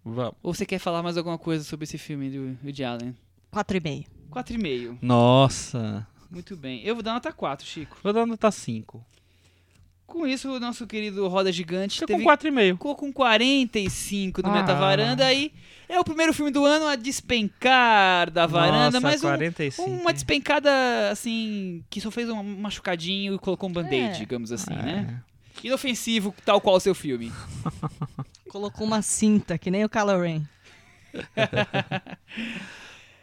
[0.03, 0.33] Vamos.
[0.41, 3.15] Ou você quer falar mais alguma coisa sobre esse filme do Woody Allen?
[3.53, 4.05] 4,5.
[4.31, 4.97] 4,5.
[5.01, 6.07] Nossa.
[6.31, 6.81] Muito bem.
[6.85, 7.97] Eu vou dar nota 4, Chico.
[8.03, 9.03] Vou dar nota 5.
[10.05, 12.23] Com isso, o nosso querido Roda Gigante Fica teve...
[12.23, 12.71] com 4,5.
[12.73, 14.53] ficou com 45 no Ah.
[14.53, 15.51] Meta Varanda e
[15.87, 19.87] é o primeiro filme do ano a despencar da varanda, Nossa, mas um- 45.
[19.89, 20.69] uma despencada
[21.11, 24.19] assim que só fez um machucadinho e colocou um band-aid, É.
[24.19, 24.81] digamos assim, É.
[24.81, 25.23] né?
[25.63, 27.31] Inofensivo, tal qual o seu filme.
[28.49, 30.41] Colocou uma cinta, que nem o Kylo Ren.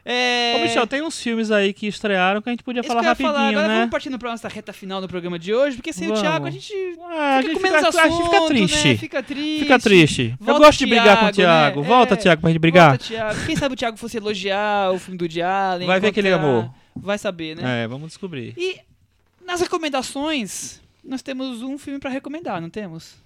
[0.08, 0.54] É...
[0.56, 3.08] Ô, Michel, tem uns filmes aí que estrearam que a gente podia Isso falar eu
[3.08, 3.48] rapidinho, falar.
[3.48, 3.74] Agora né?
[3.74, 6.20] vamos partindo pra nossa reta final do programa de hoje, porque sem Vamos.
[6.20, 6.72] o Thiago a gente
[7.02, 8.86] Ah, a fica gente com menos fica, a gente assunto, fica triste.
[8.88, 8.96] né?
[8.96, 9.58] Fica triste.
[9.58, 10.36] Fica triste.
[10.38, 11.80] eu Volta gosto de brigar com o Thiago, Thiago.
[11.82, 11.88] né?
[11.88, 12.16] Volta, É.
[12.18, 12.88] Thiago, pra gente brigar.
[12.90, 13.46] Volta, Thiago.
[13.46, 15.88] Quem sabe o Thiago fosse elogiar o filme do Allen.
[15.88, 16.72] Vai ver que ele amou.
[16.94, 17.82] Vai saber, né?
[17.82, 18.54] É, vamos descobrir.
[18.56, 18.78] E
[19.44, 23.16] nas recomendações, nós temos um filme pra recomendar, não temos?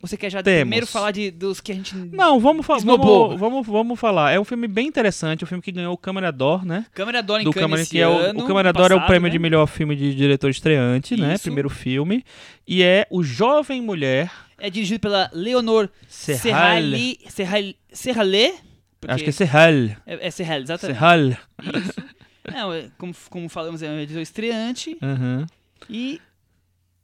[0.00, 0.60] Você quer já Temos.
[0.60, 1.94] primeiro falar de, dos que a gente.
[1.96, 3.28] Não, vamos, fa Esnobou.
[3.30, 4.30] vamos, vamos, vamos falar.
[4.30, 6.86] É um filme bem interessante, um filme que ganhou o Câmara d'Or, né?
[6.92, 9.30] Câmara Dora em do Câmara, que é o, o Câmara d'Or é o prêmio né?
[9.32, 11.34] de melhor filme de diretor estreante, né?
[11.34, 11.44] Isso.
[11.44, 12.22] Primeiro filme.
[12.68, 16.40] E é O Jovem Mulher É dirigido pela Leonor Serral.
[17.28, 17.76] Serrali.
[17.90, 18.54] Serrali.
[19.00, 19.72] Porque Acho que é Serral.
[20.06, 20.98] é, é Serral, exatamente.
[20.98, 21.20] Serral.
[21.30, 21.94] Isso.
[22.52, 25.46] Não, é, como, como falamos, é um editor estreante Uhum.
[25.90, 26.20] e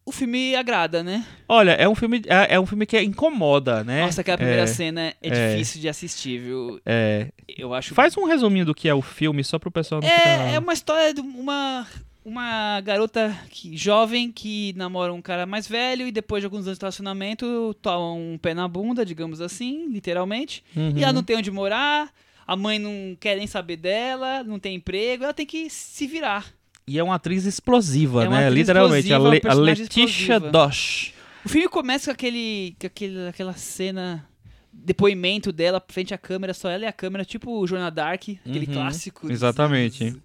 [0.05, 1.25] o filme agrada, né?
[1.49, 4.03] Olha, é um filme, é, é um filme que incomoda, né?
[4.03, 5.53] Nossa, aquela primeira é, cena é, é.
[5.53, 6.81] difícil de assistir, viu?
[6.85, 7.29] é.
[7.57, 7.95] Eu acho.
[7.95, 10.55] Faz um resuminho do que é o filme, só pro pessoal não É, ficar...
[10.55, 11.87] é uma história de uma,
[12.25, 16.79] uma garota que, jovem que namora um cara mais velho e depois de alguns anos
[16.79, 20.65] de relacionamento toma um pé na bunda, digamos assim, literalmente.
[20.75, 20.95] Uhum.
[20.97, 22.11] E ela não tem onde morar,
[22.47, 26.47] a mãe não quer nem saber dela, não tem emprego, ela tem que se virar.
[26.87, 28.47] E é uma atriz explosiva, É uma né?
[28.49, 29.09] atriz Literalmente.
[29.09, 30.41] explosiva, a, Le- a Letícia.
[30.41, 31.13] Dosh.
[31.45, 34.29] O filme começa com aquele, com aquele aquela cena
[34.73, 38.67] depoimento dela frente à câmera, só ela e a câmera, tipo o Jornal Dark, aquele
[38.67, 39.23] Uhum, clássico.
[39.23, 40.05] dos exatamente.
[40.05, 40.21] anos-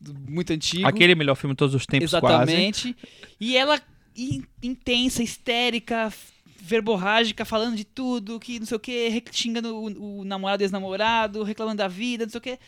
[0.00, 0.86] do- muito antigo.
[0.86, 2.26] Aquele melhor filme de todos os tempos, quase.
[2.52, 2.96] Exatamente.
[3.40, 3.80] E ela
[4.16, 6.12] in- intensa, histérica,
[6.60, 11.42] verborrágica, falando de tudo, que não sei o que, xingando o, o namorado e ex-namorado,
[11.42, 12.58] reclamando da vida, não sei o que.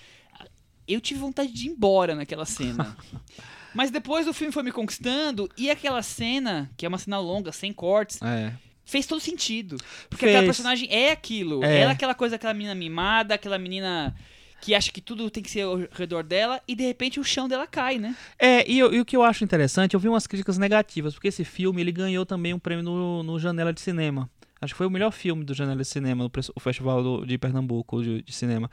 [0.86, 2.96] Eu tive vontade de ir embora naquela cena.
[3.74, 7.50] Mas depois o filme foi me conquistando e aquela cena, que é uma cena longa,
[7.50, 8.52] sem cortes, É.
[8.84, 9.76] fez todo sentido.
[10.08, 10.36] Porque Fez.
[10.36, 11.64] aquela personagem é aquilo.
[11.64, 11.80] É.
[11.80, 14.14] Ela é aquela coisa, aquela menina mimada, aquela menina
[14.60, 17.46] que acha que tudo tem que ser ao redor dela e de repente o chão
[17.48, 18.16] dela cai, né?
[18.38, 21.28] É, e, eu- e o que eu acho interessante, eu vi umas críticas negativas, porque
[21.28, 24.30] esse filme ele ganhou também um prêmio no, no Janela de Cinema.
[24.64, 28.02] Acho que foi o melhor filme do Janela de Cinema, o Festival do- de Pernambuco
[28.02, 28.70] de, de Cinema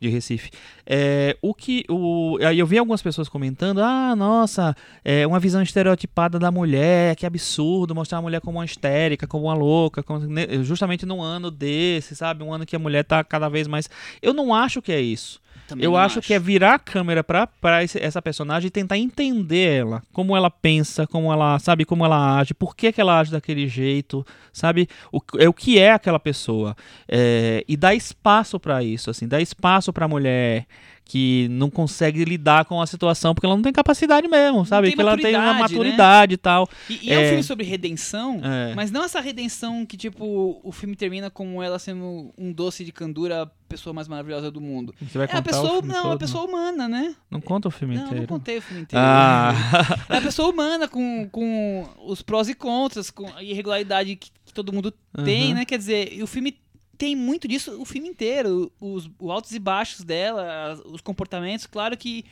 [0.00, 0.50] de Recife.
[0.86, 1.84] É, o que.
[1.88, 7.14] O, aí eu vi algumas pessoas comentando: ah, nossa, é uma visão estereotipada da mulher,
[7.16, 11.22] que absurdo, mostrar a mulher como uma histérica, como uma louca, como- ne- justamente num
[11.22, 12.42] ano desse, sabe?
[12.42, 13.88] Um ano que a mulher tá cada vez mais.
[14.22, 15.40] Eu não acho que é isso.
[15.66, 18.70] Também Eu não acho, que é virar a câmera pra, pra esse- essa personagem e
[18.70, 23.00] tentar entender ela, como ela pensa, como ela, sabe, como ela age, por que, que
[23.00, 26.76] ela age daquele jeito, sabe, o, é o que é aquela pessoa.
[27.08, 30.66] É, e dar espaço pra isso, assim, dar espaço pra mulher
[31.06, 34.90] que não consegue lidar com a situação porque ela não tem capacidade mesmo, sabe?
[34.90, 36.34] que ela tem uma maturidade, né?
[36.34, 36.66] e tal.
[36.88, 37.28] E, e é, um É.
[37.28, 38.74] filme sobre redenção, É.
[38.74, 42.90] mas não essa redenção que, tipo, o filme termina como ela sendo um doce de
[42.92, 44.94] candura, pessoa mais maravilhosa do mundo.
[45.00, 46.12] Você vai É a contar o pessoa, não, todo?
[46.12, 47.14] a pessoa humana, né?
[47.30, 48.26] Não conta o filme Não, não inteiro.
[48.28, 49.04] contei o filme inteiro.
[49.04, 49.52] Ah,
[50.08, 54.52] É a pessoa humana com, com os prós e contras, com a irregularidade que, que
[54.54, 54.92] todo mundo
[55.24, 55.54] tem, Uhum.
[55.54, 55.64] né?
[55.64, 56.56] Quer dizer, o filme
[56.96, 58.70] tem muito disso o filme inteiro.
[58.80, 62.24] Os, os altos e baixos dela, os comportamentos, claro que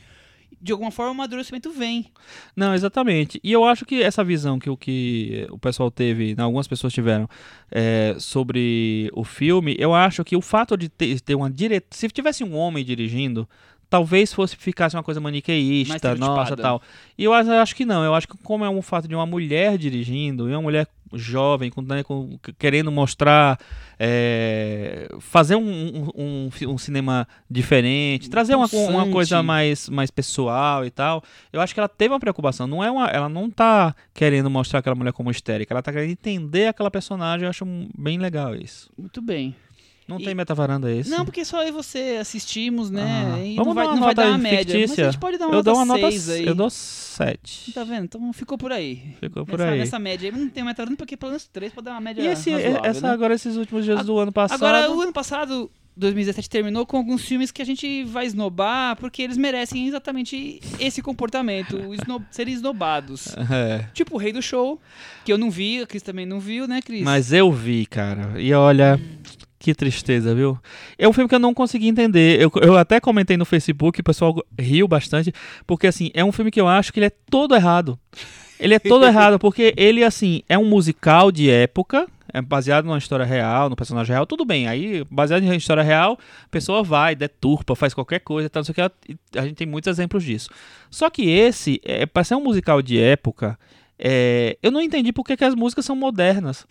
[0.63, 2.07] de alguma forma o amadurecimento vem.
[2.55, 3.41] Não, exatamente.
[3.43, 6.93] E eu acho que essa visão que o que o pessoal teve, né, algumas pessoas
[6.93, 7.29] tiveram
[7.71, 11.89] é, sobre o filme, eu acho que o fato de ter, ter uma direção.
[11.91, 13.49] Se tivesse um homem dirigindo,
[13.93, 16.83] talvez fosse ficasse uma coisa maniqueísta, nossa, tal.
[17.19, 18.03] E eu acho, que não.
[18.03, 21.71] Eu acho que como é um fato de uma mulher dirigindo, e uma mulher jovem,
[21.71, 23.59] com, né, com- querendo mostrar,
[23.99, 30.87] é, fazer um, um, um um cinema diferente, trazer uma, uma coisa mais, mais pessoal
[30.87, 31.23] e tal.
[31.53, 32.67] Eu acho que ela teve uma preocupação.
[32.67, 35.75] Não é uma, ela não tá querendo mostrar aquela mulher como histérica.
[35.75, 37.45] Ela tá querendo entender aquela personagem.
[37.45, 38.91] Eu acho bem legal isso.
[38.97, 39.55] Muito bem.
[40.13, 41.11] Não E- tem metavaranda esse?
[41.11, 43.03] Não, porque só eu e você assistimos, né?
[43.35, 44.59] Ah, e vamos não vai, dar uma não vai nota dar uma média.
[44.59, 45.09] Mas fictícia?
[45.09, 46.47] a gente pode dar uma eu nota dou uma nota 6 aí.
[46.47, 47.73] Eu dou 7.
[47.73, 48.05] Tá vendo?
[48.05, 49.03] Então ficou por aí.
[49.21, 49.79] Ficou por nessa, aí.
[49.79, 50.37] nessa média aí.
[50.39, 53.07] Não tem metavaranda porque pelo menos 3 pode dar uma média E esse, razoável, essa
[53.07, 53.13] né?
[53.13, 54.63] agora, esses últimos dias A- do ano passado.
[54.65, 59.21] Agora, o ano passado, 2017, terminou com alguns filmes que a gente vai esnobar porque
[59.23, 63.29] eles merecem exatamente esse comportamento, esno- serem esnobados.
[63.51, 63.85] É.
[63.93, 64.81] Tipo o Rei do Show,
[65.25, 67.03] que eu não vi, a Cris também não viu, né, Cris?
[67.03, 68.41] Mas eu vi, cara.
[68.41, 68.99] E olha,
[69.63, 70.59] que tristeza, viu?
[70.99, 72.41] É um filme que eu não consegui entender.
[72.41, 75.33] Eu, eu até comentei no Facebook, o pessoal riu bastante,
[75.67, 77.99] porque assim, é um filme que eu acho que ele é todo errado.
[78.59, 82.99] Ele é todo errado, porque ele, assim, é um musical de época, é baseado numa
[82.99, 84.67] história real, no personagem real, tudo bem.
[84.69, 88.73] Aí, baseado em história real, a pessoa vai, deturpa, faz qualquer coisa, tal, não sei
[88.73, 89.39] o que.
[89.39, 90.49] A gente tem muitos exemplos disso.
[90.91, 93.59] Só que esse, é, para ser um musical de época,
[93.99, 96.67] é, eu não entendi por que, que as músicas são modernas.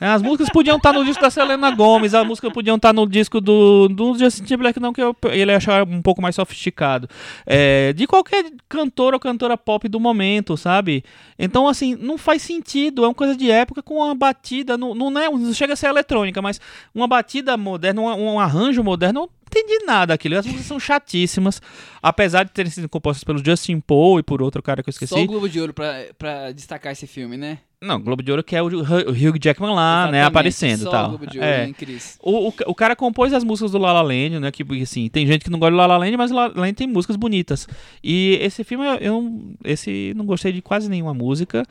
[0.00, 3.06] É, As músicas podiam estar no disco da Selena Gomes, as músicas podiam estar no
[3.06, 7.06] disco do, do Justin Timberlake, não que eu, ele achar um pouco mais sofisticado.
[7.44, 11.04] É, de qualquer cantor ou cantora pop do momento, sabe?
[11.38, 13.04] Então, assim, não faz sentido.
[13.04, 15.88] É uma coisa de época com uma batida, não, não, é, não chega a ser
[15.88, 16.58] eletrônica, mas
[16.94, 20.38] uma batida moderna, um, um arranjo moderno, entendi nada daquilo.
[20.38, 21.60] As músicas são chatíssimas,
[22.02, 25.12] apesar de terem sido compostas pelo Justin Paul e por outro cara que eu esqueci.
[25.12, 27.58] Só o Globo de Ouro pra, pra destacar esse filme, né?
[27.82, 30.90] Não, Globo de Ouro que é o, o Hugh Jackman lá, né, Exatamente, aparecendo e
[30.90, 31.08] tal.
[31.08, 31.64] o Ouro, É.
[31.64, 31.74] hein?
[32.22, 34.50] O, o, o cara compôs as músicas do La La Land, né?
[34.52, 36.52] Que, assim, tem gente que não gosta do La La Land, mas o La La
[36.56, 37.66] Land tem músicas bonitas.
[38.04, 41.64] E esse filme, eu, esse não gostei de quase nenhuma música.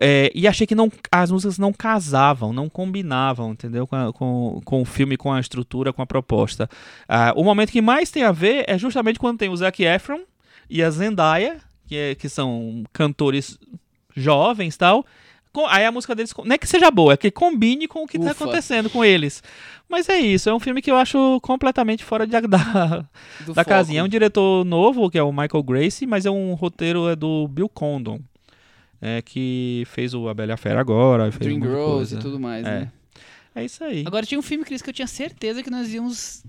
[0.00, 3.86] É, e achei que não, as músicas não casavam, não combinavam, entendeu?
[3.86, 6.70] Com, a- com, com o filme, com a estrutura, com a proposta.
[7.06, 10.20] Ah, o momento que mais tem a ver é justamente quando tem o Zac Efron
[10.70, 13.58] e a Zendaya, que, é- que são cantores
[14.16, 15.04] jovens e tal.
[15.68, 18.18] Aí a música deles, não é que seja boa, é que combine com o que
[18.18, 18.44] tá Ufa.
[18.44, 19.42] acontecendo com eles.
[19.88, 23.08] Mas é isso, é um filme que eu acho completamente fora de, da, da
[23.46, 23.64] foco.
[23.64, 24.00] casinha.
[24.00, 27.48] É um diretor novo, que é o Michael Gracie, mas é um roteiro é do
[27.48, 28.20] Bill Condon,
[29.02, 32.16] é, que fez o A Bela Fera agora, fez Dreamgirls coisa.
[32.16, 32.70] e tudo mais, É.
[32.82, 32.92] né?
[33.52, 34.04] É isso aí.
[34.06, 36.44] Agora tinha um filme, Cris, que eu tinha certeza que nós íamos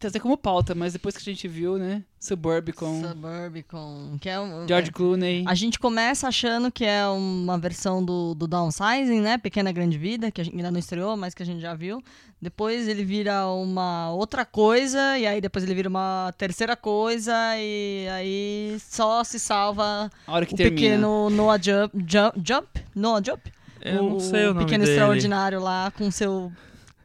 [0.00, 2.02] trazer como pauta, mas depois que a gente viu, né?
[2.18, 4.66] Suburbicon, Suburbicon, que é um...
[4.66, 5.44] George Clooney.
[5.46, 9.36] A gente começa achando que é uma versão do, do Downsizing, né?
[9.36, 12.02] Pequena Grande Vida, que a gente ainda não estreou, mas que a gente já viu.
[12.40, 18.08] Depois ele vira uma outra coisa, e aí depois ele vira uma terceira coisa, e
[18.08, 20.80] aí só se salva A hora que o termina.
[20.80, 21.94] pequeno Noah Jump.
[22.08, 22.40] Jump?
[22.42, 22.68] Jump?
[22.94, 23.52] Noah Jump?
[23.82, 24.96] Eu não sei o nome pequeno dele.
[24.96, 26.50] extraordinário lá, com seu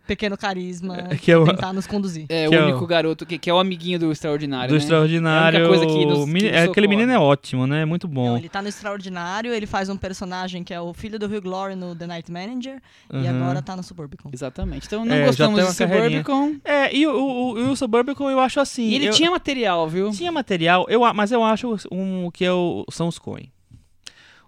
[0.06, 2.26] pequeno carisma, É, que é o- tentar nos conduzir.
[2.30, 4.74] É, Que o é o- único garoto que, que é o amiguinho do Extraordinário, Do
[4.74, 4.78] né?
[4.78, 5.64] Extraordinário.
[5.66, 7.86] É coisa que nos- o que é, nos aquele menino é ótimo, né?
[7.86, 8.28] Muito bom.
[8.30, 11.42] Não, ele tá no Extraordinário, ele faz um personagem que é o filho do Hugh
[11.42, 13.30] Glory no The Night Manager, e Uhum.
[13.44, 14.30] agora tá no Suburbicon.
[14.34, 14.86] Exatamente.
[14.88, 16.24] Então não É, gostamos carreirinha.
[16.24, 16.56] Suburbicon.
[16.64, 18.84] É, e o, o, o, o Suburbicon eu acho assim.
[18.90, 20.12] E ele eu- tinha material, viu?
[20.12, 23.50] Tinha material, eu, mas eu acho um, que é o- são os Coen.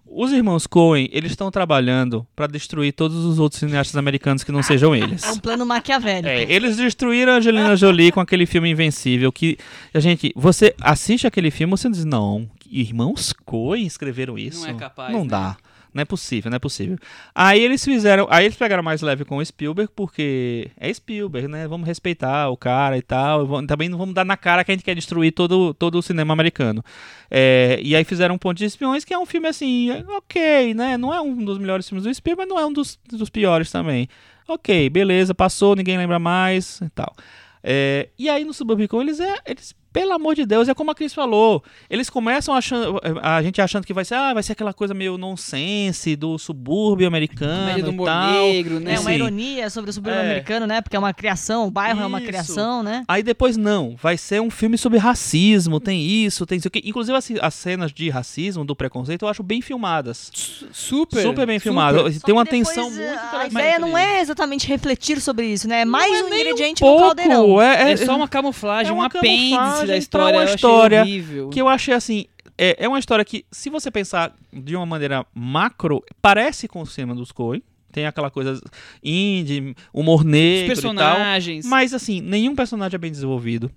[0.10, 4.64] Os irmãos Coen, eles estão trabalhando pra destruir todos os outros cineastas americanos que não
[4.64, 5.24] sejam eles.
[5.24, 6.28] É um plano maquiavélico.
[6.28, 9.58] É, eles destruíram a Angelina Jolie com aquele filme Invencível que
[9.94, 14.66] a gente, você assiste aquele filme, você diz não, irmãos Coen escreveram isso?
[14.68, 15.30] é capaz, Não né?
[15.30, 15.58] dá.
[15.98, 16.96] Não é possível, não é possível.
[17.34, 21.68] Aí eles fizeram, aí eles pegaram mais leve com o Spielberg porque é Spielberg, né?
[21.68, 23.66] Vamos respeitar o cara e tal.
[23.66, 26.34] Também não vamos dar na cara que a gente quer destruir todo, todo o cinema
[26.34, 26.86] americano.
[27.32, 30.98] É, e aí fizeram um Ponte de Espiões, que é um filme assim, ok, né?
[30.98, 33.72] Não é um dos melhores filmes do Spielberg, mas não é um dos, dos piores
[33.72, 34.08] também.
[34.48, 37.16] Ok, beleza, passou, ninguém lembra mais e tal.
[37.64, 39.36] É, e aí no Suburbicon eles é.
[39.48, 41.64] Eles, pelo amor de Deus, é como a Cris falou.
[41.90, 43.00] Eles começam achando.
[43.22, 47.08] A gente achando que vai ser, ah, vai ser aquela coisa meio nonsense do subúrbio
[47.08, 47.62] americano.
[47.62, 48.32] Comédia do e humor tal.
[48.34, 48.94] negro, né?
[48.96, 50.24] É uma ironia sobre o suburbio É.
[50.26, 50.82] americano, né?
[50.82, 52.28] Porque é uma criação, o bairro é uma Isso.
[52.28, 53.04] criação, né?
[53.08, 56.82] Aí depois não, vai ser um filme sobre racismo, tem isso, tem isso aqui.
[56.86, 60.30] Inclusive as, as cenas de racismo, do preconceito, eu acho bem filmadas.
[60.34, 61.22] Su- Super.
[61.24, 62.00] Super bem filmado.
[62.14, 65.82] Só Tem uma depois, tensão muito A ideia não é exatamente refletir sobre isso, né?
[65.82, 67.62] É mais Não é um ingrediente no pouco, caldeirão.
[67.62, 70.38] é, É, só uma camuflagem, é um uma apêndice camuflagem da pra história.
[70.38, 71.50] uma eu achei história horrível.
[71.50, 72.26] que eu achei assim,
[72.58, 76.86] é, é uma história que, se você pensar de uma maneira macro, parece com o
[76.86, 77.62] cinema dos Coen.
[77.92, 78.62] Tem aquela coisa
[79.04, 80.84] indie, humor Os negro tal.
[80.84, 81.66] personagens.
[81.66, 83.72] Mas, assim, nenhum personagem é bem desenvolvido.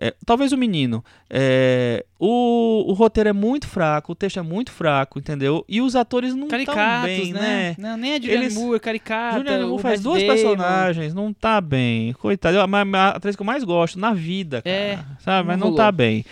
[0.00, 1.04] É, talvez o menino.
[1.28, 5.64] É, o, o roteiro é muito fraco, o texto é muito fraco, entendeu?
[5.68, 7.40] E os atores não estão bem, né?
[7.40, 7.74] né?
[7.78, 9.38] Não, nem a Julianne Eles- Moore, caricata.
[9.38, 10.34] Julianne Moore faz duas Damon.
[10.34, 12.12] personagens, não tá bem.
[12.12, 14.74] Coitado, é a, a atriz que eu mais gosto na vida, cara.
[14.76, 15.38] É, sabe?
[15.42, 15.76] não Mas não rolou.
[15.76, 16.24] tá bem.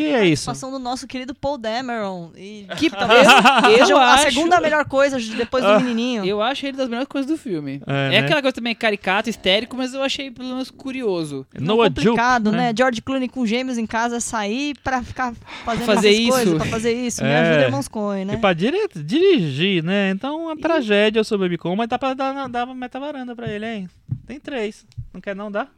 [0.00, 0.46] E é a isso.
[0.46, 2.30] participação do nosso querido Paul Dameron.
[2.36, 3.26] E Que talvez
[3.86, 5.78] seja a acho- segunda melhor coisa depois do Ah.
[5.80, 6.24] menininho.
[6.24, 7.82] Eu acho ele das melhores coisas do filme.
[7.86, 8.18] É, É, né?
[8.18, 11.46] aquela coisa também caricato, histérico, mas eu achei pelo menos curioso.
[11.58, 12.72] Não, Noah complicado, né?
[12.76, 15.32] George Clooney com gêmeos em casa sair pra ficar
[15.64, 16.30] fazendo Fazer essas isso.
[16.30, 17.22] coisas, pra fazer isso.
[17.22, 17.38] Me É.
[17.40, 18.34] ajuda, irmãos Coen, né?
[18.34, 20.10] E pra dire- dirigir, né?
[20.10, 23.66] Então, uma tragédia sobre o Bicom, mas dá pra dar, dar uma meta-varanda pra ele,
[23.66, 23.88] hein?
[24.26, 24.84] Tem três.
[25.12, 25.68] Não quer não dar?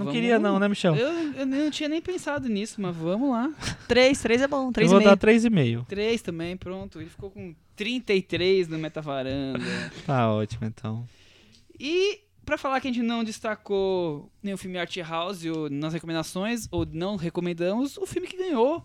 [0.00, 0.96] Não Vamos- queria não, né, Michel?
[0.96, 3.52] Eu, eu não tinha nem pensado nisso, mas vamos lá.
[3.86, 5.10] Três, três é bom, Eu três e vou meio.
[5.10, 5.84] dar três e meio.
[5.88, 7.00] Três também, pronto.
[7.00, 9.58] Ele ficou com 33 no Metavaranda.
[10.06, 11.06] Tá ótimo, então.
[11.78, 16.66] E pra falar que a gente não destacou nenhum filme art house ou nas recomendações,
[16.70, 18.84] ou não recomendamos, o filme que ganhou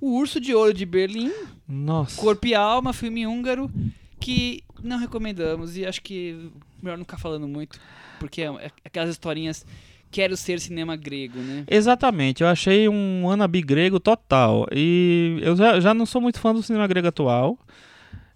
[0.00, 1.30] o Urso de Ouro de Berlim,
[1.68, 2.20] Nossa.
[2.20, 3.70] Corpo e Alma, filme húngaro,
[4.18, 6.50] que não recomendamos e acho que
[6.82, 7.78] melhor não ficar falando muito,
[8.18, 9.66] porque é é aquelas historinhas
[10.10, 11.64] quero ser cinema grego, né?
[11.68, 14.66] Exatamente, eu achei um Anabi grego total.
[14.72, 17.58] E eu já, já não sou muito fã do cinema grego atual.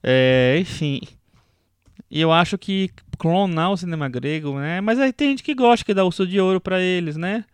[0.03, 1.01] É, enfim.
[2.11, 4.81] E eu acho que clonar o cinema grego, né?
[4.81, 7.45] Mas aí tem gente que gosta, que dá urso de ouro pra eles, né?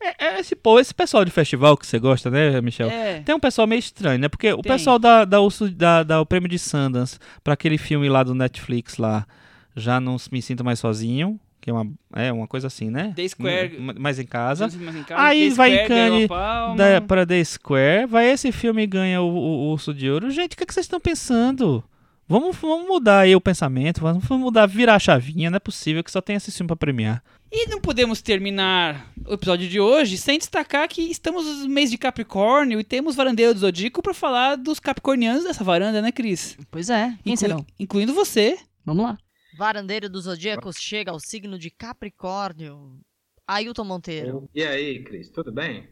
[0.00, 2.90] É, é esse, pô, esse pessoal de festival que você gosta, né, Michel?
[2.90, 4.28] É, Tem um pessoal meio estranho, né?
[4.28, 4.72] Porque o Tem.
[4.72, 8.34] pessoal dá, dá, urso, dá, dá o prêmio de Sundance pra aquele filme lá do
[8.34, 9.26] Netflix lá.
[9.74, 11.40] Já não me sinto mais sozinho.
[11.64, 13.14] Que é uma, é uma coisa assim, né?
[13.16, 14.68] The Square- M- Mais em casa.
[14.68, 18.82] mais em casa, Aí The vai Square em da, pra The Square, vai esse filme
[18.82, 20.30] e ganha o, o- o Urso de Ouro.
[20.30, 21.82] Gente, o que, é que vocês estão pensando?
[22.28, 26.10] Vamos, vamos mudar aí o pensamento, vamos mudar, virar a chavinha, não é possível que
[26.10, 27.22] só tenha esse filme pra premiar.
[27.50, 31.96] E não podemos terminar o episódio de hoje sem destacar que estamos no mês de
[31.96, 36.58] Capricórnio e temos Varandeiro do Zodíaco pra falar dos capricornianos dessa varanda, né, Cris?
[36.70, 37.66] Pois é, quem Inclui- serão?
[37.80, 38.58] Incluindo você.
[38.84, 39.16] Vamos lá.
[39.56, 42.98] Varandeiro dos Zodíacos chega ao signo de Capricórnio.
[43.46, 44.48] Ailton Monteiro.
[44.54, 45.88] E aí, Cris, tudo bem?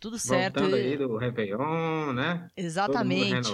[0.00, 0.60] Tudo certo.
[0.60, 2.34] Voltando aí do Réveillon, né?
[2.34, 3.52] Todo mundo Exatamente.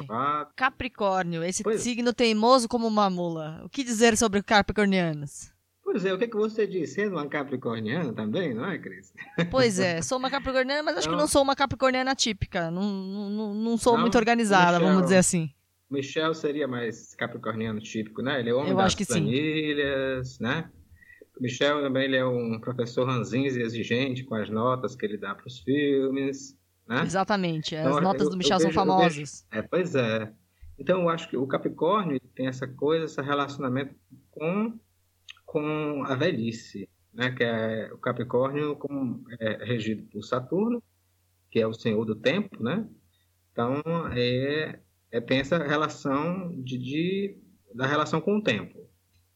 [0.57, 1.85] Capricórnio, esse Pois é.
[1.85, 3.61] signo teimoso como uma mula.
[3.65, 5.53] O que dizer sobre capricornianos?
[5.85, 6.95] Pois é, o que, que você disse?
[6.95, 9.13] Sendo uma capricorniana também, não é, Cris?
[9.51, 11.27] Pois é, sou uma capricorniana, mas acho que Não.
[11.29, 12.71] sou uma capricorniana típica.
[12.71, 14.01] Não, não, não- sou Não?
[14.01, 15.51] muito organizada, vamos dizer assim.
[15.93, 18.41] Michel seria mais capricorniano típico, né?
[18.41, 19.13] Ele é o homem Eu das que sim.
[19.13, 20.71] planilhas, né?
[21.39, 25.17] O Michel também ele é um professor ranzinza e exigente com as notas que ele
[25.17, 26.57] dá para os filmes,
[26.87, 27.03] né?
[27.03, 29.47] Exatamente, as Então, notas eu- do Michel são vejo- eu famosas.
[29.53, 30.33] É, pois é.
[30.79, 33.95] Então eu acho que o Capricórnio tem essa coisa, esse relacionamento
[34.31, 34.79] com,
[35.47, 37.31] com a velhice, né?
[37.31, 40.83] Que é o Capricórnio como é regido por Saturno,
[41.51, 42.87] que é o senhor do tempo, né?
[43.53, 43.83] Então
[44.17, 44.81] é,
[45.13, 47.37] é tem essa relação de, de
[47.75, 48.79] da relação com o tempo,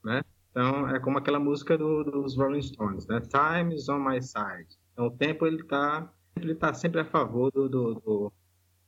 [0.05, 0.23] né?
[0.51, 3.21] Então é como aquela música do- dos Rolling Stones, né?
[3.21, 4.67] Time is on my side.
[4.93, 8.33] Então o tempo ele tá ele tá sempre a favor do, do, do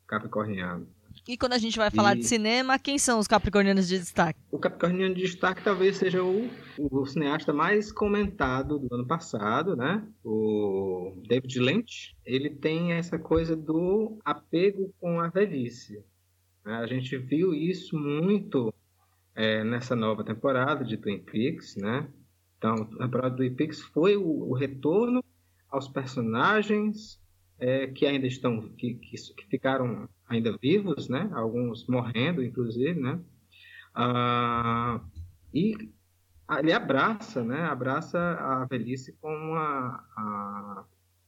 [0.06, 0.86] capricorniano.
[1.26, 4.38] E quando a gente vai falar E- de cinema, quem são os capricornianos de destaque?
[4.50, 6.48] O Capricorniano de Destaque talvez seja o,
[6.78, 10.06] o cineasta mais comentado do ano passado, né?
[10.24, 12.14] O David Lynch.
[12.24, 16.02] Ele tem essa coisa do apego com a velhice.
[16.68, 16.76] Né?
[16.78, 18.72] A gente viu isso muito
[19.34, 22.08] é, nessa nova temporada de Twin Peaks, né?
[22.58, 25.24] Então, a temporada do Twin Peaks foi o, o retorno
[25.70, 27.20] aos personagens
[27.58, 31.30] é, que ainda estão, que, que, que ficaram ainda vivos, né?
[31.34, 33.20] Alguns morrendo, inclusive, né?
[33.94, 35.00] Ah,
[35.54, 35.74] e
[36.58, 37.62] ele abraça, né?
[37.62, 40.84] Abraça a velhice com uma, a-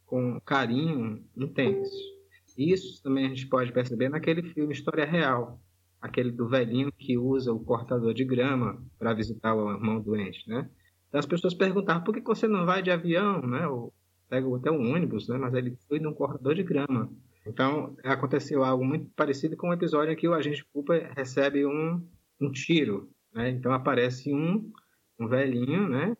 [0.07, 2.20] com um carinho intenso.
[2.61, 5.59] Isso também a gente pode perceber naquele filme História Real,
[5.99, 10.69] aquele do velhinho que usa o cortador de grama para visitar o irmão doente, né?
[11.09, 13.67] Então as pessoas perguntavam por que você não vai de avião, né?
[13.67, 13.95] Ou
[14.29, 15.39] pega até um ônibus, né?
[15.39, 17.11] Mas ele foi num cortador de grama.
[17.47, 22.07] Então aconteceu algo muito parecido com o episódio em que o agente Cooper recebe um,
[22.39, 23.49] um tiro, né?
[23.49, 24.71] Então aparece um,
[25.19, 26.15] um velhinho, né?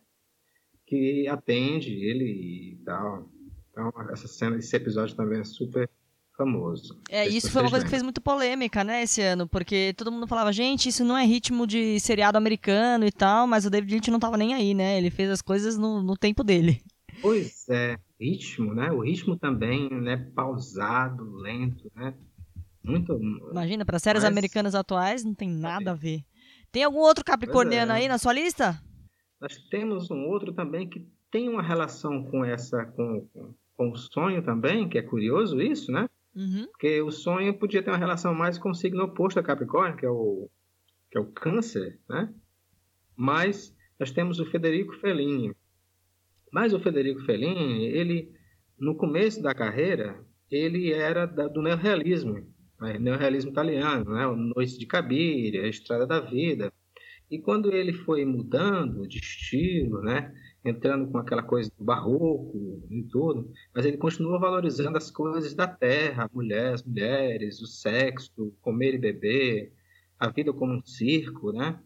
[0.87, 3.29] Que atende ele e tal.
[3.69, 5.87] Então essa cena, esse episódio também é super
[6.41, 6.99] famoso.
[7.09, 10.27] É, isso foi uma coisa que fez muito polêmica, né, esse ano, porque todo mundo
[10.27, 14.11] falava, gente, isso não é ritmo de seriado americano e tal, mas o David Lynch
[14.11, 14.97] não tava nem aí, né?
[14.97, 16.81] Ele fez as coisas no, no tempo dele.
[17.21, 18.91] Pois é, ritmo, né?
[18.91, 20.17] O ritmo também, né?
[20.35, 22.13] Pausado, lento, né?
[22.83, 23.13] Muito.
[23.51, 26.23] Imagina, para séries Mas- americanas atuais não tem nada a ver.
[26.71, 27.95] Tem algum outro capricorniano é.
[27.95, 28.81] aí na sua lista?
[29.39, 33.95] Nós temos um outro também que tem uma relação com essa, com, com, com o
[33.95, 36.07] sonho também, que é curioso isso, né?
[36.35, 36.67] Uhum.
[36.67, 40.05] Porque o sonho podia ter uma relação mais com o signo oposto a Capricórnio, que
[40.05, 40.49] é o,
[41.11, 42.33] que é o câncer, né?
[43.15, 45.53] Mas nós temos o Federico Fellini.
[46.51, 48.31] Mas o Federico Fellini, ele,
[48.79, 52.33] no começo da carreira, ele era da- do neorrealismo,
[52.79, 52.97] né?
[52.97, 54.25] neorrealismo italiano, né?
[54.55, 56.73] Noite de Cabiria, Estrada da Vida.
[57.29, 60.33] E quando ele foi mudando de estilo, né?
[60.63, 65.67] Entrando com aquela coisa do barroco e tudo, mas ele continua valorizando as coisas da
[65.67, 69.73] terra, a mulher, as mulheres, o sexo, comer e beber,
[70.19, 71.79] a vida como um circo, né?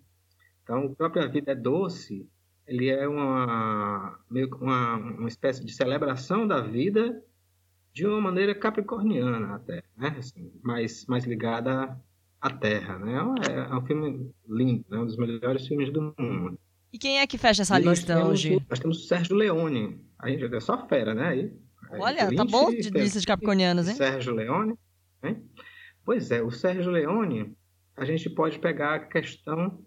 [0.64, 2.28] Então, a própria vida é doce,
[2.68, 7.24] ele é uma meio uma, uma espécie de celebração da vida
[7.94, 10.16] de uma maneira capricorniana até, né?
[10.20, 11.98] Assim, mais mais ligada
[12.42, 13.16] à terra, né?
[13.50, 14.98] É, é um filme lindo, né?
[14.98, 16.60] um dos melhores filmes do mundo.
[16.96, 18.58] E quem é que fecha essa lista temos hoje?
[18.70, 20.00] nós temos o Sérgio Leone.
[20.18, 21.28] A gente é só fera, né?
[21.28, 21.54] Aí,
[21.92, 23.96] Aí, Olha, tá Lynch, bom de tem- lista de capricornianos, hein?
[23.96, 24.76] Sérgio Leone.
[25.22, 25.44] Hein?
[26.06, 27.54] Pois é, o Sérgio Leone,
[27.98, 29.84] a gente pode pegar a questão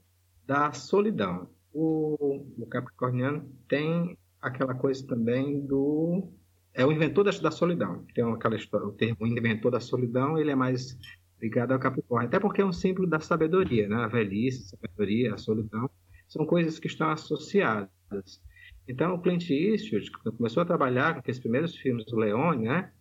[0.46, 1.48] da solidão.
[1.72, 6.28] O, o Capricorniano tem aquela coisa também do.
[6.74, 8.04] É o inventor da, da solidão.
[8.14, 10.94] Tem aquela história, o termo inventor da solidão, ele é mais
[11.40, 12.28] ligado ao Capricórnio.
[12.28, 13.96] Até porque é um símbolo da sabedoria, né?
[13.96, 15.88] A velhice, a sabedoria, a solidão.
[16.28, 17.90] São coisas que estão associadas.
[18.86, 22.92] Então, o Clint Eastwood começou a trabalhar com aqueles primeiros filmes do Leone, né?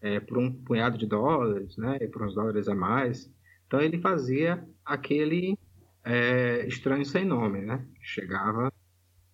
[0.00, 1.98] É, por um punhado de dólares, né?
[2.00, 3.30] E por uns dólares a mais.
[3.66, 5.58] Então, ele fazia aquele
[6.04, 7.86] é, estranho sem nome, né?
[8.00, 8.72] Chegava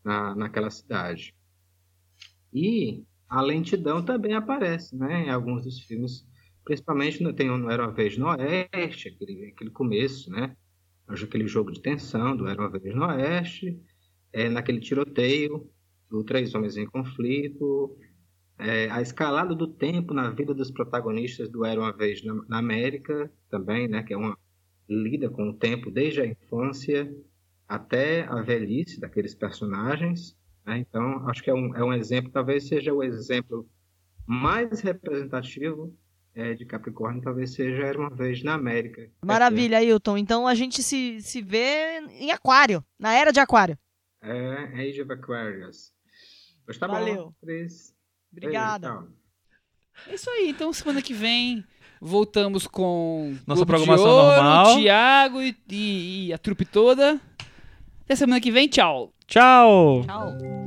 [0.04, 1.34] na, naquela cidade.
[2.52, 5.26] E a lentidão também aparece, né?
[5.26, 6.26] Em alguns dos filmes,
[6.64, 10.56] principalmente tem no Era uma Vez no Oeste, aquele, aquele começo, né?
[11.08, 13.80] Aquele jogo de tensão do Era uma Vez no Oeste,
[14.32, 15.70] é, naquele tiroteio
[16.10, 17.96] do Três Homens em Conflito,
[18.58, 22.58] é, a escalada do tempo na vida dos protagonistas do Era uma Vez na, na
[22.58, 24.02] América também, né?
[24.02, 24.36] Que é uma
[24.88, 27.12] lida com o tempo desde a infância
[27.68, 30.36] até a velhice daqueles personagens.
[30.64, 30.78] né?
[30.78, 33.68] Então, acho que é um, é um exemplo, talvez seja o exemplo
[34.26, 35.94] mais representativo
[36.36, 39.10] é, de Capricórnio, talvez seja Era uma Vez na América.
[39.24, 40.16] Maravilha, Ailton.
[40.18, 43.76] Então a gente se, se vê em Aquário, na era de Aquário.
[44.22, 45.92] É Age of Aquarius.
[46.64, 47.26] Pois tá Valeu.
[47.26, 47.94] bom, Cris.
[48.32, 48.92] Obrigada.
[48.98, 49.12] Beijo.
[50.08, 51.64] É isso aí, então semana que vem
[52.00, 54.76] voltamos com Nossa Globo de programação Ouro, normal.
[54.76, 57.18] Thiago e, e- e a trupe toda.
[58.04, 59.12] Até semana que vem, tchau.
[59.26, 60.02] Tchau!
[60.04, 60.65] Tchau.